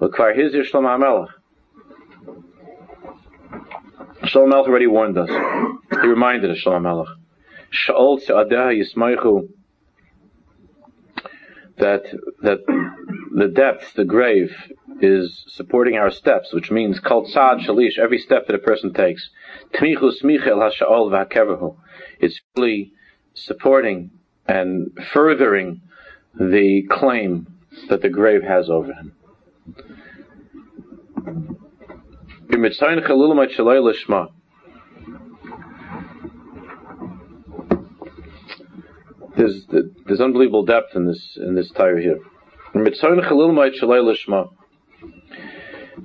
L'kvar 0.00 0.36
hizir 0.36 0.68
Shlomo 0.68 0.98
HaMelech. 0.98 1.28
Shlomo 4.24 4.52
HaMelech 4.52 4.68
already 4.68 4.86
warned 4.86 5.18
us. 5.18 5.28
He 5.28 6.06
reminded 6.06 6.50
us, 6.50 6.58
Shlomo 6.64 6.82
HaMelech. 6.82 7.16
Sha'ol 7.72 8.20
yismaichu 8.20 9.48
that 11.78 12.02
that 12.42 12.58
the 13.34 13.48
depth, 13.48 13.94
the 13.94 14.04
grave, 14.04 14.52
is 15.00 15.44
supporting 15.48 15.96
our 15.96 16.10
steps, 16.10 16.52
which 16.52 16.70
means 16.70 17.00
kol 17.00 17.26
shalish, 17.26 17.98
every 17.98 18.18
step 18.18 18.46
that 18.46 18.54
a 18.54 18.58
person 18.58 18.92
takes. 18.92 19.30
Tmichu 19.74 20.12
smichel. 20.22 21.76
It's 22.20 22.40
really 22.56 22.92
supporting 23.34 24.10
and 24.46 24.96
furthering 25.12 25.80
the 26.34 26.82
claim 26.90 27.46
that 27.88 28.02
the 28.02 28.08
grave 28.08 28.42
has 28.42 28.68
over 28.68 28.92
him. 28.92 29.12
There's, 39.36 39.66
there's 40.06 40.20
unbelievable 40.20 40.64
depth 40.64 40.94
in 40.94 41.06
this 41.06 41.38
in 41.40 41.54
this 41.54 41.70
tire 41.70 41.98
here. 41.98 42.18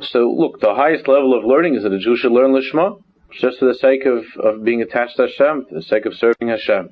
So 0.02 0.30
look, 0.30 0.60
the 0.60 0.74
highest 0.76 1.08
level 1.08 1.38
of 1.38 1.44
learning 1.44 1.76
is 1.76 1.84
that 1.84 1.92
a 1.94 2.00
Jew 2.00 2.16
should 2.16 2.32
learn 2.32 2.52
Lishma, 2.52 3.02
just 3.32 3.60
for 3.60 3.66
the 3.66 3.74
sake 3.74 4.06
of, 4.06 4.26
of 4.40 4.64
being 4.64 4.82
attached 4.82 5.18
to 5.18 5.24
Hashem, 5.24 5.66
for 5.68 5.76
the 5.76 5.82
sake 5.82 6.06
of 6.06 6.14
serving 6.14 6.48
Hashem. 6.50 6.90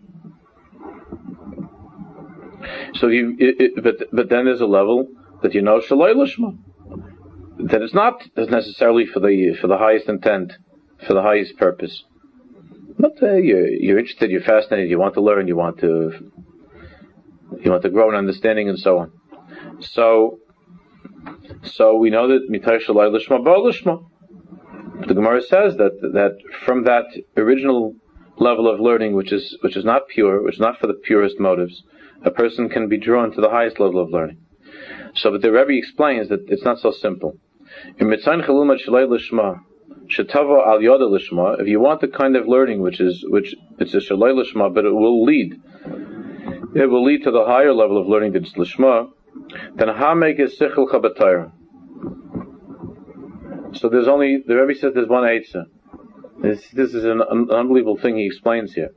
So 2.95 3.08
you, 3.08 3.36
it, 3.39 3.55
it, 3.60 3.84
but 3.84 4.10
but 4.12 4.29
then 4.29 4.45
there's 4.45 4.62
a 4.62 4.65
level 4.65 5.08
that 5.41 5.53
you 5.53 5.62
know 5.62 5.79
shaloi 5.79 6.13
lishma. 6.15 6.58
That 7.58 7.81
it's 7.81 7.93
not 7.93 8.23
necessarily 8.36 9.05
for 9.05 9.19
the 9.19 9.55
for 9.60 9.67
the 9.67 9.77
highest 9.77 10.08
intent, 10.08 10.53
for 11.05 11.13
the 11.13 11.21
highest 11.21 11.58
purpose. 11.58 12.03
But 12.97 13.21
uh, 13.21 13.34
you're 13.34 13.67
you're 13.67 13.99
interested, 13.99 14.31
you're 14.31 14.41
fascinated, 14.41 14.89
you 14.89 14.99
want 14.99 15.15
to 15.15 15.21
learn, 15.21 15.47
you 15.47 15.55
want 15.55 15.79
to 15.79 16.31
you 17.62 17.71
want 17.71 17.84
to 17.84 17.89
grow 17.89 18.10
in 18.10 18.15
understanding, 18.15 18.69
and 18.69 18.79
so 18.79 18.99
on. 18.99 19.12
So 19.81 20.39
so 21.63 21.95
we 21.97 22.10
know 22.10 22.27
that 22.29 22.49
mitai 22.49 22.81
shaloi 22.86 23.12
lishma 23.12 23.43
ba 23.43 23.55
lishma. 23.58 24.05
The 25.07 25.13
Gemara 25.13 25.41
says 25.41 25.76
that 25.78 25.99
that 26.13 26.38
from 26.65 26.86
that 26.86 27.05
original 27.36 27.95
level 28.38 28.72
of 28.72 28.80
learning, 28.80 29.15
which 29.15 29.34
is 29.34 29.57
which 29.61 29.76
is 29.76 29.84
not 29.84 30.07
pure, 30.07 30.41
which 30.41 30.55
is 30.55 30.61
not 30.61 30.80
for 30.80 30.88
the 30.88 30.93
purest 30.93 31.39
motives, 31.39 31.84
a 32.26 32.32
person 32.32 32.67
can 32.69 32.89
be 32.89 32.97
drawn 32.97 33.32
to 33.32 33.39
the 33.39 33.49
highest 33.49 33.80
level 33.80 34.01
of 34.01 34.09
learning. 34.09 34.39
So, 35.13 35.32
but 35.32 35.41
the 35.41 35.51
Rebbe 35.51 35.78
explains 35.78 36.28
that 36.30 36.45
it's 36.47 36.63
not 36.63 36.80
so 36.80 36.91
simple. 36.91 37.38
If 37.97 38.01
you 41.67 41.80
want 41.80 42.01
the 42.01 42.07
kind 42.07 42.36
of 42.36 42.47
learning 42.47 42.82
which 42.82 42.99
is 42.99 43.26
which 43.28 43.55
it's 43.80 43.93
a 43.93 43.97
shalei 43.97 44.34
lishma, 44.34 44.73
but 44.73 44.86
it 44.86 44.91
will 44.91 45.23
lead, 45.23 45.53
it 46.76 46.89
will 46.89 47.03
lead 47.05 47.23
to 47.23 47.32
the 47.32 47.45
higher 47.45 47.73
level 47.73 47.97
of 47.99 48.07
learning 48.07 48.34
that's 48.34 48.53
lishma. 48.53 49.09
Then 49.76 50.19
make 50.19 50.39
is 50.39 50.59
sichel 50.59 50.88
chabatayra. 50.89 51.51
So 53.78 53.89
there's 53.89 54.07
only 54.07 54.43
the 54.45 54.55
Rebbe 54.55 54.80
says 54.80 54.93
there's 54.93 55.07
one 55.07 55.23
eitzah. 55.23 55.65
This, 56.41 56.67
this 56.71 56.93
is 56.93 57.05
an, 57.05 57.21
an 57.21 57.49
unbelievable 57.51 57.97
thing 57.97 58.17
he 58.17 58.26
explains 58.26 58.73
here. 58.73 58.91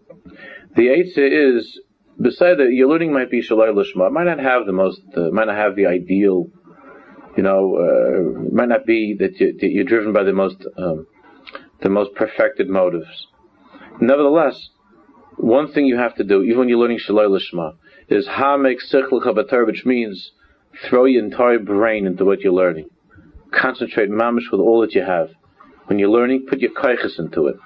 The 0.77 0.89
eitzah 0.89 1.57
is 1.57 1.81
beside 2.21 2.59
that, 2.59 2.73
your 2.73 2.89
learning 2.89 3.13
might 3.13 3.31
be 3.31 3.43
shalai 3.43 3.73
lishma. 3.73 4.09
It 4.09 4.13
might 4.13 4.25
not 4.25 4.41
have 4.41 4.67
the 4.67 4.73
most, 4.73 5.01
uh, 5.17 5.31
might 5.31 5.47
not 5.47 5.57
have 5.57 5.77
the 5.77 5.87
ideal, 5.87 6.49
you 7.37 7.43
know, 7.43 7.77
uh, 7.77 8.53
might 8.53 8.69
not 8.69 8.87
be 8.87 9.17
that, 9.19 9.41
you, 9.41 9.81
are 9.81 9.85
driven 9.85 10.13
by 10.13 10.25
the 10.25 10.33
most 10.33 10.67
um, 10.77 11.07
the 11.81 11.89
most 11.89 12.15
perfected 12.15 12.69
motives. 12.69 13.29
Nevertheless, 14.01 14.71
one 15.37 15.73
thing 15.73 15.87
you 15.87 15.97
have 15.97 16.17
to 16.17 16.25
do, 16.25 16.43
even 16.43 16.59
when 16.59 16.69
you're 16.69 16.79
learning 16.79 16.99
Shalai 16.99 17.29
Lishma, 17.29 17.77
is 18.09 18.27
ha 18.27 18.57
make 18.57 18.79
sichel 18.81 19.67
which 19.67 19.87
means 19.87 20.33
throw 20.89 21.05
your 21.05 21.25
entire 21.25 21.59
brain 21.59 22.07
into 22.07 22.25
what 22.25 22.41
you're 22.41 22.53
learning. 22.53 22.89
Concentrate 23.53 24.11
mamish 24.11 24.51
with 24.51 24.61
all 24.61 24.81
that 24.81 24.95
you 24.95 25.03
have. 25.03 25.31
When 25.87 25.99
you're 25.99 26.11
learning, 26.11 26.47
put 26.49 26.59
your 26.61 26.73
kaiches 26.73 27.19
into 27.19 27.47
it. 27.47 27.57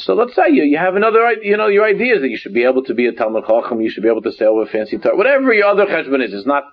So 0.00 0.14
let's 0.14 0.34
say 0.34 0.48
you, 0.50 0.62
you 0.64 0.78
have 0.78 0.96
another, 0.96 1.30
you 1.42 1.56
know, 1.56 1.66
your 1.66 1.84
idea 1.84 2.16
is 2.16 2.22
that 2.22 2.28
you 2.28 2.38
should 2.38 2.54
be 2.54 2.64
able 2.64 2.82
to 2.84 2.94
be 2.94 3.06
a 3.06 3.12
Talmud 3.12 3.44
Chacham, 3.46 3.80
you 3.82 3.90
should 3.90 4.02
be 4.02 4.08
able 4.08 4.22
to 4.22 4.32
say 4.32 4.46
over 4.46 4.64
fancy 4.66 4.96
Torah, 4.96 5.16
whatever 5.16 5.52
your 5.52 5.66
other 5.66 5.84
cheshbon 5.84 6.24
is, 6.24 6.32
it's 6.32 6.46
not 6.46 6.64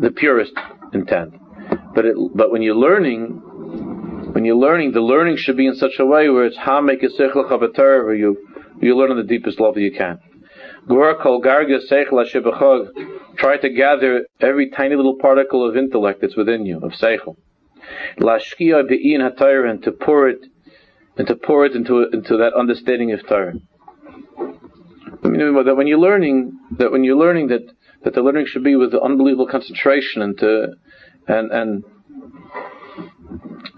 the 0.00 0.10
purest 0.10 0.52
intent. 0.94 1.34
But 1.94 2.06
it, 2.06 2.16
but 2.34 2.50
when 2.50 2.62
you're 2.62 2.76
learning, 2.76 3.42
when 4.32 4.44
you're 4.46 4.56
learning, 4.56 4.92
the 4.92 5.00
learning 5.00 5.36
should 5.36 5.56
be 5.56 5.66
in 5.66 5.74
such 5.74 5.98
a 5.98 6.06
way 6.06 6.30
where 6.30 6.46
it's 6.46 6.56
ha 6.56 6.80
make 6.80 7.02
a 7.02 7.08
where 7.08 8.14
you 8.14 8.38
you 8.80 8.96
learn 8.96 9.10
on 9.10 9.18
the 9.18 9.24
deepest 9.24 9.60
level 9.60 9.78
you 9.78 9.92
can. 9.92 10.18
Try 13.36 13.56
to 13.58 13.68
gather 13.68 14.26
every 14.40 14.70
tiny 14.70 14.96
little 14.96 15.16
particle 15.20 15.68
of 15.68 15.76
intellect 15.76 16.22
that's 16.22 16.36
within 16.36 16.64
you, 16.64 16.78
of 16.78 16.92
seichel. 16.92 17.36
Lashkia 18.18 18.88
be'in 18.88 19.20
and 19.20 19.82
to 19.82 19.92
pour 19.92 20.28
it 20.28 20.46
and 21.20 21.28
to 21.28 21.34
pour 21.36 21.66
it 21.66 21.72
into 21.72 22.08
into 22.14 22.38
that 22.38 22.54
understanding 22.54 23.12
of 23.12 23.20
Torah. 23.28 23.52
I 25.22 25.28
mean, 25.28 25.64
that 25.66 25.76
when 25.76 25.86
you're 25.86 25.98
learning 25.98 26.58
that 26.78 26.90
when 26.90 27.04
you're 27.04 27.18
learning 27.18 27.48
that 27.48 27.60
that 28.04 28.14
the 28.14 28.22
learning 28.22 28.46
should 28.46 28.64
be 28.64 28.74
with 28.74 28.94
unbelievable 28.94 29.46
concentration 29.46 30.22
and 30.22 30.38
to, 30.38 30.68
and 31.28 31.52
and 31.52 31.84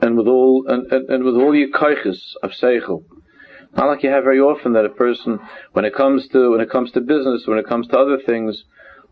and 0.00 0.16
with 0.16 0.28
all 0.28 0.64
and, 0.68 0.86
and, 0.92 1.10
and 1.10 1.24
with 1.24 1.34
all 1.34 1.52
your 1.52 1.70
kaiches 1.70 2.20
of 2.44 2.52
seichel. 2.52 3.02
Not 3.76 3.88
like 3.88 4.04
you 4.04 4.10
have 4.10 4.22
very 4.22 4.38
often 4.38 4.74
that 4.74 4.84
a 4.84 4.90
person, 4.90 5.40
when 5.72 5.84
it 5.84 5.96
comes 5.96 6.28
to 6.28 6.52
when 6.52 6.60
it 6.60 6.70
comes 6.70 6.92
to 6.92 7.00
business, 7.00 7.42
when 7.48 7.58
it 7.58 7.66
comes 7.66 7.88
to 7.88 7.98
other 7.98 8.18
things, 8.24 8.62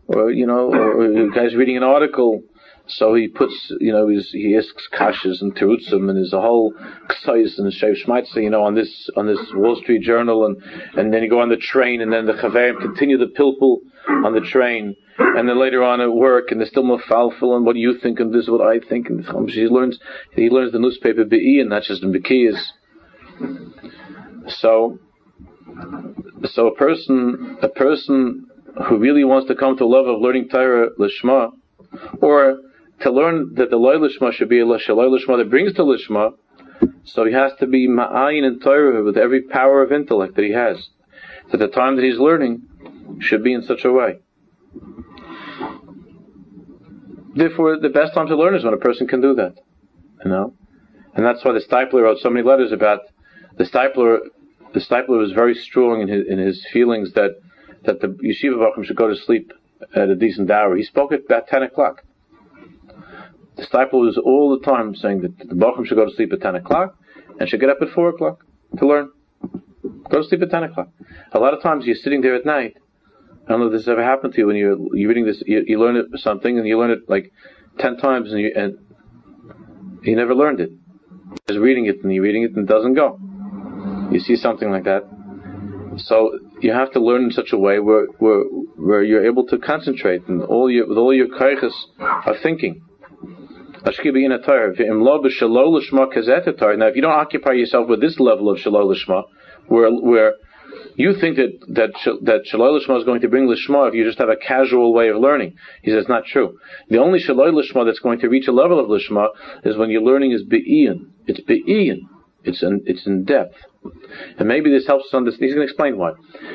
or 0.07 0.31
you 0.31 0.47
know, 0.47 0.71
or, 0.71 1.01
or 1.01 1.29
guy's 1.31 1.53
reading 1.53 1.75
an 1.75 1.83
article, 1.83 2.43
so 2.91 3.13
he 3.13 3.27
puts, 3.27 3.71
you 3.79 3.91
know, 3.91 4.07
he's, 4.07 4.29
he 4.31 4.57
asks 4.57 4.87
kashas 4.93 5.41
and 5.41 5.55
terutzim, 5.55 6.09
and 6.09 6.17
there's 6.17 6.33
a 6.33 6.41
whole 6.41 6.73
ksais 7.07 7.57
and 7.57 7.71
shev 7.71 7.95
shmaitza, 8.05 8.35
you 8.43 8.49
know, 8.49 8.63
on 8.63 8.75
this 8.75 9.09
on 9.15 9.27
this 9.27 9.39
Wall 9.53 9.75
Street 9.77 10.01
Journal, 10.01 10.45
and 10.45 10.61
and 10.97 11.13
then 11.13 11.23
you 11.23 11.29
go 11.29 11.41
on 11.41 11.49
the 11.49 11.57
train, 11.57 12.01
and 12.01 12.11
then 12.11 12.25
the 12.25 12.33
chaverim 12.33 12.79
continue 12.81 13.17
the 13.17 13.27
pilpul 13.27 13.77
on 14.25 14.33
the 14.33 14.41
train, 14.41 14.95
and 15.17 15.47
then 15.47 15.59
later 15.59 15.83
on 15.83 16.01
at 16.01 16.11
work, 16.11 16.51
and 16.51 16.59
there's 16.59 16.69
still 16.69 16.83
more 16.83 17.01
falfel, 17.01 17.55
and 17.55 17.65
what 17.65 17.73
do 17.73 17.79
you 17.79 17.97
think, 17.99 18.19
and 18.19 18.33
this 18.33 18.43
is 18.43 18.49
what 18.49 18.61
I 18.61 18.79
think, 18.79 19.09
and 19.09 19.25
he 19.49 19.67
learns 19.67 19.99
he 20.35 20.49
learns 20.49 20.71
the 20.71 20.79
newspaper 20.79 21.23
be'i, 21.23 21.61
and 21.61 21.69
not 21.69 21.83
just 21.83 22.03
in 22.03 22.11
bekiyas. 22.11 22.61
So, 24.47 24.99
so 26.45 26.67
a 26.67 26.75
person, 26.75 27.57
a 27.61 27.69
person 27.69 28.47
who 28.87 28.97
really 28.97 29.23
wants 29.23 29.47
to 29.47 29.55
come 29.55 29.77
to 29.77 29.83
a 29.83 29.85
level 29.85 30.15
of 30.15 30.21
learning 30.21 30.49
Torah 30.49 30.89
lishma, 30.99 31.51
or 32.21 32.57
to 33.01 33.11
learn 33.11 33.55
that 33.55 33.69
the 33.69 33.77
loy 33.77 33.95
lishma 33.95 34.31
should 34.31 34.49
be 34.49 34.59
a 34.59 34.65
lishma 34.65 35.37
that 35.37 35.49
brings 35.49 35.73
to 35.73 35.83
lishma, 35.83 36.33
so 37.03 37.25
he 37.25 37.33
has 37.33 37.51
to 37.59 37.67
be 37.67 37.87
ma'ayin 37.87 38.43
and 38.43 38.61
Torah 38.61 39.03
with 39.03 39.17
every 39.17 39.41
power 39.41 39.81
of 39.83 39.91
intellect 39.91 40.35
that 40.35 40.45
he 40.45 40.51
has. 40.51 40.89
So 41.51 41.57
the 41.57 41.67
time 41.67 41.95
that 41.95 42.05
he's 42.05 42.17
learning 42.17 42.63
should 43.19 43.43
be 43.43 43.53
in 43.53 43.63
such 43.63 43.85
a 43.85 43.91
way. 43.91 44.19
Therefore, 47.35 47.79
the 47.79 47.89
best 47.89 48.13
time 48.13 48.27
to 48.27 48.35
learn 48.35 48.55
is 48.55 48.63
when 48.63 48.73
a 48.73 48.77
person 48.77 49.07
can 49.07 49.21
do 49.21 49.35
that. 49.35 49.55
You 50.23 50.31
know? 50.31 50.53
And 51.15 51.25
that's 51.25 51.43
why 51.43 51.53
the 51.53 51.59
Steipler 51.59 52.03
wrote 52.03 52.19
so 52.19 52.29
many 52.29 52.45
letters 52.45 52.71
about 52.71 53.01
the 53.57 53.63
Steipler, 53.63 54.19
the 54.73 54.79
Steipler 54.79 55.19
was 55.19 55.31
very 55.31 55.55
strong 55.55 56.01
in 56.01 56.07
his, 56.07 56.27
in 56.27 56.39
his 56.39 56.65
feelings 56.71 57.13
that, 57.13 57.31
that 57.85 57.99
the 57.99 58.07
yeshiva 58.07 58.55
bachim 58.57 58.85
should 58.85 58.95
go 58.95 59.07
to 59.07 59.15
sleep 59.15 59.51
at 59.95 60.09
a 60.09 60.15
decent 60.15 60.49
hour. 60.51 60.75
He 60.75 60.83
spoke 60.83 61.11
at 61.11 61.25
about 61.25 61.47
10 61.47 61.63
o'clock. 61.63 62.03
Steipler 63.57 64.05
was 64.05 64.17
all 64.17 64.57
the 64.57 64.65
time 64.65 64.95
saying 64.95 65.21
that 65.21 65.37
the 65.37 65.55
bachim 65.55 65.85
should 65.85 65.95
go 65.95 66.05
to 66.05 66.15
sleep 66.15 66.31
at 66.33 66.41
10 66.41 66.55
o'clock 66.55 66.97
and 67.39 67.49
should 67.49 67.59
get 67.59 67.69
up 67.69 67.77
at 67.81 67.89
4 67.89 68.09
o'clock 68.09 68.45
to 68.77 68.87
learn. 68.87 69.11
Go 70.09 70.21
to 70.21 70.23
sleep 70.23 70.41
at 70.41 70.49
10 70.49 70.63
o'clock. 70.63 70.89
A 71.33 71.39
lot 71.39 71.53
of 71.53 71.61
times 71.61 71.85
you're 71.85 71.95
sitting 71.95 72.21
there 72.21 72.35
at 72.35 72.45
night. 72.45 72.77
I 73.45 73.49
don't 73.49 73.59
know 73.59 73.67
if 73.67 73.73
this 73.73 73.87
ever 73.87 74.03
happened 74.03 74.33
to 74.33 74.39
you 74.39 74.47
when 74.47 74.55
you're, 74.55 74.77
you're 74.95 75.09
reading 75.09 75.25
this, 75.25 75.43
you, 75.45 75.63
you 75.65 75.79
learn 75.79 75.95
it, 75.97 76.05
something 76.15 76.57
and 76.57 76.67
you 76.67 76.77
learn 76.79 76.91
it 76.91 77.09
like 77.09 77.31
10 77.79 77.97
times 77.97 78.31
and 78.31 78.39
you, 78.39 78.51
and 78.55 78.77
you 80.03 80.15
never 80.15 80.35
learned 80.35 80.61
it. 80.61 80.71
You're 81.49 81.61
reading 81.61 81.85
it 81.87 82.03
and 82.03 82.13
you're 82.13 82.23
reading 82.23 82.43
it 82.43 82.51
and 82.55 82.69
it 82.69 82.71
doesn't 82.71 82.93
go 82.93 83.19
you 84.11 84.19
see 84.19 84.35
something 84.35 84.69
like 84.69 84.83
that. 84.83 85.03
So 85.97 86.39
you 86.61 86.71
have 86.73 86.91
to 86.91 86.99
learn 86.99 87.23
in 87.23 87.31
such 87.31 87.51
a 87.53 87.57
way 87.57 87.79
where 87.79 88.05
where, 88.19 88.43
where 88.43 89.03
you're 89.03 89.25
able 89.25 89.45
to 89.47 89.57
concentrate 89.57 90.27
and 90.27 90.41
all 90.43 90.69
your 90.69 90.87
with 90.87 90.97
all 90.97 91.13
your 91.13 91.27
kaiches 91.27 91.73
of 91.99 92.35
thinking. 92.43 92.83
Now, 93.83 93.91
if 93.91 94.05
you 96.95 97.01
don't 97.01 97.11
occupy 97.11 97.53
yourself 97.53 97.87
with 97.87 98.01
this 98.01 98.19
level 98.19 98.49
of 98.49 98.59
shalol 98.59 98.93
lishma, 98.93 99.23
where 99.67 99.91
where 99.91 100.35
you 100.95 101.13
think 101.19 101.37
that 101.37 101.59
that 101.69 101.91
that 102.23 102.45
shalol 102.51 102.79
lishma 102.79 102.99
is 102.99 103.05
going 103.05 103.21
to 103.21 103.27
bring 103.27 103.47
lishma 103.47 103.87
if 103.87 103.95
you 103.95 104.05
just 104.05 104.19
have 104.19 104.29
a 104.29 104.35
casual 104.35 104.93
way 104.93 105.09
of 105.09 105.17
learning, 105.17 105.55
he 105.81 105.89
says 105.91 106.07
not 106.07 106.25
true. 106.25 106.59
The 106.89 106.99
only 106.99 107.19
shalol 107.19 107.53
lishma 107.53 107.85
that's 107.85 107.99
going 107.99 108.19
to 108.19 108.29
reach 108.29 108.47
a 108.47 108.51
level 108.51 108.79
of 108.79 108.87
lishma 108.87 109.29
is 109.63 109.77
when 109.77 109.89
your 109.89 110.01
learning 110.01 110.31
is 110.31 110.43
be'ian. 110.43 111.13
It's 111.25 111.41
be'ian. 111.41 112.07
It's 112.43 112.61
in 112.61 112.83
it's 112.85 113.07
in 113.07 113.23
depth. 113.23 113.55
And 114.37 114.47
maybe 114.47 114.69
this 114.69 114.85
helps 114.85 115.05
us 115.05 115.13
understand. 115.13 115.43
He's 115.43 115.55
going 115.55 115.67
to 115.67 115.71
explain 115.71 115.97
why. 115.97 116.11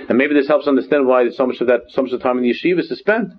And 0.08 0.16
maybe 0.16 0.34
this 0.34 0.46
helps 0.46 0.68
understand 0.68 1.08
why 1.08 1.28
so 1.30 1.46
much 1.46 1.60
of 1.60 1.66
that, 1.66 1.80
so 1.88 2.02
much 2.02 2.12
of 2.12 2.20
the 2.20 2.22
time 2.22 2.38
in 2.38 2.44
the 2.44 2.52
yeshiva 2.52 2.78
is 2.78 2.98
spent. 2.98 3.32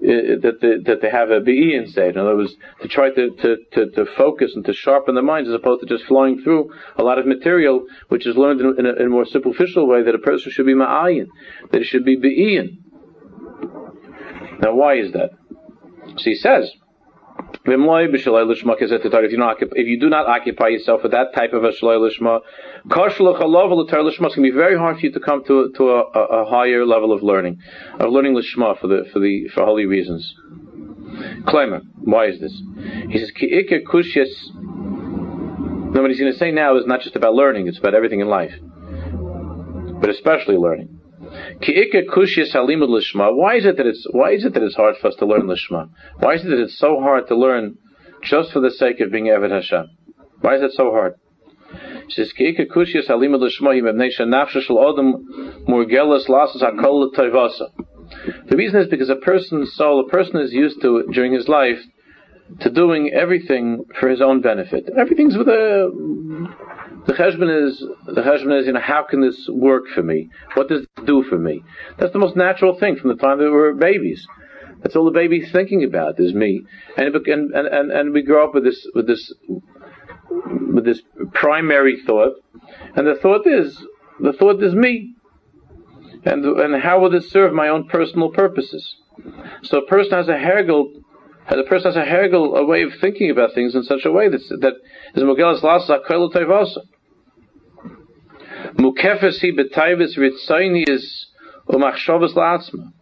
Uh, 0.00 0.38
that 0.40 0.58
they, 0.62 0.76
that 0.84 1.02
they 1.02 1.10
have 1.10 1.32
a 1.32 1.40
BE 1.40 1.84
state. 1.88 2.14
In 2.14 2.18
other 2.18 2.36
words, 2.36 2.54
to 2.82 2.86
try 2.86 3.10
to, 3.10 3.30
to, 3.30 3.56
to, 3.72 3.90
to, 3.90 4.06
focus 4.16 4.52
and 4.54 4.64
to 4.66 4.72
sharpen 4.72 5.16
the 5.16 5.22
minds 5.22 5.48
as 5.48 5.54
opposed 5.56 5.80
to 5.80 5.88
just 5.88 6.04
flowing 6.04 6.40
through 6.40 6.72
a 6.96 7.02
lot 7.02 7.18
of 7.18 7.26
material 7.26 7.84
which 8.06 8.24
is 8.24 8.36
learned 8.36 8.60
in, 8.60 8.86
a, 8.86 8.92
in 8.92 9.06
a, 9.06 9.08
more 9.08 9.26
superficial 9.26 9.88
way 9.88 10.04
that 10.04 10.14
a 10.14 10.18
person 10.18 10.52
should 10.52 10.66
be 10.66 10.74
ma'ayin, 10.74 11.26
that 11.72 11.80
it 11.80 11.84
should 11.84 12.04
be 12.04 12.14
be'iyin. 12.14 12.78
Now 14.60 14.76
why 14.76 14.98
is 14.98 15.10
that? 15.14 15.30
So 16.16 16.24
he 16.24 16.36
says, 16.36 16.70
if 19.24 19.32
you, 19.32 19.70
if 19.72 19.86
you 19.86 20.00
do 20.00 20.08
not 20.08 20.26
occupy 20.26 20.68
yourself 20.68 21.02
with 21.02 21.12
that 21.12 21.34
type 21.34 21.52
of 21.52 21.64
a 21.64 21.68
lishma, 21.68 22.40
going 22.88 23.10
to 23.10 24.40
be 24.40 24.50
very 24.50 24.76
hard 24.76 24.98
for 24.98 25.06
you 25.06 25.12
to 25.12 25.20
come 25.20 25.44
to, 25.44 25.72
to 25.76 25.90
a, 25.90 26.00
a, 26.02 26.48
higher 26.48 26.86
level 26.86 27.12
of 27.12 27.22
learning, 27.22 27.58
of 28.00 28.10
learning 28.10 28.34
lishma 28.34 28.78
for 28.80 28.86
the 28.88 29.04
for 29.12 29.20
the 29.20 29.48
for 29.54 29.64
holy 29.64 29.86
reasons. 29.86 30.34
Claimer, 31.46 31.82
why 31.96 32.26
is 32.26 32.40
this? 32.40 32.62
He 33.10 33.18
says 33.18 33.30
ki'ika 33.32 33.82
kushyas. 33.84 34.54
No, 35.90 36.02
what 36.02 36.10
he's 36.10 36.20
going 36.20 36.32
to 36.32 36.38
say 36.38 36.50
now 36.50 36.76
is 36.76 36.86
not 36.86 37.00
just 37.02 37.16
about 37.16 37.34
learning; 37.34 37.66
it's 37.68 37.78
about 37.78 37.94
everything 37.94 38.20
in 38.20 38.28
life, 38.28 38.54
but 40.00 40.10
especially 40.10 40.56
learning. 40.56 40.97
Why 41.60 43.56
is 43.56 43.64
it 43.66 43.76
that 43.76 43.86
it's 43.86 44.06
why 44.10 44.32
is 44.32 44.44
it 44.44 44.54
that 44.54 44.62
it's 44.62 44.76
hard 44.76 44.96
for 45.00 45.08
us 45.08 45.16
to 45.16 45.26
learn 45.26 45.42
lishma? 45.42 45.90
Why 46.18 46.34
is 46.34 46.44
it 46.44 46.48
that 46.48 46.60
it's 46.60 46.78
so 46.78 47.00
hard 47.00 47.26
to 47.28 47.36
learn 47.36 47.78
just 48.22 48.52
for 48.52 48.60
the 48.60 48.70
sake 48.70 49.00
of 49.00 49.10
being 49.10 49.26
Eved 49.26 49.50
Hashem? 49.50 49.90
Why 50.40 50.56
is 50.56 50.62
it 50.62 50.72
so 50.72 50.90
hard? 50.90 51.14
Says, 52.08 52.32
The 58.48 58.56
reason 58.56 58.80
is 58.80 58.88
because 58.88 59.10
a 59.10 59.16
person's 59.16 59.74
soul, 59.74 60.00
a 60.00 60.08
person 60.08 60.40
is 60.40 60.52
used 60.52 60.80
to 60.80 61.04
during 61.12 61.32
his 61.34 61.48
life 61.48 61.80
to 62.60 62.70
doing 62.70 63.12
everything 63.12 63.84
for 64.00 64.08
his 64.08 64.22
own 64.22 64.40
benefit. 64.40 64.88
Everything's 64.98 65.36
with 65.36 65.48
a 65.48 65.92
the 67.08 67.14
cheshbon 67.14 67.66
is 67.66 67.82
the 68.04 68.20
cheshbon 68.20 68.60
is 68.60 68.66
you 68.66 68.72
know 68.74 68.80
how 68.80 69.02
can 69.02 69.22
this 69.22 69.48
work 69.48 69.84
for 69.94 70.02
me? 70.02 70.28
What 70.52 70.68
does 70.68 70.82
it 70.82 71.06
do 71.06 71.22
for 71.22 71.38
me? 71.38 71.64
That's 71.98 72.12
the 72.12 72.18
most 72.18 72.36
natural 72.36 72.78
thing 72.78 72.96
from 72.96 73.08
the 73.08 73.16
time 73.16 73.38
that 73.38 73.44
we 73.44 73.50
were 73.50 73.72
babies. 73.72 74.26
That's 74.82 74.94
all 74.94 75.06
the 75.06 75.10
baby's 75.10 75.50
thinking 75.50 75.84
about 75.84 76.20
is 76.20 76.34
me, 76.34 76.66
and 76.98 77.16
and 77.16 77.54
and 77.54 77.90
and 77.90 78.12
we 78.12 78.22
grow 78.22 78.44
up 78.44 78.54
with 78.54 78.64
this 78.64 78.86
with 78.94 79.06
this 79.06 79.32
with 80.30 80.84
this 80.84 81.00
primary 81.32 82.02
thought, 82.06 82.34
and 82.94 83.06
the 83.06 83.14
thought 83.14 83.46
is 83.46 83.82
the 84.20 84.34
thought 84.34 84.62
is 84.62 84.74
me, 84.74 85.14
and 86.26 86.44
and 86.44 86.82
how 86.82 87.00
will 87.00 87.10
this 87.10 87.30
serve 87.30 87.54
my 87.54 87.68
own 87.68 87.88
personal 87.88 88.30
purposes? 88.30 88.96
So 89.62 89.78
a 89.78 89.86
person 89.86 90.12
has 90.12 90.28
a 90.28 90.32
hergel 90.32 90.92
the 91.50 91.64
person 91.64 91.92
has 91.92 91.96
a 91.96 92.04
hergel, 92.04 92.58
a 92.58 92.66
way 92.66 92.82
of 92.82 92.92
thinking 93.00 93.30
about 93.30 93.54
things 93.54 93.74
in 93.74 93.82
such 93.82 94.04
a 94.04 94.12
way 94.12 94.28
that 94.28 94.42
that 94.60 94.74
is 95.14 95.22
mogelas 95.22 95.62
lasa 95.62 96.00
koil 96.06 96.30
tevasa. 96.30 96.80
Mukefes 98.74 99.42
betayvis 99.42 100.16
ritzayni 100.16 100.88
is 100.88 101.26
umachshavas 101.68 102.34
la'atzma. 102.34 102.92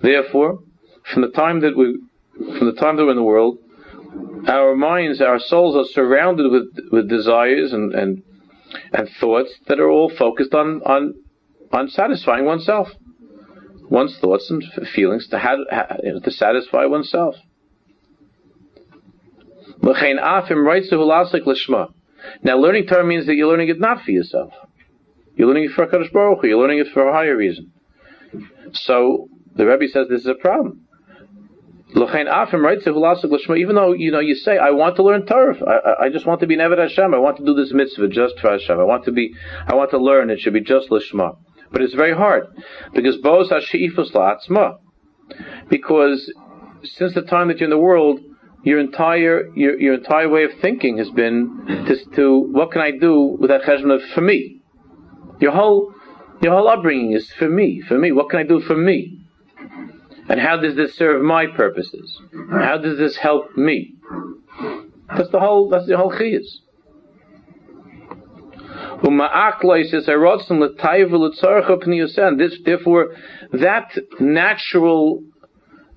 Therefore, 0.00 0.60
from 1.12 1.22
the 1.22 1.30
time 1.30 1.60
that 1.60 1.76
we, 1.76 1.98
from 2.58 2.66
the 2.66 2.74
time 2.80 2.96
that 2.96 3.04
we're 3.04 3.10
in 3.10 3.16
the 3.16 3.22
world, 3.22 3.58
our 4.46 4.74
minds, 4.76 5.20
our 5.20 5.38
souls 5.38 5.76
are 5.76 5.84
surrounded 5.92 6.50
with 6.50 6.68
with 6.90 7.08
desires 7.08 7.72
and 7.72 7.94
and 7.94 8.22
and 8.92 9.08
thoughts 9.20 9.54
that 9.66 9.80
are 9.80 9.90
all 9.90 10.10
focused 10.10 10.54
on 10.54 10.82
on 10.82 11.14
on 11.72 11.88
satisfying 11.88 12.44
oneself, 12.44 12.88
one's 13.90 14.18
thoughts 14.18 14.50
and 14.50 14.62
feelings 14.94 15.28
to 15.28 15.38
have, 15.38 15.58
to 16.22 16.30
satisfy 16.30 16.84
oneself. 16.86 17.36
Now, 22.42 22.56
learning 22.56 22.86
Torah 22.86 23.04
means 23.04 23.26
that 23.26 23.34
you're 23.34 23.48
learning 23.48 23.68
it 23.68 23.80
not 23.80 24.02
for 24.02 24.10
yourself. 24.12 24.52
You're 25.36 25.48
learning 25.48 25.64
it 25.64 25.72
for 25.72 25.86
Hakadosh 25.86 26.12
Baruch 26.12 26.40
Hu. 26.42 26.48
You're 26.48 26.60
learning 26.60 26.78
it 26.78 26.88
for 26.92 27.08
a 27.08 27.12
higher 27.12 27.36
reason. 27.36 27.72
So 28.72 29.28
the 29.54 29.66
Rebbe 29.66 29.88
says 29.88 30.08
this 30.08 30.22
is 30.22 30.26
a 30.26 30.34
problem. 30.34 30.80
Even 31.96 32.26
though 33.76 33.92
you 33.92 34.10
know 34.10 34.20
you 34.20 34.34
say 34.34 34.58
I 34.58 34.70
want 34.70 34.96
to 34.96 35.04
learn 35.04 35.26
Torah, 35.26 35.56
I, 35.64 36.06
I 36.06 36.08
just 36.08 36.26
want 36.26 36.40
to 36.40 36.46
be 36.46 36.56
Nevid 36.56 36.78
Hashem. 36.78 37.14
I 37.14 37.18
want 37.18 37.36
to 37.36 37.44
do 37.44 37.54
this 37.54 37.72
mitzvah 37.72 38.08
just 38.08 38.40
for 38.40 38.50
Hashem. 38.50 38.80
I 38.80 38.82
want 38.82 39.04
to 39.04 39.12
be, 39.12 39.32
I 39.68 39.76
want 39.76 39.90
to 39.90 39.98
learn. 39.98 40.28
It 40.30 40.40
should 40.40 40.54
be 40.54 40.60
just 40.60 40.90
Lishma. 40.90 41.36
But 41.70 41.82
it's 41.82 41.94
very 41.94 42.14
hard 42.14 42.46
because 42.92 43.16
Boz 43.18 43.50
Hashiifus 43.50 44.12
La'atzma. 44.12 44.78
Because 45.68 46.32
since 46.82 47.14
the 47.14 47.22
time 47.22 47.48
that 47.48 47.58
you're 47.58 47.66
in 47.66 47.70
the 47.70 47.78
world, 47.78 48.20
your 48.64 48.80
entire 48.80 49.54
your, 49.54 49.78
your 49.78 49.94
entire 49.94 50.28
way 50.28 50.44
of 50.44 50.50
thinking 50.60 50.98
has 50.98 51.10
been 51.10 51.86
to, 51.86 52.16
to 52.16 52.40
what 52.40 52.72
can 52.72 52.80
I 52.80 52.90
do 52.92 53.36
with 53.38 53.50
that 53.50 53.62
cheshbon 53.62 54.00
for 54.14 54.20
me. 54.20 54.62
Your 55.40 55.52
whole 55.52 55.94
your 56.42 56.52
whole 56.52 56.68
upbringing 56.68 57.12
is 57.12 57.32
for 57.38 57.48
me, 57.48 57.80
for 57.86 57.98
me. 57.98 58.12
What 58.12 58.30
can 58.30 58.40
I 58.40 58.42
do 58.42 58.60
for 58.60 58.76
me? 58.76 59.20
And 60.28 60.40
how 60.40 60.56
does 60.56 60.74
this 60.74 60.96
serve 60.96 61.22
my 61.22 61.46
purposes? 61.46 62.20
How 62.50 62.78
does 62.78 62.98
this 62.98 63.16
help 63.16 63.56
me? 63.56 63.94
That's 65.16 65.30
the 65.30 65.40
whole. 65.40 65.68
That's 65.68 65.86
the 65.86 65.96
whole 65.96 66.12
chiyus. 66.12 66.60
This, 72.38 72.58
therefore, 72.64 73.14
that 73.52 73.98
natural, 74.20 75.22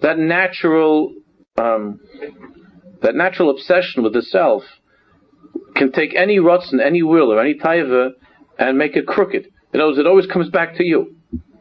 that 0.02 0.18
natural, 0.18 1.14
um, 1.58 2.00
that 3.02 3.16
natural 3.16 3.50
obsession 3.50 4.04
with 4.04 4.14
the 4.14 4.22
self 4.22 4.64
can 5.76 5.92
take 5.92 6.16
any 6.16 6.38
rotzen, 6.38 6.82
any 6.84 7.02
will, 7.04 7.32
or 7.32 7.40
any 7.40 7.56
taiva, 7.56 8.12
and 8.58 8.78
make 8.78 8.96
it 8.96 9.08
crooked. 9.08 9.48
In 9.74 9.80
other 9.80 9.90
words, 9.90 10.00
it 10.00 10.08
always 10.08 10.28
comes 10.28 10.50
back 10.50 10.76
to 10.78 10.84
you. 10.84 11.16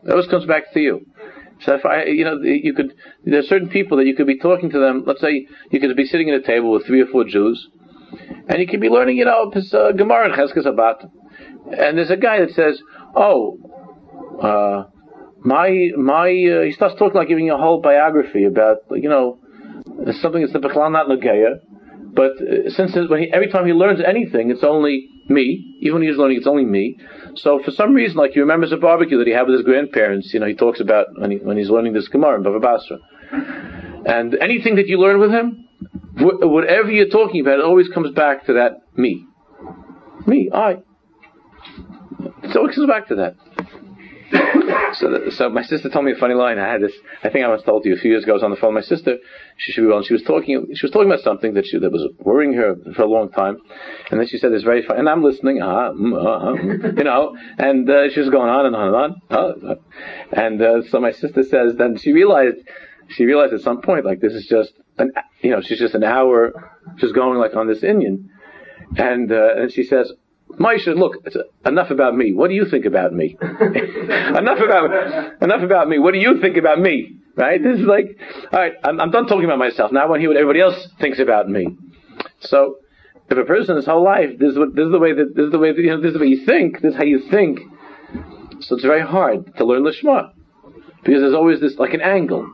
It 0.05 0.11
always 0.11 0.29
comes 0.29 0.47
back 0.47 0.73
to 0.75 0.81
you. 0.81 1.07
So 1.61 1.75
if 1.75 1.87
I, 1.87 2.05
you 2.05 2.25
know, 2.25 2.41
you 2.43 2.75
could, 2.75 2.95
there 3.25 3.41
are 3.41 3.45
certain 3.45 3.69
people 3.69 3.97
that 3.99 4.07
you 4.07 4.15
could 4.15 4.27
be 4.27 4.39
talking 4.39 4.71
to 4.71 4.79
them. 4.79 5.05
Let's 5.07 5.21
say 5.21 5.47
you 5.71 5.81
could 5.81 5.97
be 5.97 6.05
sitting 6.05 6.29
at 6.31 6.41
a 6.41 6.43
table 6.43 6.71
with 6.73 6.87
three 6.87 7.01
or 7.01 7.07
four 7.07 7.25
Jews, 7.25 7.69
and 8.49 8.61
you 8.61 8.67
could 8.67 8.81
be 8.81 8.89
learning, 8.89 9.17
you 9.17 9.25
know, 9.25 9.51
uh, 9.51 9.93
Gemara 9.93 10.27
and 10.27 10.35
Cheskes 10.35 10.67
and 11.73 11.99
there's 11.99 12.11
a 12.11 12.17
guy 12.17 12.41
that 12.41 12.51
says, 12.51 12.81
"Oh, 13.15 13.59
uh, 14.41 14.85
my 15.41 15.91
my," 15.97 16.29
uh, 16.29 16.63
he 16.63 16.73
starts 16.73 16.95
talking 16.97 17.17
like 17.17 17.29
giving 17.29 17.47
you 17.47 17.55
a 17.55 17.59
whole 17.59 17.81
biography 17.81 18.45
about, 18.45 18.79
you 18.91 19.09
know, 19.09 19.39
something 20.21 20.43
that's 20.43 20.53
the 20.53 20.61
Bechlan 20.61 20.93
not 20.93 21.09
Lageya, 21.09 21.61
but 22.13 22.33
uh, 22.41 22.71
since 22.71 22.95
when 23.09 23.21
he, 23.21 23.33
every 23.33 23.49
time 23.49 23.67
he 23.67 23.73
learns 23.73 24.01
anything, 24.01 24.51
it's 24.51 24.63
only 24.63 25.09
me. 25.29 25.77
Even 25.81 26.01
when 26.01 26.09
he's 26.09 26.17
learning, 26.17 26.39
it's 26.39 26.47
only 26.47 26.65
me. 26.65 26.99
So 27.35 27.61
for 27.63 27.71
some 27.71 27.95
reason, 27.95 28.17
like 28.17 28.33
he 28.33 28.41
remembers 28.41 28.73
a 28.73 28.77
barbecue 28.77 29.19
that 29.19 29.27
he 29.27 29.33
had 29.33 29.47
with 29.47 29.57
his 29.57 29.65
grandparents. 29.65 30.33
You 30.33 30.41
know, 30.41 30.47
he 30.47 30.55
talks 30.55 30.81
about 30.81 31.07
when, 31.19 31.31
he, 31.33 31.37
when 31.39 31.57
he's 31.57 31.71
learning 31.71 31.93
this 31.93 32.09
Gemara 32.09 32.37
in 32.37 32.45
Bava 32.45 32.61
Basra. 32.61 32.99
And 34.07 34.37
anything 34.41 34.77
that 34.77 34.87
you 34.87 34.99
learn 34.99 35.19
with 35.19 35.31
him, 35.31 35.69
wh- 36.19 36.41
whatever 36.41 36.91
you're 36.91 37.09
talking 37.09 37.41
about, 37.41 37.59
it 37.59 37.65
always 37.65 37.89
comes 37.89 38.13
back 38.13 38.47
to 38.47 38.55
that 38.55 38.83
me. 38.97 39.27
Me, 40.27 40.51
I. 40.53 40.79
It 42.43 42.57
always 42.57 42.75
comes 42.75 42.89
back 42.89 43.09
to 43.09 43.17
that 43.17 43.37
so, 44.95 45.31
so 45.31 45.51
my 45.51 45.63
sister 45.63 45.89
told 45.89 46.05
me 46.05 46.13
a 46.13 46.17
funny 46.17 46.35
line. 46.35 46.59
I 46.59 46.71
had 46.71 46.83
this. 46.83 46.93
I 47.23 47.29
think 47.29 47.45
I 47.45 47.49
was 47.49 47.63
told 47.63 47.85
you 47.85 47.95
a 47.95 47.97
few 47.97 48.11
years 48.11 48.25
ago. 48.25 48.33
I 48.33 48.35
was 48.35 48.43
on 48.43 48.51
the 48.51 48.57
phone 48.57 48.75
my 48.75 48.81
sister. 48.81 49.19
She 49.57 49.73
should 49.73 49.83
be 49.83 49.87
well. 49.87 49.99
And 49.99 50.07
she 50.07 50.13
was 50.13 50.23
talking. 50.23 50.69
She 50.75 50.85
was 50.85 50.91
talking 50.91 51.09
about 51.09 51.21
something 51.21 51.55
that 51.55 51.67
she 51.67 51.79
that 51.79 51.93
was 51.93 52.09
worrying 52.19 52.55
her 52.55 52.75
for 52.95 53.03
a 53.03 53.07
long 53.07 53.31
time. 53.31 53.59
And 54.11 54.19
then 54.19 54.27
she 54.27 54.39
said 54.39 54.53
this 54.53 54.63
very 54.63 54.83
funny. 54.83 55.01
And 55.01 55.09
I'm 55.09 55.23
listening. 55.23 55.63
Uh, 55.63 55.67
uh, 55.67 56.55
you 56.97 57.05
know. 57.05 57.37
And 57.59 57.89
uh, 57.89 58.11
she 58.11 58.21
was 58.21 58.31
going 58.31 58.51
on 58.51 58.67
and 58.67 58.77
on 58.77 58.87
and 58.89 58.97
on. 58.97 59.23
Uh, 59.31 59.75
and 60.33 60.63
uh, 60.63 60.83
so 60.91 61.01
my 61.01 61.13
sister 61.13 61.43
says. 61.43 61.77
Then 61.77 61.97
she 61.99 62.13
realized. 62.13 62.59
She 63.09 63.25
realized 63.25 63.53
at 63.53 63.61
some 63.61 63.83
point 63.83 64.05
like 64.05 64.21
this 64.21 64.33
is 64.33 64.47
just 64.47 64.73
an. 64.99 65.13
You 65.41 65.51
know, 65.51 65.61
she's 65.61 65.79
just 65.79 65.95
an 65.95 66.03
hour 66.03 66.73
just 66.97 67.15
going 67.15 67.39
like 67.39 67.55
on 67.55 67.69
this 67.69 67.85
Indian. 67.85 68.31
And 68.97 69.31
uh, 69.31 69.55
and 69.57 69.73
she 69.73 69.85
says, 69.85 70.13
Moshe, 70.53 70.87
look, 70.87 71.17
enough 71.67 71.91
about 71.91 72.17
me. 72.17 72.33
What 72.33 72.49
do 72.49 72.55
you 72.55 72.65
think 72.71 72.87
about 72.87 73.13
me? 73.13 73.37
enough 73.43 74.59
about 74.59 75.43
enough 75.43 75.63
about 75.63 75.89
me. 75.89 75.99
What 75.99 76.13
do 76.13 76.19
you 76.19 76.41
think 76.41 76.57
about 76.57 76.79
me? 76.79 77.17
Right? 77.35 77.63
This 77.63 77.81
is 77.81 77.87
like, 77.87 78.19
all 78.53 78.61
right. 78.61 78.73
I'm, 78.83 79.01
I'm 79.01 79.11
done 79.11 79.27
talking 79.27 79.45
about 79.45 79.59
myself. 79.59 79.93
Now 79.93 80.05
I 80.05 80.07
want 80.07 80.19
to 80.19 80.21
hear 80.21 80.31
what 80.31 80.39
everybody 80.39 80.61
else 80.61 80.89
thinks 81.01 81.19
about 81.19 81.49
me. 81.49 81.77
So, 82.41 82.77
if 83.29 83.37
a 83.37 83.45
person 83.45 83.77
his 83.77 83.85
whole 83.85 84.05
life, 84.05 84.39
this 84.39 84.53
is, 84.53 84.59
what, 84.59 84.75
this 84.75 84.87
is 84.87 84.93
the 84.93 84.99
way 84.99 85.13
that 85.13 85.35
this 85.35 85.47
is 85.47 85.53
the 85.53 85.59
way 85.59 85.73
that, 85.73 85.81
you 85.81 85.91
know, 85.91 86.01
this 86.01 86.09
is 86.09 86.15
the 86.15 86.21
way 86.21 86.29
you 86.29 86.47
think. 86.47 86.81
This 86.81 86.93
is 86.93 86.97
how 86.97 87.05
you 87.05 87.29
think. 87.31 87.61
So 88.61 88.77
it's 88.77 88.85
very 88.85 89.03
hard 89.03 89.55
to 89.57 89.65
learn 89.65 89.83
lishma 89.83 90.33
because 91.05 91.21
there's 91.21 91.35
always 91.35 91.61
this 91.61 91.77
like 91.77 91.93
an 91.93 92.01
angle. 92.01 92.45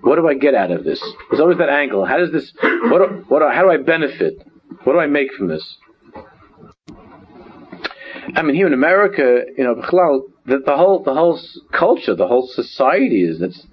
What 0.00 0.16
do 0.16 0.26
I 0.26 0.34
get 0.34 0.54
out 0.54 0.70
of 0.70 0.84
this? 0.84 1.00
There's 1.30 1.40
always 1.40 1.58
that 1.58 1.68
angle. 1.68 2.04
How 2.04 2.16
does 2.18 2.32
this? 2.32 2.52
What? 2.60 2.98
Do, 2.98 3.24
what? 3.28 3.40
Do, 3.40 3.48
how 3.48 3.62
do 3.62 3.70
I 3.70 3.76
benefit? 3.76 4.42
What 4.84 4.94
do 4.94 4.98
I 4.98 5.06
make 5.06 5.32
from 5.32 5.48
this? 5.48 5.76
I 8.34 8.42
mean, 8.42 8.56
here 8.56 8.66
in 8.66 8.72
America, 8.72 9.42
you 9.56 9.64
know, 9.64 9.74
the, 9.74 10.58
the 10.64 10.76
whole 10.76 11.02
the 11.02 11.14
whole 11.14 11.38
culture, 11.72 12.14
the 12.14 12.26
whole 12.26 12.48
society 12.48 13.22
is 13.22 13.38
that's 13.38 13.66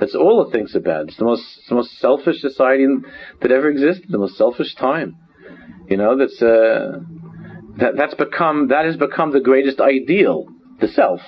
that's 0.00 0.14
all 0.14 0.46
it 0.46 0.52
thinks 0.52 0.74
about. 0.74 1.08
It's 1.08 1.16
the 1.16 1.24
most 1.24 1.44
the 1.68 1.74
most 1.74 1.98
selfish 1.98 2.40
society 2.40 2.86
that 3.40 3.50
ever 3.50 3.68
existed, 3.68 4.06
the 4.08 4.18
most 4.18 4.36
selfish 4.36 4.74
time. 4.74 5.16
You 5.88 5.96
know, 5.96 6.16
that's 6.16 6.40
uh, 6.40 7.00
that 7.78 7.96
that's 7.96 8.14
become 8.14 8.68
that 8.68 8.84
has 8.84 8.96
become 8.96 9.32
the 9.32 9.40
greatest 9.40 9.80
ideal, 9.80 10.46
the 10.80 10.88
self. 10.88 11.20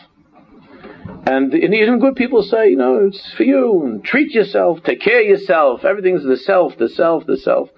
And, 1.27 1.53
and 1.53 1.75
even 1.75 1.99
good 1.99 2.17
people 2.17 2.43
say, 2.43 2.71
you 2.71 2.77
know, 2.77 3.07
it's 3.07 3.35
for 3.37 3.43
you. 3.43 4.01
Treat 4.05 4.33
yourself, 4.33 4.83
take 4.85 5.01
care 5.01 5.21
of 5.21 5.27
yourself. 5.27 5.85
Everything's 5.85 6.25
the 6.25 6.37
self, 6.37 6.79
the 6.79 6.89
self, 6.89 7.27
the 7.27 7.37
self. 7.37 7.69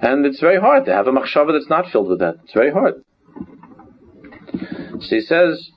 And 0.00 0.24
it's 0.24 0.40
very 0.40 0.58
hard 0.58 0.86
to 0.86 0.92
have 0.92 1.06
a 1.06 1.12
machshava 1.12 1.52
that's 1.52 1.68
not 1.68 1.90
filled 1.90 2.08
with 2.08 2.20
that. 2.20 2.36
It's 2.44 2.54
very 2.54 2.72
hard. 2.72 3.04
So 5.00 5.14
he 5.16 5.20
says, 5.20 5.70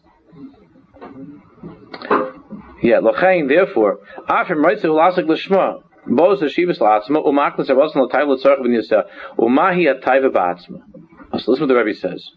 yeah, 2.81 2.99
lochain, 3.01 3.47
therefore, 3.47 3.99
afim 4.27 4.63
writes 4.63 4.81
to 4.81 4.87
lasik 4.87 5.27
l'shma, 5.27 5.83
both 6.07 6.39
the 6.39 6.45
shivas 6.45 6.79
la'atzma, 6.79 7.25
umaklis 7.25 7.69
avosn 7.69 7.95
l'tayv 7.95 8.27
l'tzorch 8.27 8.59
v'nyaseh, 8.59 9.03
umahi. 9.37 9.85
So 11.39 11.51
listen 11.51 11.67
what 11.67 11.67
the 11.67 11.75
Rebbe 11.75 11.93
says. 11.93 12.31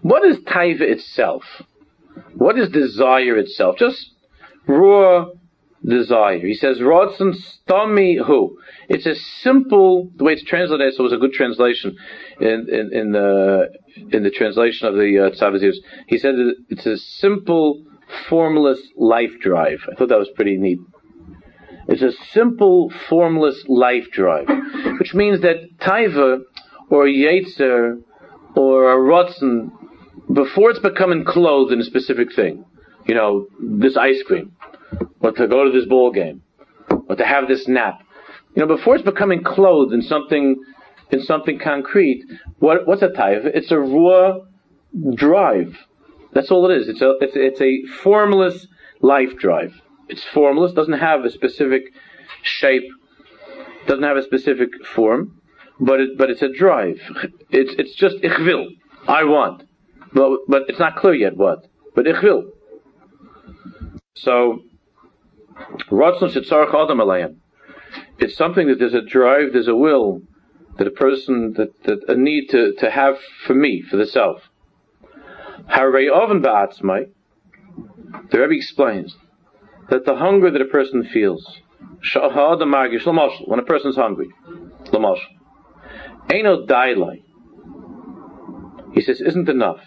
What 0.00 0.24
is 0.24 0.38
taiva 0.38 0.80
itself? 0.80 1.44
What 2.34 2.58
is 2.58 2.68
desire 2.70 3.36
itself? 3.36 3.76
Just 3.78 4.12
raw 4.66 5.26
desire. 5.84 6.38
He 6.38 6.54
says, 6.54 6.78
Rodson 6.78 7.34
stami 7.34 8.24
hu. 8.24 8.58
It's 8.88 9.06
a 9.06 9.14
simple, 9.14 10.10
the 10.16 10.24
way 10.24 10.34
it's 10.34 10.44
translated, 10.44 10.94
so 10.94 11.00
it 11.00 11.04
was 11.04 11.12
a 11.12 11.16
good 11.16 11.32
translation 11.32 11.96
in, 12.40 12.66
in, 12.70 12.90
in 12.92 13.12
the, 13.12 13.68
in 14.10 14.22
the 14.22 14.30
translation 14.30 14.88
of 14.88 14.94
the 14.94 15.18
uh, 15.18 15.30
Tzavazirs. 15.30 15.76
He 16.06 16.18
said 16.18 16.34
it's 16.68 16.86
a 16.86 16.96
simple, 16.96 17.84
formless 18.28 18.80
life 18.96 19.40
drive. 19.40 19.80
I 19.90 19.94
thought 19.94 20.08
that 20.08 20.18
was 20.18 20.30
pretty 20.34 20.56
neat. 20.56 20.78
It's 21.88 22.02
a 22.02 22.12
simple, 22.32 22.92
formless 23.08 23.64
life 23.66 24.10
drive, 24.12 24.48
which 24.98 25.14
means 25.14 25.40
that 25.40 25.78
taiva, 25.78 26.42
or 26.90 27.06
yetzer, 27.06 28.02
or 28.54 28.92
a 28.92 28.96
rotzen, 28.96 29.70
before 30.32 30.70
it's 30.70 30.78
becoming 30.78 31.24
clothed 31.24 31.72
in 31.72 31.80
a 31.80 31.84
specific 31.84 32.34
thing, 32.34 32.64
you 33.06 33.14
know, 33.14 33.46
this 33.60 33.96
ice 33.96 34.22
cream, 34.22 34.52
or 35.22 35.32
to 35.32 35.46
go 35.46 35.64
to 35.64 35.70
this 35.70 35.88
ball 35.88 36.10
game, 36.10 36.42
or 37.08 37.16
to 37.16 37.24
have 37.24 37.48
this 37.48 37.68
nap. 37.68 38.02
You 38.54 38.66
know, 38.66 38.76
before 38.76 38.96
it's 38.96 39.04
becoming 39.04 39.42
clothed 39.42 39.94
in 39.94 40.02
something, 40.02 40.62
in 41.10 41.22
something 41.22 41.58
concrete, 41.58 42.24
what, 42.58 42.86
what's 42.86 43.02
a 43.02 43.08
taiva? 43.08 43.46
It's 43.54 43.70
a 43.70 43.78
raw 43.78 44.40
drive. 45.14 45.78
That's 46.32 46.50
all 46.50 46.70
it 46.70 46.76
is. 46.76 46.88
It's 46.88 47.00
a, 47.00 47.14
it's, 47.20 47.32
it's 47.34 47.60
a 47.60 47.86
formless 48.02 48.66
life 49.00 49.36
drive. 49.38 49.80
It's 50.08 50.24
formless, 50.24 50.72
doesn't 50.72 50.98
have 50.98 51.24
a 51.24 51.30
specific 51.30 51.84
shape, 52.42 52.84
doesn't 53.86 54.04
have 54.04 54.16
a 54.16 54.22
specific 54.22 54.70
form, 54.84 55.40
but 55.80 56.00
it, 56.00 56.18
but 56.18 56.30
it's 56.30 56.42
a 56.42 56.52
drive. 56.52 57.00
It's, 57.50 57.74
it's 57.78 57.94
just 57.94 58.16
ich 58.22 58.38
will. 58.38 58.68
I 59.08 59.24
want. 59.24 59.64
But, 60.12 60.40
but 60.46 60.62
it's 60.68 60.78
not 60.78 60.96
clear 60.96 61.14
yet 61.14 61.36
what. 61.36 61.66
But 61.94 62.06
ich 62.06 62.22
will. 62.22 62.52
So, 64.14 64.62
it's 68.18 68.36
something 68.36 68.68
that 68.68 68.78
there's 68.78 68.94
a 68.94 69.02
drive, 69.02 69.52
there's 69.52 69.68
a 69.68 69.74
will 69.74 70.22
that 70.78 70.86
a 70.86 70.90
person, 70.90 71.54
that, 71.54 71.82
that 71.84 72.04
a 72.08 72.16
need 72.16 72.48
to, 72.48 72.72
to 72.78 72.90
have 72.90 73.18
for 73.46 73.54
me, 73.54 73.82
for 73.82 73.96
the 73.96 74.06
self. 74.06 74.48
Harei 75.70 76.10
oven 76.10 76.40
ba'atzmai, 76.42 77.10
the 78.30 78.40
Rebbe 78.40 78.54
explains 78.54 79.16
that 79.90 80.04
the 80.04 80.16
hunger 80.16 80.50
that 80.50 80.60
a 80.60 80.66
person 80.66 81.04
feels, 81.04 81.60
when 82.14 83.58
a 83.58 83.64
person 83.64 83.90
is 83.90 83.96
hungry, 83.96 84.28
Eino 86.28 86.66
dailai. 86.66 87.22
He 88.94 89.00
says, 89.00 89.20
isn't 89.20 89.48
enough. 89.48 89.80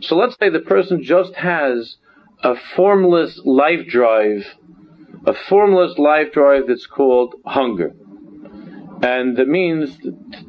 So 0.00 0.16
let's 0.16 0.36
say 0.38 0.50
the 0.50 0.60
person 0.60 1.02
just 1.02 1.34
has 1.34 1.96
a 2.42 2.54
formless 2.76 3.40
life 3.44 3.86
drive, 3.88 4.46
a 5.26 5.34
formless 5.34 5.98
life 5.98 6.32
drive 6.32 6.64
that's 6.68 6.86
called 6.86 7.34
hunger. 7.44 7.94
And 9.02 9.36
that 9.36 9.48
means 9.48 9.96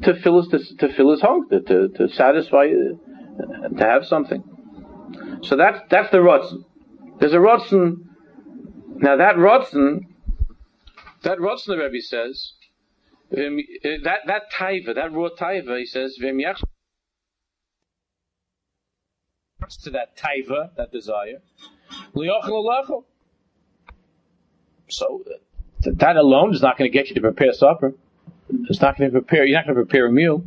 to 0.02 0.14
fill 0.14 0.42
his, 0.42 0.74
to, 0.78 0.92
fill 0.92 1.12
his 1.12 1.20
hunger, 1.20 1.60
to, 1.60 1.88
to 1.88 2.08
satisfy, 2.08 2.66
to 2.68 2.98
have 3.78 4.04
something. 4.06 4.42
So 5.42 5.56
that's, 5.56 5.80
that's 5.88 6.10
the 6.10 6.18
rotzen. 6.18 6.64
There's 7.18 7.32
a 7.32 7.38
rotzen. 7.38 8.06
Now 8.96 9.16
that 9.16 9.36
rotzen, 9.36 10.06
that 11.22 11.38
rotzen 11.38 11.66
the 11.66 11.78
Rebbe 11.78 12.00
says, 12.00 12.52
eh, 13.36 13.98
that, 14.04 14.20
that 14.26 14.42
taiva, 14.52 14.94
that 14.94 15.12
raw 15.12 15.28
taiva, 15.28 15.78
he 15.78 15.86
says, 15.86 16.18
to 19.82 19.90
that 19.90 20.16
taiva, 20.16 20.74
that 20.76 20.92
desire. 20.92 21.40
So 24.88 25.22
that 25.84 26.16
alone 26.16 26.52
is 26.54 26.62
not 26.62 26.76
going 26.76 26.90
to 26.90 26.92
get 26.92 27.08
you 27.08 27.14
to 27.14 27.20
prepare 27.20 27.52
supper. 27.52 27.94
It's 28.68 28.80
not 28.80 28.98
going 28.98 29.10
to 29.10 29.20
prepare. 29.20 29.44
You're 29.44 29.58
not 29.58 29.66
going 29.66 29.76
to 29.76 29.84
prepare 29.84 30.06
a 30.06 30.12
meal. 30.12 30.44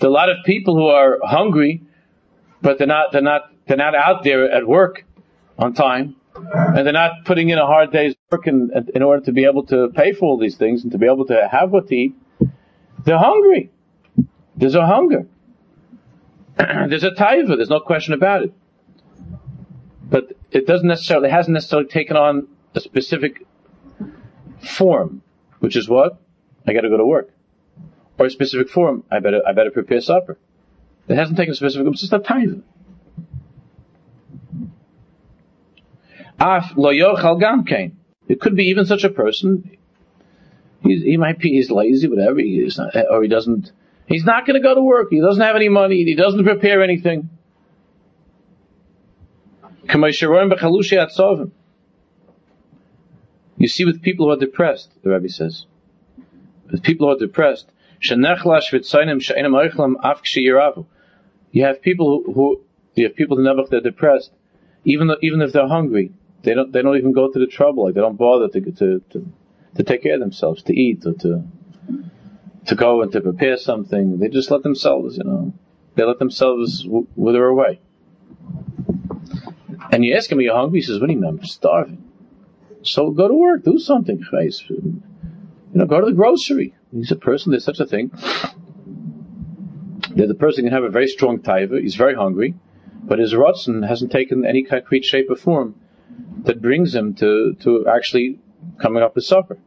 There 0.00 0.08
are 0.08 0.12
a 0.12 0.12
lot 0.12 0.28
of 0.28 0.36
people 0.44 0.74
who 0.76 0.86
are 0.86 1.18
hungry, 1.22 1.82
but 2.60 2.78
they're 2.78 2.86
not. 2.86 3.12
They're 3.12 3.22
not. 3.22 3.50
They're 3.66 3.76
not 3.76 3.94
out 3.94 4.24
there 4.24 4.50
at 4.50 4.66
work 4.66 5.04
on 5.58 5.72
time, 5.72 6.16
and 6.34 6.84
they're 6.86 6.92
not 6.92 7.24
putting 7.24 7.48
in 7.48 7.58
a 7.58 7.66
hard 7.66 7.90
day's 7.92 8.14
work 8.30 8.46
in, 8.46 8.70
in 8.94 9.02
order 9.02 9.24
to 9.24 9.32
be 9.32 9.44
able 9.44 9.64
to 9.66 9.88
pay 9.94 10.12
for 10.12 10.26
all 10.26 10.38
these 10.38 10.56
things 10.56 10.82
and 10.82 10.92
to 10.92 10.98
be 10.98 11.06
able 11.06 11.24
to 11.26 11.48
have 11.50 11.70
what 11.70 11.88
to 11.88 11.96
eat. 11.96 12.14
They're 13.04 13.18
hungry. 13.18 13.70
There's 14.56 14.74
a 14.74 14.86
hunger. 14.86 15.26
There's 16.56 17.04
a 17.04 17.10
taiva. 17.10 17.56
There's 17.56 17.70
no 17.70 17.80
question 17.80 18.14
about 18.14 18.44
it. 18.44 18.52
But 20.08 20.32
it 20.50 20.66
doesn't 20.66 20.86
necessarily, 20.86 21.28
it 21.28 21.32
hasn't 21.32 21.54
necessarily 21.54 21.88
taken 21.88 22.16
on 22.16 22.48
a 22.74 22.80
specific 22.80 23.46
form, 24.60 25.22
which 25.60 25.76
is 25.76 25.88
what? 25.88 26.20
I 26.66 26.72
gotta 26.72 26.88
go 26.88 26.96
to 26.96 27.04
work. 27.04 27.30
Or 28.18 28.26
a 28.26 28.30
specific 28.30 28.68
form, 28.68 29.04
I 29.10 29.18
better, 29.18 29.40
I 29.46 29.52
better 29.52 29.70
prepare 29.70 30.00
supper. 30.00 30.38
It 31.08 31.16
hasn't 31.16 31.36
taken 31.36 31.52
a 31.52 31.56
specific, 31.56 31.86
it's 31.88 32.00
just 32.00 32.12
a 32.12 32.20
taiva. 32.20 32.62
Af 36.38 36.72
lo 36.76 36.90
yochal 36.90 37.38
gam 37.40 37.64
It 38.28 38.40
could 38.40 38.56
be 38.56 38.64
even 38.64 38.86
such 38.86 39.04
a 39.04 39.10
person 39.10 39.76
He's, 40.84 41.02
he 41.02 41.16
might 41.16 41.38
be, 41.38 41.50
he's 41.50 41.70
lazy, 41.70 42.08
whatever, 42.08 42.38
he's 42.38 42.76
not, 42.76 42.94
or 43.10 43.22
he 43.22 43.28
doesn't, 43.28 43.72
he's 44.06 44.24
not 44.24 44.46
going 44.46 44.60
to 44.60 44.62
go 44.62 44.74
to 44.74 44.82
work, 44.82 45.08
he 45.10 45.20
doesn't 45.20 45.42
have 45.42 45.56
any 45.56 45.70
money, 45.70 46.04
he 46.04 46.14
doesn't 46.14 46.44
prepare 46.44 46.82
anything. 46.82 47.30
You 53.56 53.68
see 53.68 53.84
with 53.84 54.02
people 54.02 54.26
who 54.26 54.32
are 54.32 54.36
depressed, 54.36 54.92
the 55.02 55.10
Rabbi 55.10 55.28
says. 55.28 55.66
With 56.70 56.82
people 56.82 57.06
who 57.06 57.14
are 57.14 57.18
depressed, 57.18 57.70
you 58.00 58.16
have 61.64 61.82
people 61.82 62.06
who, 62.06 62.32
who 62.32 62.60
you 62.94 63.04
have 63.04 63.16
people 63.16 63.36
who 63.36 63.66
they're 63.70 63.80
depressed, 63.80 64.32
even 64.84 65.06
though, 65.06 65.16
even 65.22 65.40
if 65.40 65.52
they're 65.52 65.68
hungry, 65.68 66.12
they 66.42 66.54
don't 66.54 66.72
they 66.72 66.82
don't 66.82 66.96
even 66.96 67.12
go 67.12 67.30
to 67.30 67.38
the 67.38 67.46
trouble, 67.46 67.84
like 67.84 67.94
they 67.94 68.00
don't 68.00 68.16
bother 68.18 68.48
to 68.48 68.60
to, 68.60 69.00
to 69.10 69.32
to 69.76 69.82
take 69.82 70.02
care 70.02 70.14
of 70.14 70.20
themselves, 70.20 70.62
to 70.64 70.74
eat 70.74 71.04
or 71.06 71.14
to 71.14 71.42
to 72.66 72.74
go 72.74 73.02
and 73.02 73.12
to 73.12 73.20
prepare 73.20 73.56
something. 73.56 74.18
They 74.18 74.28
just 74.28 74.50
let 74.50 74.62
themselves, 74.62 75.18
you 75.18 75.24
know, 75.24 75.52
they 75.96 76.04
let 76.04 76.18
themselves 76.18 76.86
wither 76.88 77.44
away. 77.44 77.80
And 79.90 80.04
you 80.04 80.14
ask 80.14 80.32
him, 80.32 80.38
"Are 80.38 80.42
you 80.42 80.52
hungry?" 80.52 80.78
He 80.80 80.86
says, 80.86 80.98
"What 80.98 81.08
do 81.08 81.12
you 81.12 81.20
mean? 81.20 81.28
I'm 81.28 81.44
starving." 81.44 82.02
So 82.82 83.10
go 83.10 83.28
to 83.28 83.34
work, 83.34 83.64
do 83.64 83.78
something. 83.78 84.24
You 84.30 85.00
know, 85.74 85.86
go 85.86 86.00
to 86.00 86.06
the 86.06 86.12
grocery. 86.12 86.74
He's 86.92 87.10
a 87.10 87.16
person. 87.16 87.50
There's 87.50 87.64
such 87.64 87.80
a 87.80 87.86
thing. 87.86 88.10
That 90.16 90.28
the 90.28 90.34
person 90.34 90.64
can 90.64 90.72
have 90.72 90.84
a 90.84 90.90
very 90.90 91.08
strong 91.08 91.38
taiva. 91.40 91.80
He's 91.80 91.96
very 91.96 92.14
hungry, 92.14 92.54
but 93.02 93.18
his 93.18 93.34
rotzen 93.34 93.86
hasn't 93.86 94.12
taken 94.12 94.46
any 94.46 94.62
concrete 94.62 95.04
shape 95.04 95.30
or 95.30 95.36
form 95.36 95.74
that 96.44 96.62
brings 96.62 96.94
him 96.94 97.14
to 97.14 97.54
to 97.60 97.86
actually 97.86 98.38
coming 98.80 99.02
up 99.02 99.14
with 99.14 99.24
supper. 99.24 99.58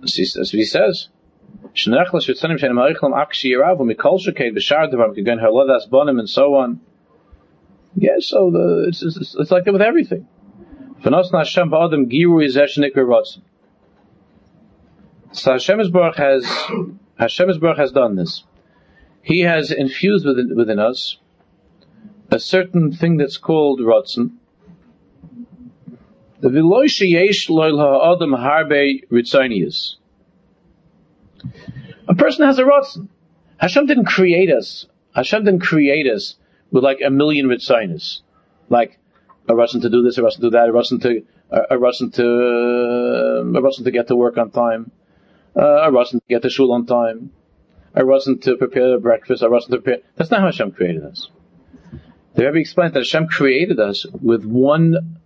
That's 0.00 0.18
what 0.18 0.52
he 0.52 0.64
says. 0.64 1.08
And 1.62 1.94
so 6.28 6.54
on. 6.54 6.80
Yeah, 7.94 8.16
so 8.20 8.50
the, 8.50 8.86
it's, 8.88 9.02
it's, 9.02 9.34
it's 9.38 9.50
like 9.50 9.64
that 9.64 9.72
with 9.72 9.82
everything. 9.82 10.26
So 15.32 15.52
Hashem 15.52 15.90
Baruch 15.92 16.16
has 16.16 16.44
Hashem 17.18 17.48
has 17.48 17.92
done 17.92 18.16
this. 18.16 18.44
He 19.22 19.40
has 19.40 19.70
infused 19.70 20.26
within, 20.26 20.56
within 20.56 20.78
us 20.78 21.18
a 22.30 22.38
certain 22.38 22.92
thing 22.92 23.16
that's 23.16 23.36
called 23.36 23.80
Ratzon, 23.80 24.36
a 32.10 32.14
person 32.14 32.44
has 32.44 32.58
a 32.58 32.64
rotzen. 32.64 33.08
Hashem 33.58 33.86
didn't 33.86 34.06
create 34.06 34.50
us. 34.50 34.86
Hashem 35.14 35.44
didn't 35.44 35.60
create 35.60 36.06
us 36.06 36.36
with 36.72 36.82
like 36.82 36.98
a 37.04 37.10
million 37.10 37.46
ritzainis. 37.46 38.20
Like 38.68 38.98
a 39.48 39.52
rotzen 39.52 39.82
to 39.82 39.90
do 39.90 40.02
this, 40.02 40.18
a 40.18 40.22
rotzen 40.22 40.36
to 40.36 40.40
do 40.42 40.50
that, 40.50 40.68
a 40.68 40.72
rotzen 40.72 41.00
to 41.02 41.24
a 41.50 41.76
rotzen 41.76 42.12
to 42.14 42.22
a 42.22 43.62
rotzen 43.62 43.84
to 43.84 43.90
get 43.90 44.08
to 44.08 44.16
work 44.16 44.38
on 44.38 44.50
time, 44.50 44.90
uh, 45.56 45.88
a 45.88 45.90
rotzen 45.90 46.12
to 46.12 46.22
get 46.28 46.42
to 46.42 46.50
shul 46.50 46.72
on 46.72 46.86
time, 46.86 47.30
a 47.94 48.02
rotzen 48.02 48.40
to 48.42 48.56
prepare 48.56 48.98
breakfast, 48.98 49.42
a 49.42 49.48
rotzen 49.48 49.70
to 49.70 49.80
prepare. 49.80 49.98
That's 50.16 50.30
not 50.30 50.40
how 50.40 50.46
Hashem 50.46 50.72
created 50.72 51.04
us. 51.04 51.30
The 52.34 52.46
Rebbe 52.46 52.58
explained 52.58 52.94
that 52.94 53.00
Hashem 53.00 53.28
created 53.28 53.78
us 53.80 54.06
with 54.20 54.44
one 54.44 55.19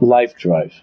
life 0.00 0.36
drive. 0.36 0.74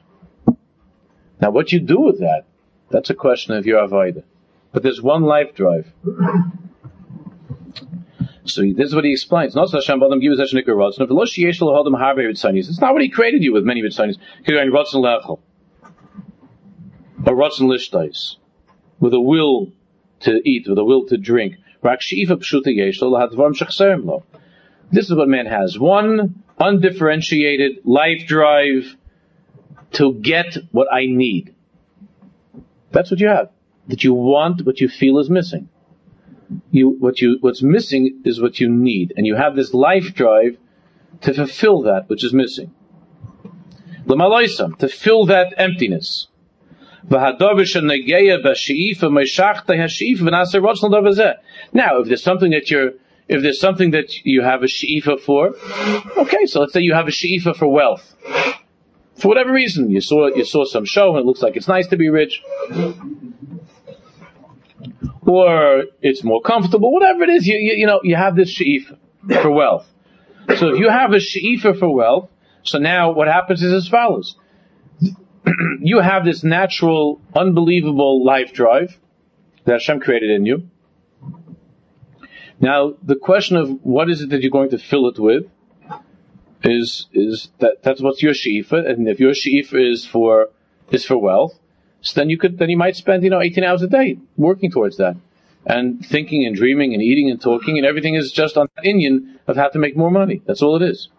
Now, 1.41 1.51
what 1.51 1.71
you 1.71 1.79
do 1.79 1.99
with 1.99 2.19
that, 2.19 2.45
that's 2.89 3.09
a 3.09 3.15
question 3.15 3.55
of 3.55 3.65
your 3.65 3.85
avodah. 3.85 4.23
But 4.71 4.83
there's 4.83 5.01
one 5.01 5.23
life 5.23 5.53
drive. 5.55 5.91
So 8.45 8.61
this 8.61 8.87
is 8.87 8.95
what 8.95 9.03
he 9.03 9.11
explains. 9.11 9.55
Not 9.55 9.71
Hashem 9.71 9.99
Badam 9.99 10.21
gives 10.21 10.39
Hashem 10.39 10.61
Nikar 10.61 10.89
It's 12.57 12.79
not 12.81 12.93
what 12.93 13.01
he 13.01 13.09
created 13.09 13.43
you 13.43 13.53
with 13.53 13.63
many 13.63 13.81
Ritzanis. 13.81 14.17
Rotzen 14.47 15.01
Lechel. 15.03 15.39
Or 17.25 17.35
Rotzen 17.35 17.67
Lishtais. 17.67 18.37
With 18.99 19.13
a 19.13 19.19
will 19.19 19.73
to 20.21 20.41
eat, 20.47 20.67
with 20.67 20.77
a 20.77 20.83
will 20.83 21.05
to 21.07 21.17
drink. 21.17 21.55
This 24.91 25.09
is 25.09 25.15
what 25.15 25.27
man 25.27 25.45
has. 25.45 25.77
One 25.77 26.43
undifferentiated 26.59 27.79
life 27.85 28.25
drive 28.25 28.96
to 29.93 30.13
get 30.13 30.57
what 30.71 30.87
I 30.91 31.05
need. 31.05 31.53
That's 32.91 33.11
what 33.11 33.19
you 33.19 33.27
have. 33.27 33.49
That 33.87 34.03
you 34.03 34.13
want 34.13 34.65
what 34.65 34.81
you 34.81 34.89
feel 34.89 35.19
is 35.19 35.29
missing. 35.29 35.69
You, 36.71 36.89
what 36.89 37.21
you, 37.21 37.37
what's 37.41 37.61
missing 37.61 38.21
is 38.23 38.41
what 38.41 38.59
you 38.59 38.69
need. 38.69 39.13
And 39.15 39.25
you 39.25 39.35
have 39.35 39.55
this 39.55 39.73
life 39.73 40.13
drive 40.13 40.57
to 41.21 41.33
fulfill 41.33 41.81
that 41.83 42.09
which 42.09 42.23
is 42.23 42.33
missing. 42.33 42.73
to 44.79 44.87
fill 44.87 45.25
that 45.25 45.53
emptiness. 45.57 46.27
Now, 51.73 51.99
if 51.99 52.07
there's 52.07 52.23
something 52.23 52.51
that 52.51 52.69
you're, 52.69 52.91
if 53.29 53.41
there's 53.41 53.59
something 53.59 53.91
that 53.91 54.25
you 54.25 54.41
have 54.41 54.63
a 54.63 54.67
she'ifa 54.67 55.17
for, 55.17 55.55
okay, 56.17 56.45
so 56.45 56.61
let's 56.61 56.73
say 56.73 56.81
you 56.81 56.93
have 56.93 57.07
a 57.07 57.11
she'ifa 57.11 57.53
for 57.53 57.67
wealth 57.67 58.15
for 59.19 59.29
whatever 59.29 59.51
reason, 59.51 59.89
you 59.89 60.01
saw 60.01 60.27
you 60.27 60.45
saw 60.45 60.65
some 60.65 60.85
show 60.85 61.09
and 61.11 61.19
it 61.19 61.25
looks 61.25 61.41
like 61.41 61.55
it's 61.55 61.67
nice 61.67 61.87
to 61.87 61.97
be 61.97 62.09
rich, 62.09 62.41
or 65.25 65.85
it's 66.01 66.23
more 66.23 66.41
comfortable. 66.41 66.93
Whatever 66.93 67.23
it 67.23 67.29
is, 67.29 67.47
you 67.47 67.57
you, 67.57 67.73
you 67.73 67.87
know 67.87 67.99
you 68.03 68.15
have 68.15 68.35
this 68.35 68.49
she'if 68.49 68.91
for 69.41 69.51
wealth. 69.51 69.87
So 70.57 70.69
if 70.69 70.79
you 70.79 70.89
have 70.89 71.13
a 71.13 71.19
she'ifa 71.19 71.77
for 71.77 71.93
wealth, 71.93 72.29
so 72.63 72.77
now 72.77 73.11
what 73.11 73.27
happens 73.27 73.63
is 73.63 73.73
as 73.73 73.87
follows. 73.87 74.35
you 75.81 75.99
have 75.99 76.25
this 76.25 76.43
natural, 76.43 77.21
unbelievable 77.35 78.25
life 78.25 78.53
drive 78.53 78.97
that 79.65 79.73
Hashem 79.73 79.99
created 79.99 80.29
in 80.29 80.45
you. 80.45 80.69
Now, 82.59 82.95
the 83.03 83.15
question 83.15 83.55
of 83.55 83.69
what 83.83 84.09
is 84.09 84.21
it 84.21 84.29
that 84.29 84.41
you're 84.41 84.51
going 84.51 84.71
to 84.71 84.77
fill 84.77 85.07
it 85.07 85.19
with 85.19 85.43
is 86.63 87.07
is 87.13 87.49
that 87.59 87.83
that's 87.83 88.01
what's 88.01 88.21
your 88.21 88.33
she'ifa, 88.33 88.77
and 88.77 89.07
if 89.07 89.19
your 89.19 89.33
she'ifa 89.33 89.91
is 89.91 90.05
for 90.05 90.49
is 90.91 91.05
for 91.05 91.17
wealth, 91.17 91.59
so 92.01 92.19
then 92.19 92.29
you 92.29 92.37
could 92.37 92.57
then 92.57 92.69
you 92.69 92.77
might 92.77 92.95
spend 92.95 93.23
you 93.23 93.29
know 93.29 93.41
18 93.41 93.63
hours 93.63 93.81
a 93.81 93.87
day 93.87 94.17
working 94.37 94.71
towards 94.71 94.97
that, 94.97 95.15
and 95.65 96.05
thinking 96.05 96.45
and 96.45 96.55
dreaming 96.55 96.93
and 96.93 97.01
eating 97.01 97.29
and 97.29 97.41
talking 97.41 97.77
and 97.77 97.85
everything 97.85 98.15
is 98.15 98.31
just 98.31 98.57
on 98.57 98.67
the 98.75 98.89
Indian 98.89 99.39
of 99.47 99.55
how 99.55 99.69
to 99.69 99.79
make 99.79 99.95
more 99.95 100.11
money. 100.11 100.41
That's 100.45 100.61
all 100.61 100.81
it 100.81 100.89
is. 100.89 101.09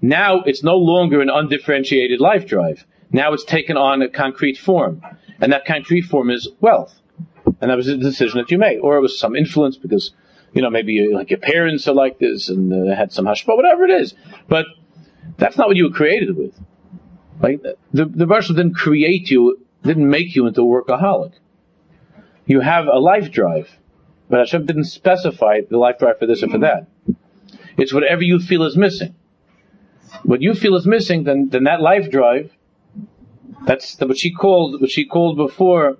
Now 0.00 0.42
it's 0.46 0.62
no 0.64 0.76
longer 0.76 1.20
an 1.20 1.30
undifferentiated 1.30 2.20
life 2.20 2.46
drive. 2.46 2.84
Now 3.12 3.32
it's 3.32 3.44
taken 3.44 3.76
on 3.76 4.02
a 4.02 4.08
concrete 4.08 4.58
form, 4.58 5.00
and 5.40 5.52
that 5.52 5.64
concrete 5.64 6.02
form 6.02 6.30
is 6.30 6.48
wealth, 6.60 7.00
and 7.60 7.70
that 7.70 7.76
was 7.76 7.88
a 7.88 7.96
decision 7.96 8.38
that 8.38 8.50
you 8.50 8.58
made, 8.58 8.78
or 8.80 8.96
it 8.96 9.00
was 9.00 9.18
some 9.18 9.34
influence 9.34 9.76
because 9.76 10.12
you 10.52 10.62
know, 10.62 10.70
maybe 10.70 11.08
like 11.12 11.30
your 11.30 11.40
parents 11.40 11.86
are 11.88 11.94
like 11.94 12.18
this 12.18 12.48
and 12.48 12.72
uh, 12.72 12.94
had 12.94 13.12
some 13.12 13.26
hashpa, 13.26 13.56
whatever 13.56 13.84
it 13.84 13.90
is. 13.90 14.14
But 14.48 14.66
that's 15.36 15.56
not 15.56 15.68
what 15.68 15.76
you 15.76 15.84
were 15.84 15.94
created 15.94 16.36
with. 16.36 16.58
Right? 17.40 17.60
The, 17.92 18.06
the 18.06 18.26
Baruch 18.26 18.48
didn't 18.48 18.74
create 18.74 19.30
you, 19.30 19.64
didn't 19.82 20.08
make 20.08 20.34
you 20.34 20.46
into 20.46 20.62
a 20.62 20.64
workaholic. 20.64 21.32
You 22.46 22.60
have 22.60 22.86
a 22.86 22.98
life 22.98 23.30
drive, 23.30 23.70
but 24.28 24.40
Hashem 24.40 24.66
didn't 24.66 24.84
specify 24.84 25.60
the 25.68 25.78
life 25.78 25.98
drive 25.98 26.18
for 26.18 26.26
this 26.26 26.42
or 26.42 26.48
for 26.48 26.58
that. 26.58 26.88
It's 27.76 27.92
whatever 27.92 28.22
you 28.22 28.40
feel 28.40 28.64
is 28.64 28.76
missing. 28.76 29.14
What 30.22 30.40
you 30.42 30.54
feel 30.54 30.74
is 30.74 30.86
missing, 30.86 31.24
then, 31.24 31.50
then 31.50 31.64
that 31.64 31.80
life 31.80 32.10
drive, 32.10 32.50
that's 33.66 33.96
the, 33.96 34.06
what 34.06 34.18
she 34.18 34.32
called, 34.32 34.80
what 34.80 34.90
she 34.90 35.04
called 35.04 35.36
before, 35.36 35.98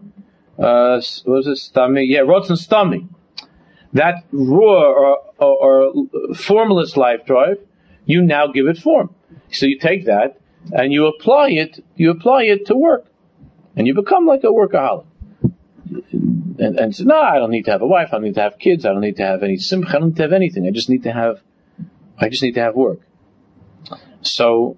uh, 0.59 1.01
what 1.24 1.26
was 1.26 1.46
it, 1.46 1.57
stomach? 1.57 2.05
Yeah, 2.07 2.20
Rotzen 2.20 2.57
stomach 2.57 3.03
that 3.93 4.24
raw 4.32 4.82
or, 4.82 5.18
or, 5.39 5.93
or 5.95 6.34
formless 6.34 6.97
life 6.97 7.24
drive, 7.26 7.59
you 8.05 8.22
now 8.22 8.47
give 8.47 8.66
it 8.66 8.78
form. 8.78 9.14
So 9.51 9.66
you 9.66 9.78
take 9.78 10.07
that 10.07 10.41
and 10.72 10.93
you 10.93 11.07
apply 11.07 11.51
it, 11.51 11.84
you 11.97 12.11
apply 12.11 12.45
it 12.45 12.66
to 12.66 12.74
work. 12.74 13.07
And 13.76 13.86
you 13.86 13.95
become 13.95 14.26
like 14.26 14.43
a 14.45 14.49
workaholic. 14.49 15.07
And, 16.61 16.78
and 16.78 16.95
say, 16.95 17.05
no, 17.05 17.18
I 17.18 17.39
don't 17.39 17.51
need 17.51 17.64
to 17.66 17.70
have 17.70 17.82
a 17.82 17.86
wife, 17.86 18.09
I 18.09 18.16
don't 18.16 18.24
need 18.24 18.34
to 18.34 18.43
have 18.43 18.59
kids, 18.59 18.84
I 18.84 18.89
don't 18.91 19.01
need 19.01 19.16
to 19.16 19.24
have 19.24 19.43
any 19.43 19.57
simcha, 19.57 19.91
I 19.91 20.01
don't 20.01 20.09
need 20.09 20.16
to 20.16 20.22
have 20.22 20.32
anything. 20.32 20.66
I 20.66 20.70
just 20.70 20.91
need 20.91 21.05
to 21.05 21.12
have, 21.12 21.41
I 22.18 22.28
just 22.28 22.43
need 22.43 22.55
to 22.55 22.61
have 22.61 22.74
work. 22.74 23.01
So, 24.22 24.76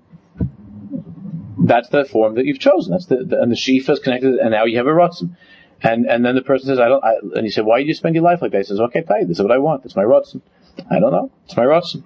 that's 1.62 1.88
the 1.88 2.04
form 2.04 2.34
that 2.34 2.44
you've 2.44 2.58
chosen. 2.58 2.92
That's 2.92 3.06
the, 3.06 3.24
the 3.24 3.40
and 3.40 3.50
the 3.50 3.56
shifa 3.56 3.90
is 3.90 3.98
connected, 3.98 4.34
and 4.36 4.50
now 4.50 4.64
you 4.64 4.76
have 4.78 4.86
a 4.86 4.90
ratzon. 4.90 5.36
And 5.82 6.06
and 6.06 6.24
then 6.24 6.34
the 6.34 6.42
person 6.42 6.68
says, 6.68 6.78
I 6.78 6.88
don't. 6.88 7.02
I, 7.02 7.14
and 7.36 7.44
he 7.44 7.50
said, 7.50 7.64
Why 7.64 7.80
do 7.80 7.86
you 7.86 7.94
spend 7.94 8.14
your 8.14 8.24
life 8.24 8.42
like 8.42 8.52
that? 8.52 8.58
He 8.58 8.64
says, 8.64 8.80
Okay, 8.80 9.02
pay. 9.02 9.24
This 9.24 9.38
is 9.38 9.42
what 9.42 9.52
I 9.52 9.58
want. 9.58 9.84
It's 9.84 9.96
my 9.96 10.02
rotzen. 10.04 10.42
I 10.90 11.00
don't 11.00 11.12
know. 11.12 11.30
It's 11.46 11.56
my 11.56 11.64
rotzen. 11.64 12.04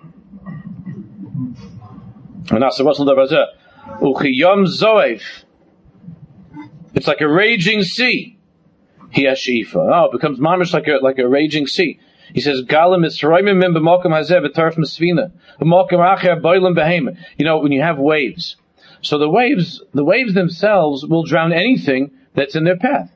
It's 6.95 7.09
like 7.09 7.21
a 7.21 7.29
raging 7.29 7.83
sea. 7.83 8.39
He 9.11 9.25
has 9.25 9.39
shifa. 9.39 9.77
Oh, 9.77 10.07
it 10.07 10.13
becomes 10.13 10.39
mamish 10.39 10.73
like 10.73 10.87
a 10.87 10.99
like 11.03 11.19
a 11.19 11.29
raging 11.29 11.67
sea. 11.67 11.99
He 12.33 12.41
says, 12.41 12.63
Galim 12.63 13.05
is 13.05 13.21
b'mokim 13.21 14.07
hazeh 14.07 14.45
v'tarf 14.45 14.77
mesvina 14.77 15.33
b'mokim 15.61 16.01
acher 16.01 16.41
boilim. 16.41 17.17
You 17.37 17.45
know, 17.45 17.59
when 17.59 17.73
you 17.73 17.83
have 17.83 17.99
waves, 17.99 18.57
so 19.03 19.19
the 19.19 19.29
waves, 19.29 19.83
the 19.93 20.05
waves 20.05 20.35
themselves 20.35 21.07
will 21.07 21.25
drown 21.25 21.53
anything 21.53 22.11
that's 22.35 22.57
in 22.57 22.65
their 22.65 22.79
path. 22.79 23.11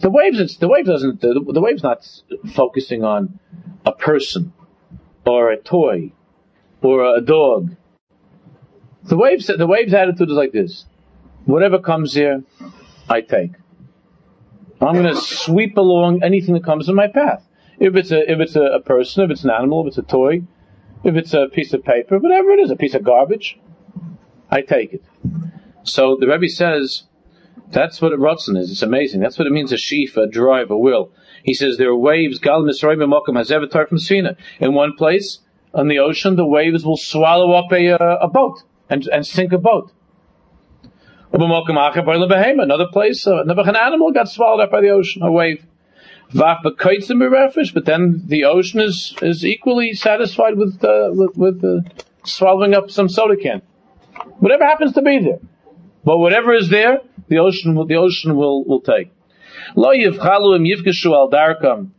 The 0.00 0.10
waves, 0.10 0.38
it's, 0.38 0.56
the 0.56 0.68
wave 0.68 0.86
doesn't, 0.86 1.20
the, 1.20 1.44
the 1.46 1.60
wave's 1.60 1.82
not 1.82 2.06
focusing 2.54 3.04
on 3.04 3.40
a 3.84 3.92
person 3.92 4.52
or 5.26 5.50
a 5.50 5.56
toy 5.56 6.12
or 6.82 7.16
a 7.16 7.20
dog. 7.20 7.74
The 9.04 9.16
waves, 9.16 9.46
the 9.46 9.66
wave's 9.66 9.94
attitude 9.94 10.30
is 10.30 10.36
like 10.36 10.52
this. 10.52 10.84
Whatever 11.46 11.78
comes 11.78 12.14
here, 12.14 12.44
I 13.08 13.22
take. 13.22 13.52
I'm 14.80 14.94
going 14.94 15.14
to 15.14 15.20
sweep 15.20 15.76
along 15.76 16.22
anything 16.22 16.54
that 16.54 16.64
comes 16.64 16.88
in 16.88 16.94
my 16.94 17.08
path. 17.08 17.44
If 17.80 17.96
it's 17.96 18.10
a, 18.10 18.30
if 18.30 18.38
it's 18.40 18.54
a, 18.54 18.62
a, 18.62 18.80
person, 18.80 19.24
if 19.24 19.30
it's 19.30 19.44
an 19.44 19.50
animal, 19.50 19.82
if 19.82 19.88
it's 19.88 19.98
a 19.98 20.02
toy, 20.02 20.42
if 21.04 21.16
it's 21.16 21.34
a 21.34 21.46
piece 21.46 21.72
of 21.72 21.84
paper, 21.84 22.18
whatever 22.18 22.50
it 22.50 22.60
is, 22.60 22.70
a 22.70 22.76
piece 22.76 22.94
of 22.94 23.02
garbage, 23.02 23.58
I 24.50 24.62
take 24.62 24.92
it. 24.92 25.04
So 25.82 26.16
the 26.18 26.26
Rebbe 26.26 26.48
says, 26.48 27.04
that's 27.70 28.00
what 28.00 28.12
a 28.12 28.16
rotzen 28.16 28.56
is. 28.58 28.70
It's 28.70 28.82
amazing. 28.82 29.20
That's 29.20 29.38
what 29.38 29.46
it 29.46 29.52
means 29.52 29.72
a 29.72 29.76
sheaf, 29.76 30.16
a 30.16 30.26
drive, 30.26 30.70
a 30.70 30.76
will. 30.76 31.12
He 31.42 31.54
says 31.54 31.76
there 31.76 31.90
are 31.90 31.96
waves, 31.96 32.38
gal 32.38 32.62
misraim 32.62 32.98
mokum 32.98 33.36
hazevatar 33.36 33.88
from 33.88 33.98
Sina. 33.98 34.36
In 34.60 34.74
one 34.74 34.94
place, 34.94 35.40
on 35.74 35.88
the 35.88 35.98
ocean, 35.98 36.36
the 36.36 36.46
waves 36.46 36.84
will 36.84 36.96
swallow 36.96 37.52
up 37.52 37.72
a, 37.72 37.90
uh, 37.90 38.18
a 38.20 38.28
boat 38.28 38.62
and, 38.88 39.06
and 39.06 39.26
sink 39.26 39.52
a 39.52 39.58
boat. 39.58 39.92
Another 41.30 42.86
place, 42.90 43.26
uh, 43.26 43.42
an 43.42 43.76
animal 43.76 44.12
got 44.12 44.28
swallowed 44.28 44.62
up 44.62 44.70
by 44.70 44.80
the 44.80 44.88
ocean, 44.88 45.22
a 45.22 45.30
wave. 45.30 45.64
But 46.34 46.76
then 47.84 48.22
the 48.26 48.44
ocean 48.44 48.80
is, 48.80 49.14
is 49.22 49.44
equally 49.44 49.92
satisfied 49.94 50.56
with, 50.56 50.82
uh, 50.84 51.10
with, 51.12 51.36
with 51.36 51.64
uh, 51.64 51.80
swallowing 52.24 52.74
up 52.74 52.90
some 52.90 53.08
soda 53.08 53.36
can. 53.36 53.62
Whatever 54.38 54.64
happens 54.64 54.92
to 54.94 55.02
be 55.02 55.18
there. 55.20 55.38
But 56.08 56.20
whatever 56.20 56.54
is 56.54 56.70
there, 56.70 57.00
the 57.28 57.36
ocean 57.36 57.74
the 57.86 57.96
ocean 57.96 58.34
will, 58.34 58.64
will 58.64 58.80
take. 58.80 59.12
Lo 59.76 59.90
yivchalu 59.90 60.56
im 60.56 60.64
yivkeshu 60.64 61.12
al 61.12 61.30
darkam. 61.30 61.90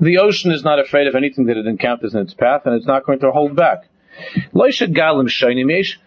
The 0.00 0.16
ocean 0.16 0.52
is 0.52 0.64
not 0.64 0.78
afraid 0.78 1.06
of 1.06 1.14
anything 1.14 1.44
that 1.48 1.58
it 1.58 1.66
encounters 1.66 2.14
in 2.14 2.20
its 2.22 2.32
path, 2.32 2.62
and 2.64 2.74
it's 2.76 2.86
not 2.86 3.04
going 3.04 3.18
to 3.18 3.30
hold 3.30 3.54
back. 3.54 3.90
Lo 4.54 4.68
galim 4.68 5.28
shaynim 5.28 5.70
yesh. 5.70 6.00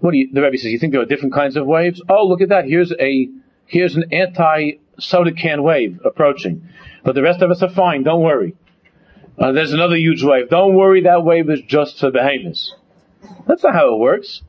What 0.00 0.12
do 0.12 0.16
you, 0.16 0.32
the 0.32 0.40
Rebbe 0.40 0.56
says, 0.56 0.72
you 0.72 0.78
think 0.78 0.92
there 0.92 1.02
are 1.02 1.04
different 1.04 1.34
kinds 1.34 1.58
of 1.58 1.66
waves? 1.66 2.00
Oh, 2.08 2.26
look 2.26 2.40
at 2.40 2.48
that. 2.48 2.64
Here's 2.64 2.94
a, 2.98 3.28
here's 3.66 3.96
an 3.96 4.04
anti-soda 4.10 5.32
can 5.32 5.62
wave 5.62 6.00
approaching. 6.06 6.66
But 7.04 7.14
the 7.14 7.22
rest 7.22 7.42
of 7.42 7.50
us 7.50 7.62
are 7.62 7.68
fine. 7.68 8.02
Don't 8.02 8.22
worry. 8.22 8.56
Uh, 9.38 9.52
there's 9.52 9.74
another 9.74 9.96
huge 9.96 10.24
wave. 10.24 10.48
Don't 10.48 10.74
worry. 10.74 11.02
That 11.02 11.22
wave 11.22 11.50
is 11.50 11.60
just 11.68 12.00
for 12.00 12.10
behemoths. 12.10 12.74
That's 13.46 13.62
not 13.62 13.74
how 13.74 13.94
it 13.94 13.98
works. 13.98 14.40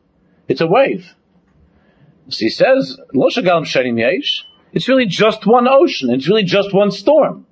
It's 0.49 0.61
a 0.61 0.67
wave. 0.67 1.15
So 2.27 2.39
he 2.39 2.49
says. 2.49 2.97
It's 4.71 4.87
really 4.87 5.05
just 5.05 5.47
one 5.47 5.67
ocean. 5.67 6.09
It's 6.09 6.27
really 6.27 6.43
just 6.43 6.73
one 6.73 6.91
storm. 6.91 7.45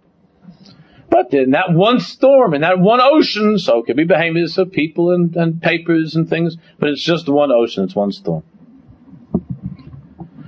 But 1.09 1.33
in 1.33 1.51
that 1.51 1.71
one 1.71 1.99
storm, 1.99 2.53
in 2.53 2.61
that 2.61 2.79
one 2.79 2.99
ocean, 3.01 3.57
so 3.57 3.79
it 3.79 3.85
could 3.85 3.95
be 3.95 4.03
behemoths 4.03 4.57
of 4.57 4.71
people 4.71 5.11
and, 5.11 5.35
and 5.35 5.61
papers 5.61 6.15
and 6.15 6.29
things, 6.29 6.57
but 6.79 6.89
it's 6.89 7.01
just 7.01 7.29
one 7.29 7.51
ocean, 7.51 7.85
it's 7.85 7.95
one 7.95 8.11
storm. 8.11 8.43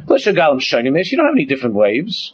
You 0.08 0.18
don't 0.18 0.38
have 0.38 1.36
any 1.36 1.46
different 1.46 1.76
waves. 1.76 2.34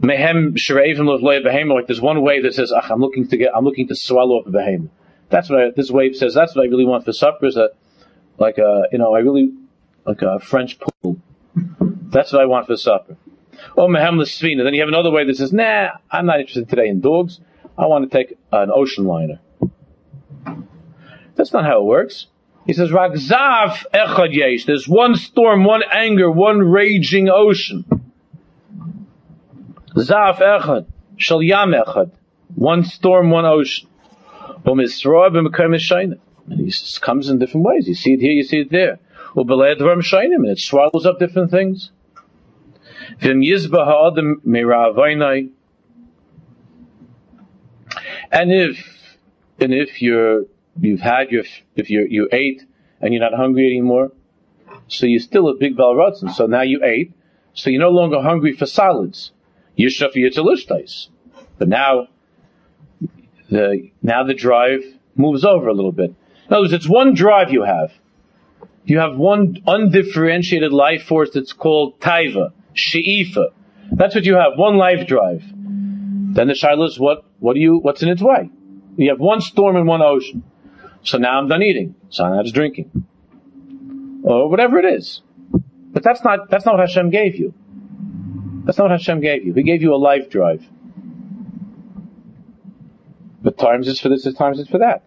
Mehem 0.00 0.56
Sharevim 0.56 1.20
Loy 1.20 1.42
Behemoth, 1.42 1.74
like 1.74 1.86
there's 1.86 2.00
one 2.00 2.22
wave 2.22 2.44
that 2.44 2.54
says, 2.54 2.72
Ach, 2.72 2.90
I'm 2.90 3.00
looking 3.00 3.28
to 3.28 3.36
get, 3.36 3.54
I'm 3.54 3.64
looking 3.64 3.88
to 3.88 3.94
swallow 3.94 4.40
up 4.40 4.46
a 4.46 4.50
behemoth. 4.50 4.90
That's 5.28 5.50
what 5.50 5.60
I, 5.60 5.70
this 5.76 5.90
wave 5.90 6.16
says, 6.16 6.32
that's 6.34 6.56
what 6.56 6.62
I 6.62 6.68
really 6.68 6.86
want 6.86 7.04
for 7.04 7.12
supper, 7.12 7.46
is 7.46 7.54
that, 7.56 7.72
like, 8.38 8.58
uh, 8.58 8.82
you 8.92 8.98
know, 8.98 9.14
I 9.14 9.20
really 9.20 9.52
like 10.04 10.22
a 10.22 10.40
French 10.40 10.78
pool. 10.78 11.18
That's 11.54 12.32
what 12.32 12.42
I 12.42 12.46
want 12.46 12.66
for 12.66 12.76
supper. 12.76 13.16
Oh, 13.76 13.86
Mehem 13.86 14.20
Svina. 14.22 14.64
Then 14.64 14.74
you 14.74 14.80
have 14.80 14.88
another 14.88 15.10
way 15.10 15.24
that 15.26 15.36
says, 15.36 15.52
nah, 15.52 15.90
I'm 16.10 16.26
not 16.26 16.40
interested 16.40 16.68
today 16.68 16.88
in 16.88 17.00
dogs. 17.00 17.40
I 17.76 17.86
want 17.86 18.10
to 18.10 18.16
take 18.16 18.36
an 18.52 18.70
ocean 18.74 19.04
liner. 19.04 19.40
That's 21.36 21.52
not 21.52 21.64
how 21.64 21.80
it 21.80 21.84
works. 21.84 22.26
He 22.66 22.72
says, 22.72 22.90
Ragzav 22.90 23.84
echad 23.94 24.34
yesh. 24.34 24.64
There's 24.64 24.86
one 24.86 25.16
storm, 25.16 25.64
one 25.64 25.82
anger, 25.90 26.30
one 26.30 26.58
raging 26.58 27.28
ocean. 27.28 27.84
Zav 29.94 30.38
echad. 30.38 30.86
Shal 31.16 31.42
yam 31.42 31.72
echad. 31.72 32.10
One 32.54 32.84
storm, 32.84 33.30
one 33.30 33.46
ocean. 33.46 33.88
And 36.48 36.60
he 36.60 36.72
comes 37.00 37.28
in 37.28 37.38
different 37.38 37.66
ways. 37.66 37.88
You 37.88 37.94
see 37.94 38.14
it 38.14 38.20
here, 38.20 38.32
you 38.32 38.42
see 38.42 38.60
it 38.60 38.70
there 38.70 38.98
and 39.34 40.48
it 40.48 40.58
swallows 40.58 41.06
up 41.06 41.18
different 41.18 41.50
things. 41.50 41.90
And 48.32 48.52
if 48.52 49.18
and 49.58 49.74
if 49.74 50.02
you're 50.02 50.44
you've 50.80 51.00
had 51.00 51.30
your 51.30 51.44
if 51.76 51.90
you 51.90 52.06
you 52.08 52.28
ate 52.32 52.64
and 53.00 53.12
you're 53.12 53.22
not 53.22 53.34
hungry 53.34 53.66
anymore, 53.66 54.12
so 54.88 55.06
you're 55.06 55.20
still 55.20 55.48
a 55.48 55.54
big 55.54 55.76
balrotzen. 55.76 56.32
So 56.32 56.46
now 56.46 56.62
you 56.62 56.82
ate, 56.84 57.12
so 57.54 57.70
you're 57.70 57.80
no 57.80 57.90
longer 57.90 58.20
hungry 58.20 58.52
for 58.52 58.66
solids. 58.66 59.32
You're 59.74 59.90
shafiyat 59.90 61.08
But 61.58 61.68
now 61.68 62.08
the 63.50 63.90
now 64.02 64.24
the 64.24 64.34
drive 64.34 64.82
moves 65.16 65.44
over 65.44 65.68
a 65.68 65.74
little 65.74 65.92
bit. 65.92 66.14
In 66.50 66.56
other 66.56 66.62
words, 66.64 66.72
it's 66.72 66.88
one 66.88 67.14
drive 67.14 67.52
you 67.52 67.62
have. 67.62 67.92
You 68.84 68.98
have 68.98 69.16
one 69.16 69.62
undifferentiated 69.68 70.72
life 70.72 71.04
force 71.04 71.30
that's 71.32 71.52
called 71.52 72.00
taiva, 72.00 72.52
she'ifa. 72.74 73.50
That's 73.92 74.16
what 74.16 74.24
you 74.24 74.34
have, 74.34 74.54
one 74.56 74.76
life 74.76 75.06
drive. 75.06 75.44
Then 75.48 76.48
the 76.48 76.54
shaila 76.54 76.88
is 76.88 76.98
what, 76.98 77.24
what 77.38 77.54
do 77.54 77.60
you, 77.60 77.78
what's 77.78 78.02
in 78.02 78.08
its 78.08 78.20
way? 78.20 78.50
You 78.96 79.10
have 79.10 79.20
one 79.20 79.40
storm 79.40 79.76
and 79.76 79.86
one 79.86 80.02
ocean. 80.02 80.42
So 81.04 81.18
now 81.18 81.38
I'm 81.38 81.46
done 81.46 81.62
eating. 81.62 81.94
So 82.08 82.28
now 82.28 82.38
I'm 82.38 82.44
just 82.44 82.54
drinking. 82.56 83.06
Or 84.24 84.50
whatever 84.50 84.78
it 84.78 84.86
is. 84.86 85.22
But 85.52 86.02
that's 86.02 86.24
not, 86.24 86.50
that's 86.50 86.66
not 86.66 86.76
what 86.76 86.88
Hashem 86.88 87.10
gave 87.10 87.36
you. 87.36 87.54
That's 88.64 88.76
not 88.76 88.90
what 88.90 88.98
Hashem 88.98 89.20
gave 89.20 89.44
you. 89.44 89.54
He 89.54 89.62
gave 89.62 89.82
you 89.82 89.94
a 89.94 89.96
life 89.96 90.30
drive. 90.30 90.66
But 93.40 93.56
times 93.56 93.86
it's 93.86 94.00
for 94.00 94.08
this, 94.08 94.24
times 94.34 94.58
it's 94.58 94.68
for 94.68 94.78
that. 94.78 95.04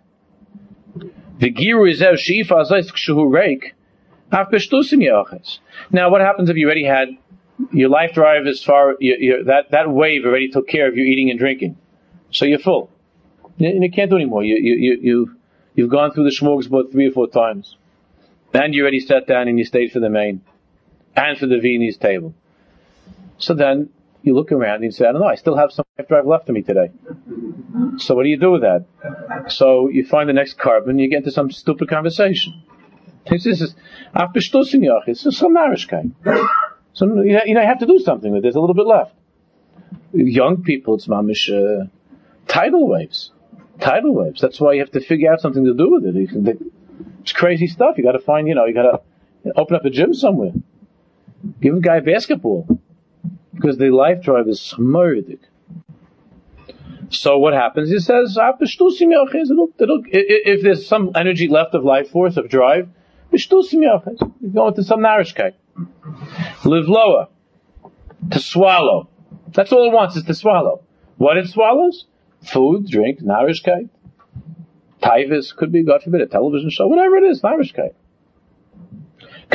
Shifa. 2.17 2.59
Now, 5.91 6.09
what 6.09 6.21
happens 6.21 6.49
if 6.49 6.57
you 6.57 6.65
already 6.65 6.85
had 6.85 7.09
your 7.71 7.89
life 7.89 8.13
drive 8.13 8.47
as 8.47 8.63
far 8.63 8.95
you, 8.99 9.15
you, 9.19 9.43
that 9.45 9.71
that 9.71 9.89
wave 9.89 10.25
already 10.25 10.49
took 10.49 10.67
care 10.67 10.87
of 10.87 10.97
you 10.97 11.03
eating 11.03 11.29
and 11.29 11.39
drinking, 11.39 11.77
so 12.31 12.45
you're 12.45 12.59
full. 12.59 12.89
You, 13.57 13.81
you 13.81 13.91
can't 13.91 14.09
do 14.09 14.15
anymore. 14.15 14.43
You 14.43 14.55
you 14.55 14.75
you 14.75 14.99
you 15.01 15.35
you've 15.75 15.91
gone 15.91 16.11
through 16.11 16.23
the 16.23 16.35
smorgasbord 16.35 16.91
three 16.91 17.07
or 17.07 17.11
four 17.11 17.27
times, 17.27 17.77
and 18.53 18.73
you 18.73 18.81
already 18.81 18.99
sat 18.99 19.27
down 19.27 19.47
and 19.47 19.57
you 19.57 19.65
stayed 19.65 19.91
for 19.91 19.99
the 19.99 20.09
main, 20.09 20.41
and 21.15 21.37
for 21.37 21.45
the 21.45 21.59
Viennese 21.59 21.97
table. 21.97 22.33
So 23.37 23.53
then 23.53 23.89
you 24.23 24.33
look 24.33 24.51
around 24.51 24.75
and 24.75 24.85
you 24.85 24.91
say, 24.91 25.05
I 25.05 25.11
don't 25.11 25.21
know, 25.21 25.27
I 25.27 25.35
still 25.35 25.57
have 25.57 25.71
some 25.71 25.85
life 25.99 26.07
drive 26.07 26.25
left 26.25 26.49
of 26.49 26.55
me 26.55 26.63
today. 26.63 26.91
So 27.97 28.15
what 28.15 28.23
do 28.23 28.29
you 28.29 28.39
do 28.39 28.51
with 28.51 28.61
that? 28.61 28.85
So 29.49 29.89
you 29.89 30.05
find 30.05 30.29
the 30.29 30.33
next 30.33 30.57
carbon, 30.57 30.97
you 30.97 31.09
get 31.09 31.17
into 31.17 31.31
some 31.31 31.51
stupid 31.51 31.89
conversation. 31.89 32.63
This 33.29 33.45
is 33.45 33.75
after 34.13 34.39
shtusim 34.39 34.85
It's 35.07 35.23
just 35.23 35.37
some 35.37 35.55
narishkeit. 35.55 36.11
So 36.93 37.05
you 37.05 37.33
know, 37.33 37.43
you 37.45 37.57
have 37.57 37.79
to 37.79 37.85
do 37.85 37.99
something 37.99 38.31
with 38.31 38.39
it. 38.39 38.43
There's 38.43 38.55
a 38.55 38.59
little 38.59 38.75
bit 38.75 38.87
left. 38.87 39.13
Young 40.13 40.63
people, 40.63 40.95
it's 40.95 41.07
mamish 41.07 41.49
uh, 41.49 41.87
tidal 42.47 42.87
waves. 42.87 43.31
Tidal 43.79 44.13
waves. 44.13 44.39
That's 44.39 44.59
why 44.59 44.73
you 44.73 44.79
have 44.79 44.91
to 44.91 45.01
figure 45.01 45.31
out 45.31 45.41
something 45.41 45.65
to 45.65 45.73
do 45.73 45.91
with 45.91 46.05
it. 46.05 46.59
It's 47.21 47.33
crazy 47.33 47.67
stuff. 47.67 47.97
You 47.97 48.03
got 48.03 48.11
to 48.11 48.19
find, 48.19 48.47
you 48.47 48.55
know, 48.55 48.65
you 48.65 48.73
got 48.73 48.83
to 48.83 49.53
open 49.55 49.75
up 49.75 49.85
a 49.85 49.89
gym 49.89 50.13
somewhere. 50.13 50.51
Give 51.59 51.75
a 51.75 51.79
guy 51.79 51.99
basketball 51.99 52.79
because 53.53 53.77
the 53.77 53.89
life 53.89 54.23
drive 54.23 54.47
is 54.47 54.59
smurdik. 54.59 55.39
So 57.09 57.37
what 57.37 57.53
happens? 57.53 57.89
He 57.89 57.99
says, 57.99 58.37
if 58.39 60.61
there's 60.63 60.87
some 60.87 61.11
energy 61.15 61.47
left 61.47 61.75
of 61.75 61.83
life 61.83 62.09
force, 62.09 62.37
of 62.37 62.49
drive, 62.49 62.89
you 63.31 63.39
go 63.49 64.67
into 64.67 64.83
some 64.83 64.99
narishkeit. 64.99 65.53
Live 66.65 66.87
lower. 66.87 67.27
To 68.31 68.39
swallow. 68.39 69.09
That's 69.49 69.71
all 69.71 69.87
it 69.87 69.93
wants 69.93 70.15
is 70.15 70.23
to 70.23 70.33
swallow. 70.33 70.83
What 71.17 71.37
it 71.37 71.49
swallows? 71.49 72.05
Food, 72.41 72.87
drink, 72.87 73.21
narishkeit. 73.21 73.89
Taivas 75.01 75.55
could 75.55 75.71
be, 75.71 75.83
God 75.83 76.03
forbid, 76.03 76.21
a 76.21 76.27
television 76.27 76.69
show, 76.69 76.87
whatever 76.87 77.17
it 77.17 77.23
is, 77.23 77.41
narishkeit. 77.41 77.93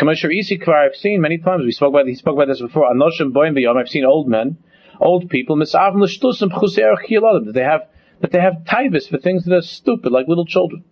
I've 0.01 0.95
seen 0.97 1.21
many 1.21 1.39
times, 1.39 1.65
we 1.65 1.73
spoke 1.73 1.91
about, 1.91 2.07
he 2.07 2.15
spoke 2.15 2.37
about 2.37 2.49
this 2.49 2.61
before, 2.61 2.89
Anoshim 2.93 3.33
Boim 3.33 3.57
I've 3.77 3.89
seen 3.89 4.05
old 4.05 4.29
men, 4.29 4.59
old 5.01 5.29
people, 5.29 5.57
that 5.57 7.51
they 7.53 7.63
have, 7.63 7.89
that 8.21 8.31
they 8.31 8.41
have 8.41 8.55
taibis 8.65 9.09
for 9.09 9.19
things 9.19 9.45
that 9.45 9.55
are 9.55 9.63
stupid, 9.63 10.13
like 10.13 10.29
little 10.29 10.47
children. 10.47 10.85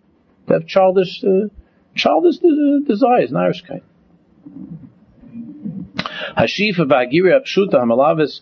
They 0.47 0.55
have 0.55 0.67
childish, 0.67 1.23
uh, 1.23 1.47
childish 1.95 2.37
uh, 2.37 2.85
desires, 2.85 3.31
Narishkeit. 3.31 3.81
Hashifa 6.37 6.85
Ba'agiri 6.87 7.39
Apshuta 7.39 7.75
Hamalavis, 7.75 8.41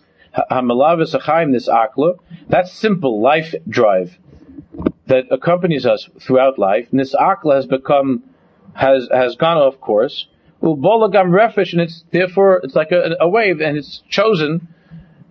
Hamalavis 0.50 1.14
Achaim 1.20 1.52
this 1.52 1.68
Akla, 1.68 2.18
that 2.48 2.68
simple 2.68 3.20
life 3.20 3.54
drive 3.68 4.18
that 5.06 5.26
accompanies 5.30 5.86
us 5.86 6.08
throughout 6.20 6.58
life, 6.58 6.88
this 6.92 7.14
Akla 7.14 7.56
has 7.56 7.66
become, 7.66 8.24
has, 8.74 9.08
has 9.12 9.36
gone 9.36 9.58
off 9.58 9.80
course, 9.80 10.26
Ubolagam 10.62 11.30
refish, 11.30 11.72
and 11.72 11.82
it's 11.82 12.04
therefore 12.10 12.60
it's 12.62 12.74
like 12.74 12.92
a, 12.92 13.16
a 13.20 13.28
wave, 13.28 13.60
and 13.60 13.76
it's 13.76 14.02
chosen. 14.08 14.68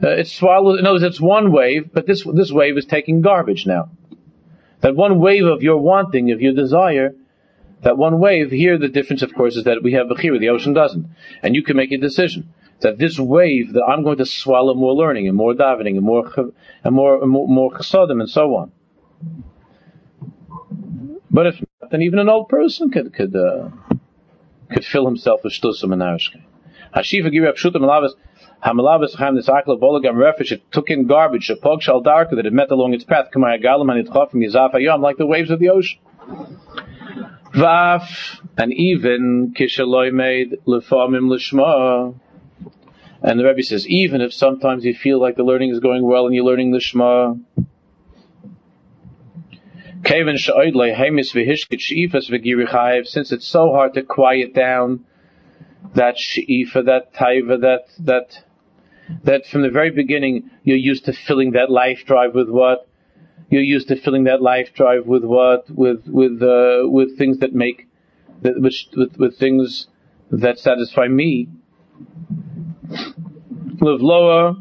Uh, 0.04 0.10
it's 0.10 0.32
swallowed. 0.32 0.80
In 0.80 0.86
other 0.86 0.96
words, 0.96 1.04
it's 1.04 1.22
one 1.22 1.52
wave, 1.52 1.92
but 1.94 2.06
this 2.06 2.24
this 2.34 2.52
wave 2.52 2.78
is 2.78 2.86
taking 2.86 3.22
garbage 3.22 3.66
now. 3.66 3.90
That 4.82 4.96
one 4.96 5.20
wave 5.20 5.46
of 5.46 5.64
your 5.64 5.78
wanting, 5.78 6.32
of 6.32 6.42
your 6.42 6.54
desire, 6.54 7.16
that 7.82 7.98
one 7.98 8.20
wave. 8.20 8.52
Here, 8.52 8.78
the 8.78 8.88
difference, 8.88 9.22
of 9.24 9.34
course, 9.34 9.56
is 9.56 9.64
that 9.64 9.82
we 9.82 9.94
have 9.94 10.08
Bechira, 10.08 10.40
the 10.40 10.50
ocean 10.50 10.74
doesn't, 10.74 11.08
and 11.42 11.56
you 11.56 11.64
can 11.64 11.76
make 11.76 11.92
a 11.92 11.98
decision 11.98 12.50
that 12.82 12.98
this 12.98 13.18
wave 13.18 13.74
that 13.74 13.84
I'm 13.84 14.04
going 14.04 14.18
to 14.18 14.26
swallow 14.26 14.74
more 14.74 14.94
learning 14.94 15.28
and 15.28 15.36
more 15.36 15.54
davening 15.54 15.96
and 15.96 16.04
more 16.04 16.32
and 16.84 16.96
more 16.96 17.22
and 17.22 17.32
more, 17.32 17.48
more 17.48 17.72
chasadim 17.72 18.20
and 18.20 18.30
so 18.30 18.56
on. 18.56 18.72
But 21.32 21.48
if 21.48 21.56
not, 21.82 21.92
then 21.92 22.02
even 22.02 22.20
an 22.20 22.30
old 22.30 22.50
person 22.50 22.92
could 22.92 23.14
could. 23.14 23.36
Uh, 23.36 23.70
could 24.72 24.86
fill 24.86 25.06
himself 25.06 25.42
with 25.44 25.54
shtusim 25.54 25.94
and 25.94 26.02
narishke. 26.02 26.42
Hashiva 26.96 27.32
giri 27.32 27.52
apshutim 27.52 27.82
malavis 27.82 28.12
hamalavis 28.64 29.16
chaim 29.16 29.36
nisakla 29.36 29.80
bolagam 29.80 30.16
refish. 30.16 30.52
It 30.52 30.72
took 30.72 30.90
in 30.90 31.08
garbage. 31.08 31.50
A 31.50 31.56
pog 31.56 31.82
shal 31.82 32.02
darker 32.02 32.36
that 32.36 32.46
it 32.46 32.54
met 32.54 32.72
along 32.72 32.94
its 32.94 33.04
path. 33.04 33.28
Kamay 33.34 33.64
galam 33.64 33.92
and 33.92 34.08
itchaf 34.08 34.32
from 34.32 34.42
yizaf 34.42 34.74
ayom 34.74 35.02
like 35.02 35.18
the 35.18 35.26
waves 35.26 35.50
of 35.50 35.60
the 35.60 35.70
ocean. 35.70 36.00
Vaf 37.54 38.40
and 38.58 38.74
even 38.74 39.54
kishaloi 39.58 40.14
made 40.14 40.58
lefamim 40.68 41.30
lishma. 41.30 42.20
And 43.22 43.40
the 43.40 43.46
Rebbe 43.46 43.64
says, 43.64 43.88
even 43.88 44.22
if 44.22 44.34
sometimes 44.34 44.86
you 44.86 44.94
feel 44.94 45.20
like 45.20 45.36
the 45.36 45.44
learning 45.44 45.72
is 45.72 45.80
going 45.80 46.06
well 46.06 46.28
and 46.28 46.36
you're 46.36 46.46
learning 46.46 46.72
the 46.72 46.80
Shema, 46.80 47.34
since 53.08 53.32
it's 53.32 53.48
so 53.48 53.72
hard 53.72 53.96
to 53.96 54.04
quiet 54.04 54.54
down 54.54 55.04
that 55.96 56.20
she'ifa, 56.20 56.84
that 56.84 57.14
taiva, 57.16 57.60
that, 57.62 57.86
that, 58.00 58.44
that 59.24 59.48
from 59.48 59.64
the 59.64 59.72
very 59.72 59.90
beginning 59.90 60.52
you're 60.64 60.78
used 60.78 61.06
to 61.06 61.14
filling 61.14 61.54
that 61.54 61.72
life 61.72 62.06
drive 62.06 62.36
with 62.36 62.50
what? 62.50 62.88
You're 63.50 63.64
used 63.64 63.88
to 63.88 63.96
filling 63.96 64.26
that 64.26 64.44
life 64.44 64.76
drive 64.76 65.08
with 65.08 65.24
what? 65.24 65.70
With, 65.72 66.08
with, 66.08 66.40
uh, 66.44 66.84
with 66.84 67.18
things 67.18 67.40
that 67.40 67.56
make, 67.56 67.88
that, 68.44 68.62
with, 68.62 68.76
with, 68.96 69.18
with 69.18 69.40
things 69.40 69.88
that 70.30 70.60
satisfy 70.60 71.08
me. 71.08 71.50
Live 73.82 74.02
lower, 74.02 74.58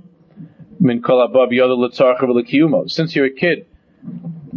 since 2.86 3.16
you're 3.16 3.26
a 3.26 3.30
kid, 3.30 3.66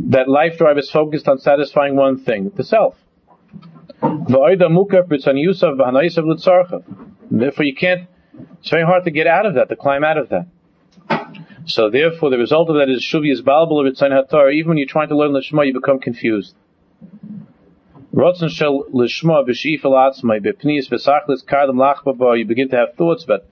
that 0.08 0.30
life 0.30 0.58
drive 0.58 0.78
is 0.78 0.90
focused 0.90 1.28
on 1.28 1.38
satisfying 1.38 1.96
one 1.96 2.18
thing, 2.18 2.52
the 2.56 2.64
self. 2.64 2.96
Therefore 7.30 7.66
you 7.66 7.76
can't, 7.76 8.08
it's 8.60 8.70
very 8.70 8.86
hard 8.86 9.04
to 9.04 9.12
get 9.12 9.28
out 9.28 9.46
of 9.46 9.56
that, 9.56 9.68
to 9.70 9.76
climb 9.76 10.04
out 10.04 10.18
of 10.18 10.30
that. 10.30 10.48
So 11.66 11.90
therefore 11.90 12.30
the 12.30 12.38
result 12.38 12.70
of 12.70 12.76
that 12.76 12.90
is 12.90 13.04
Shuvi 13.04 13.32
is 13.32 13.42
Balbal 13.42 13.86
of 13.86 13.98
Hatar, 14.12 14.50
even 14.52 14.70
when 14.70 14.78
you're 14.78 14.88
trying 14.88 15.10
to 15.10 15.18
learn 15.18 15.32
Lishma, 15.32 15.68
you 15.68 15.74
become 15.74 16.00
confused. 16.00 16.56
you 22.38 22.46
begin 22.46 22.70
to 22.70 22.78
have 22.78 22.94
thoughts 22.96 23.24
about 23.26 23.44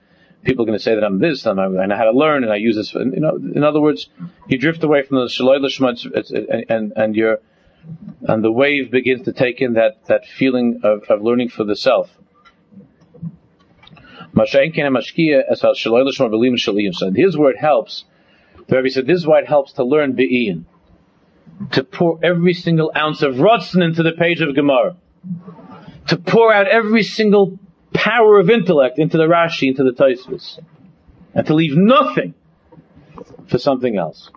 people 0.44 0.64
are 0.64 0.66
going 0.66 0.78
to 0.78 0.82
say 0.82 0.94
that 0.94 1.04
I'm 1.04 1.18
this, 1.18 1.46
and 1.46 1.60
I 1.60 1.86
know 1.86 1.96
how 1.96 2.04
to 2.04 2.12
learn, 2.12 2.44
and 2.44 2.52
I 2.52 2.56
use 2.56 2.76
this. 2.76 2.94
You 2.94 3.04
know, 3.04 3.36
in 3.36 3.64
other 3.64 3.80
words, 3.80 4.08
you 4.48 4.58
drift 4.58 4.82
away 4.84 5.02
from 5.02 5.18
the 5.18 5.26
shaloi 5.26 5.60
l'shma, 5.60 6.66
and 6.68 6.92
and 6.96 7.16
you're 7.16 7.38
and 8.22 8.42
the 8.42 8.52
wave 8.52 8.90
begins 8.90 9.22
to 9.22 9.32
take 9.32 9.60
in 9.60 9.74
that 9.74 10.04
that 10.06 10.26
feeling 10.26 10.80
of, 10.82 11.04
of 11.04 11.22
learning 11.22 11.48
for 11.50 11.64
the 11.64 11.76
self. 11.76 12.10
So 14.34 14.42
where 17.38 17.50
it 17.50 17.58
helps. 17.58 18.04
The 18.68 18.76
Rebbe 18.76 18.90
said, 18.90 19.06
this 19.06 19.18
is 19.18 19.26
why 19.26 19.38
it 19.38 19.46
helps 19.46 19.72
to 19.74 19.84
learn 19.84 20.12
be'in. 20.14 20.66
To 21.72 21.84
pour 21.84 22.18
every 22.22 22.52
single 22.52 22.92
ounce 22.94 23.22
of 23.22 23.36
rotzen 23.36 23.82
into 23.82 24.02
the 24.02 24.12
page 24.12 24.42
of 24.42 24.54
Gemara. 24.54 24.96
To 26.08 26.16
pour 26.18 26.52
out 26.52 26.68
every 26.68 27.02
single 27.02 27.58
power 27.96 28.38
of 28.38 28.50
intellect 28.50 28.98
into 28.98 29.16
the 29.16 29.24
Rashi, 29.24 29.68
into 29.68 29.84
the 29.84 29.92
Taisvis, 29.92 30.58
and 31.34 31.46
to 31.46 31.54
leave 31.54 31.76
nothing 31.76 32.34
for 33.48 33.58
something 33.58 33.96
else. 33.96 34.30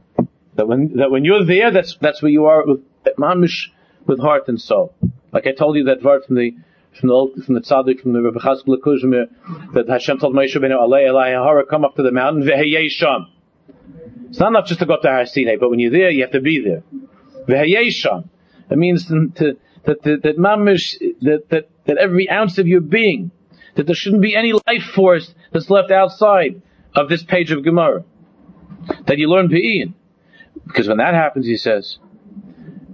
That 0.55 0.68
when 0.68 0.97
that 0.97 1.12
when 1.12 1.26
you're 1.26 1.45
there, 1.45 1.72
that's 1.72 1.95
that's 2.01 2.22
where 2.22 2.32
you 2.32 2.45
are 2.45 2.66
with 2.66 2.82
mamish, 3.18 3.70
with 4.05 4.20
heart 4.20 4.47
and 4.47 4.60
soul. 4.60 4.93
Like 5.32 5.47
I 5.47 5.51
told 5.53 5.78
you 5.78 5.86
that 5.86 6.03
word 6.03 6.26
from 6.26 6.36
the 6.36 6.55
from 6.99 7.10
the 7.10 7.43
from 7.45 7.55
the 7.55 7.62
tzaddik 7.62 8.01
from 8.01 8.14
the 8.14 8.22
Rebbe 8.22 8.39
Chaskel 8.39 8.78
Kuzmir 8.78 9.28
that 9.74 9.88
Hashem 9.88 10.20
told 10.20 10.36
Moshe 10.36 10.55
Rabbeinu 10.55 10.78
Alei 10.78 11.07
Alei 11.10 11.32
Hara 11.32 11.66
come 11.66 11.86
up 11.86 11.95
to 11.95 12.03
the 12.03 12.12
mountain 12.12 12.43
veheyesham. 12.43 13.28
It's 14.30 14.39
not 14.39 14.49
enough 14.49 14.68
just 14.68 14.80
to 14.80 14.86
go 14.86 14.95
up 14.95 15.01
to 15.03 15.07
Har 15.07 15.26
Sinai, 15.26 15.55
but 15.60 15.70
when 15.70 15.80
you're 15.80 15.91
there, 15.91 16.10
you 16.10 16.22
have 16.22 16.32
to 16.32 16.41
be 16.41 16.64
there. 16.64 16.84
Veheyesham. 17.47 18.30
It 18.70 18.78
means 18.78 19.07
to, 19.07 19.30
to 19.36 19.57
that 19.86 20.01
that, 20.03 20.24
that 20.24 20.38
mamish 20.38 20.99
that, 21.22 21.49
that 21.49 21.70
that 21.86 21.97
every 21.97 22.30
ounce 22.30 22.57
of 22.57 22.68
your 22.68 22.82
being, 22.82 23.32
that 23.76 23.86
there 23.86 23.95
shouldn't 23.95 24.22
be 24.22 24.36
any 24.36 24.53
life 24.53 24.84
force 24.93 25.34
that's 25.51 25.70
left 25.70 25.91
outside 25.91 26.61
of 26.95 27.09
this 27.09 27.24
page 27.24 27.51
of 27.51 27.63
Gemara. 27.63 28.03
That 29.05 29.17
you 29.17 29.30
learn 29.30 29.47
be'in. 29.47 29.93
Because 30.65 30.88
when 30.88 30.97
that 30.97 31.13
happens, 31.13 31.45
he 31.45 31.57
says, 31.57 31.99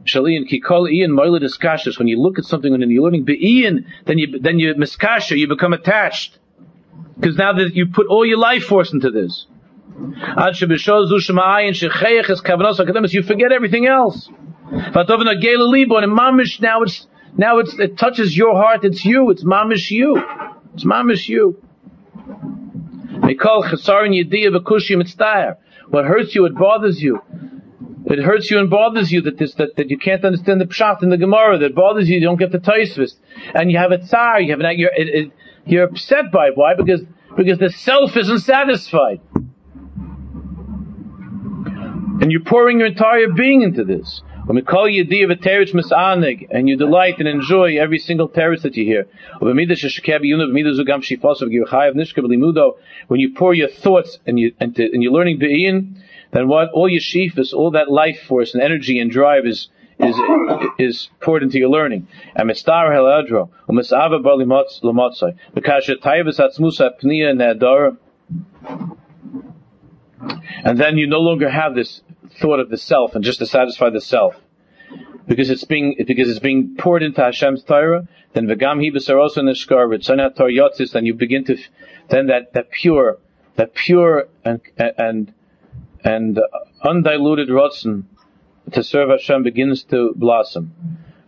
Shalian 0.05 0.49
kikol 0.49 0.91
ian 0.91 1.11
moila 1.11 1.39
diskashas. 1.39 1.97
When 1.97 2.07
you 2.07 2.21
look 2.21 2.37
at 2.37 2.45
something 2.45 2.73
and 2.73 2.91
you're 2.91 3.03
learning 3.03 3.25
be'in, 3.25 3.87
then 4.05 4.17
you 4.17 4.39
then 4.39 4.59
you 4.59 4.73
miskasha, 4.75 5.37
you 5.37 5.47
become 5.47 5.73
attached. 5.73 6.37
Because 7.15 7.37
now 7.37 7.53
that 7.53 7.75
you 7.75 7.87
put 7.87 8.07
all 8.07 8.25
your 8.25 8.37
life 8.37 8.63
force 8.63 8.93
into 8.93 9.09
this. 9.09 9.47
You 13.13 13.23
forget 13.23 13.51
everything 13.51 13.87
else. 13.87 14.29
Now 14.71 16.81
it's 16.81 17.07
now 17.37 17.59
it's 17.59 17.79
it 17.79 17.97
touches 17.97 18.37
your 18.37 18.55
heart. 18.55 18.85
It's 18.85 19.05
you. 19.05 19.31
It's 19.31 19.43
mamish 19.43 19.91
you. 19.91 20.21
It's 20.75 20.83
mamish 20.83 21.29
you. 21.29 21.61
What 25.89 26.05
hurts 26.05 26.35
you, 26.35 26.45
it 26.45 26.55
bothers 26.55 27.01
you. 27.01 27.21
It 28.07 28.19
hurts 28.19 28.51
you 28.51 28.59
and 28.59 28.69
bothers 28.69 29.11
you 29.11 29.21
that 29.21 29.37
this 29.37 29.55
that, 29.55 29.77
that 29.77 29.89
you 29.89 29.97
can't 29.97 30.23
understand 30.25 30.59
the 30.59 30.65
pshat 30.65 31.01
in 31.01 31.09
the 31.09 31.17
Gemara. 31.17 31.57
That 31.59 31.73
bothers 31.73 32.09
you. 32.09 32.19
You 32.19 32.25
don't 32.25 32.37
get 32.37 32.51
the 32.51 32.59
taisvist, 32.59 33.15
and 33.53 33.71
you 33.71 33.77
have 33.77 33.91
a 33.91 33.97
tsar. 33.99 34.41
You 34.41 34.51
have 34.51 34.59
an, 34.59 34.77
you're 34.77 34.91
it, 34.93 35.07
it, 35.07 35.31
you're 35.65 35.85
upset 35.85 36.31
by 36.31 36.47
it. 36.47 36.53
Why? 36.55 36.75
Because 36.75 37.01
because 37.35 37.57
the 37.57 37.69
self 37.69 38.15
isn't 38.17 38.39
satisfied. 38.39 39.21
And 42.21 42.31
you're 42.31 42.43
pouring 42.43 42.79
your 42.79 42.87
entire 42.87 43.29
being 43.29 43.61
into 43.61 43.83
this. 43.83 44.21
And 44.47 44.59
you 46.69 46.77
delight 46.77 47.15
and 47.17 47.27
enjoy 47.27 47.77
every 47.79 47.97
single 47.97 48.29
teretz 48.29 48.61
that 48.61 48.77
you 48.77 48.85
hear. 48.85 49.07
When 53.07 53.19
you 53.19 53.33
pour 53.33 53.53
your 53.55 53.67
thoughts 53.69 54.19
and 54.27 54.39
you 54.39 54.53
and, 54.59 54.75
to, 54.75 54.83
and 54.83 55.01
you're 55.01 55.11
learning 55.11 55.39
be'in, 55.39 56.03
then 56.31 56.47
what 56.47 56.69
all 56.73 56.87
your 56.87 57.01
shifas, 57.01 57.53
all 57.53 57.71
that 57.71 57.89
life 57.89 58.21
force 58.27 58.53
and 58.53 58.61
energy 58.61 58.99
and 58.99 59.09
drive 59.09 59.47
is 59.47 59.69
is 59.97 60.15
is 60.77 61.09
poured 61.21 61.41
into 61.41 61.57
your 61.57 61.69
learning. 61.69 62.07
And 62.35 62.47
mistar 62.49 62.91
heladro, 62.91 63.49
because 65.55 65.87
taivas 65.87 66.39
pnia 67.03 67.33
nedara. 67.33 67.97
And 70.63 70.77
then 70.79 70.97
you 70.97 71.07
no 71.07 71.19
longer 71.19 71.49
have 71.49 71.75
this 71.75 72.01
thought 72.39 72.59
of 72.59 72.69
the 72.69 72.77
self 72.77 73.15
and 73.15 73.23
just 73.23 73.39
to 73.39 73.45
satisfy 73.45 73.89
the 73.89 74.01
self. 74.01 74.35
Because 75.27 75.49
it's 75.49 75.63
being, 75.63 75.95
because 76.05 76.29
it's 76.29 76.39
being 76.39 76.75
poured 76.77 77.01
into 77.01 77.21
Hashem's 77.21 77.63
Torah, 77.63 78.07
then 78.33 78.45
v'gam 78.47 78.83
hi 78.83 78.95
b'sarosa 78.95 79.39
neshkar 79.39 79.87
v'tzonat 79.89 80.35
tor 80.35 80.49
then 80.93 81.05
you 81.05 81.13
begin 81.15 81.43
to, 81.45 81.57
then 82.09 82.27
that, 82.27 82.53
that 82.53 82.69
pure, 82.69 83.17
that 83.55 83.73
pure 83.73 84.27
and, 84.43 84.61
and, 84.77 85.33
and 86.03 86.39
undiluted 86.83 87.49
rotzen 87.49 88.03
to 88.71 88.83
serve 88.83 89.09
Hashem 89.09 89.43
begins 89.43 89.83
to 89.85 90.13
blossom. 90.15 90.73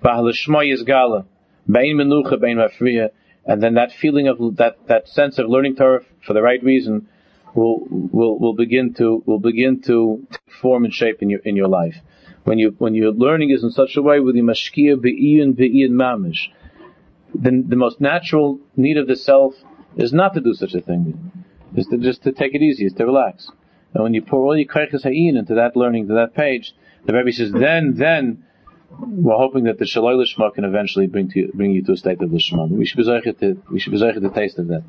V'halashma 0.04 0.72
yizgala, 0.72 1.26
bein 1.70 1.98
menucha, 1.98 2.40
bein 2.40 2.58
mafriya, 2.58 3.10
and 3.46 3.64
then 3.64 3.76
that 3.76 3.92
feeling 3.92 4.28
of, 4.28 4.58
that, 4.58 4.88
that 4.88 5.08
sense 5.08 5.40
of 5.40 5.48
learning 5.48 5.76
Torah 5.76 6.04
for 6.26 6.34
the 6.34 6.42
right 6.42 6.64
reason, 6.64 7.08
will 7.54 7.86
will 7.90 8.40
will 8.40 8.54
begin 8.54 8.94
to 8.96 9.24
will 9.26 9.40
begin 9.40 9.82
to 9.82 10.28
form 10.62 10.86
and 10.86 10.94
shape 10.94 11.22
in 11.22 11.30
your 11.30 11.40
in 11.42 11.56
your 11.56 11.68
life. 11.68 11.96
When 12.44 12.60
you 12.60 12.76
when 12.78 12.94
your 12.96 13.12
learning 13.12 13.52
is 13.52 13.64
in 13.64 13.72
such 13.72 13.98
a 13.98 14.02
way 14.02 14.20
with 14.20 14.36
the 14.36 14.42
mashkia 14.42 15.02
be'iyin 15.02 15.56
be'iyin 15.56 15.92
mamish, 15.92 16.50
then 17.34 17.66
the 17.68 17.76
most 17.76 18.00
natural 18.00 18.60
need 18.76 18.98
of 18.98 19.08
the 19.08 19.16
self 19.16 19.54
is 19.96 20.14
not 20.14 20.34
to 20.36 20.42
do 20.42 20.54
such 20.54 20.74
a 20.74 20.82
thing. 20.82 21.32
Is 21.76 21.88
to 21.88 21.98
just 21.98 22.24
to 22.24 22.32
take 22.32 22.56
it 22.56 22.62
easy, 22.62 22.86
is 22.86 22.94
to 22.94 23.06
relax. 23.06 23.50
And 23.94 24.04
when 24.04 24.14
you 24.14 24.22
pour 24.22 24.46
all 24.46 24.58
your 24.58 24.68
kaiches 24.68 25.04
ha'in 25.04 25.38
into 25.38 25.56
that 25.56 25.76
learning, 25.76 26.08
to 26.08 26.14
that 26.16 26.36
page, 26.36 26.74
the 27.06 27.14
Rebbe 27.14 27.32
says, 27.32 27.52
then, 27.52 27.96
then, 27.96 28.46
we're 29.00 29.38
hoping 29.38 29.66
that 29.66 29.80
the 29.80 29.86
shaloi 29.86 30.24
lishma 30.24 30.54
can 30.54 30.66
eventually 30.66 31.08
bring 31.08 31.30
to 31.30 31.40
you, 31.40 31.52
bring 31.54 31.72
you 31.72 31.84
to 31.84 31.94
a 31.94 31.98
state 31.98 32.22
of 32.22 32.30
lishma. 32.30 32.70
We 32.70 32.86
should 32.86 32.98
be 32.98 33.04
to, 33.04 33.64
we 33.72 33.80
should 33.80 33.94
be 33.94 34.00
to 34.00 34.30
taste 34.34 34.60
of 34.60 34.68
that. 34.68 34.84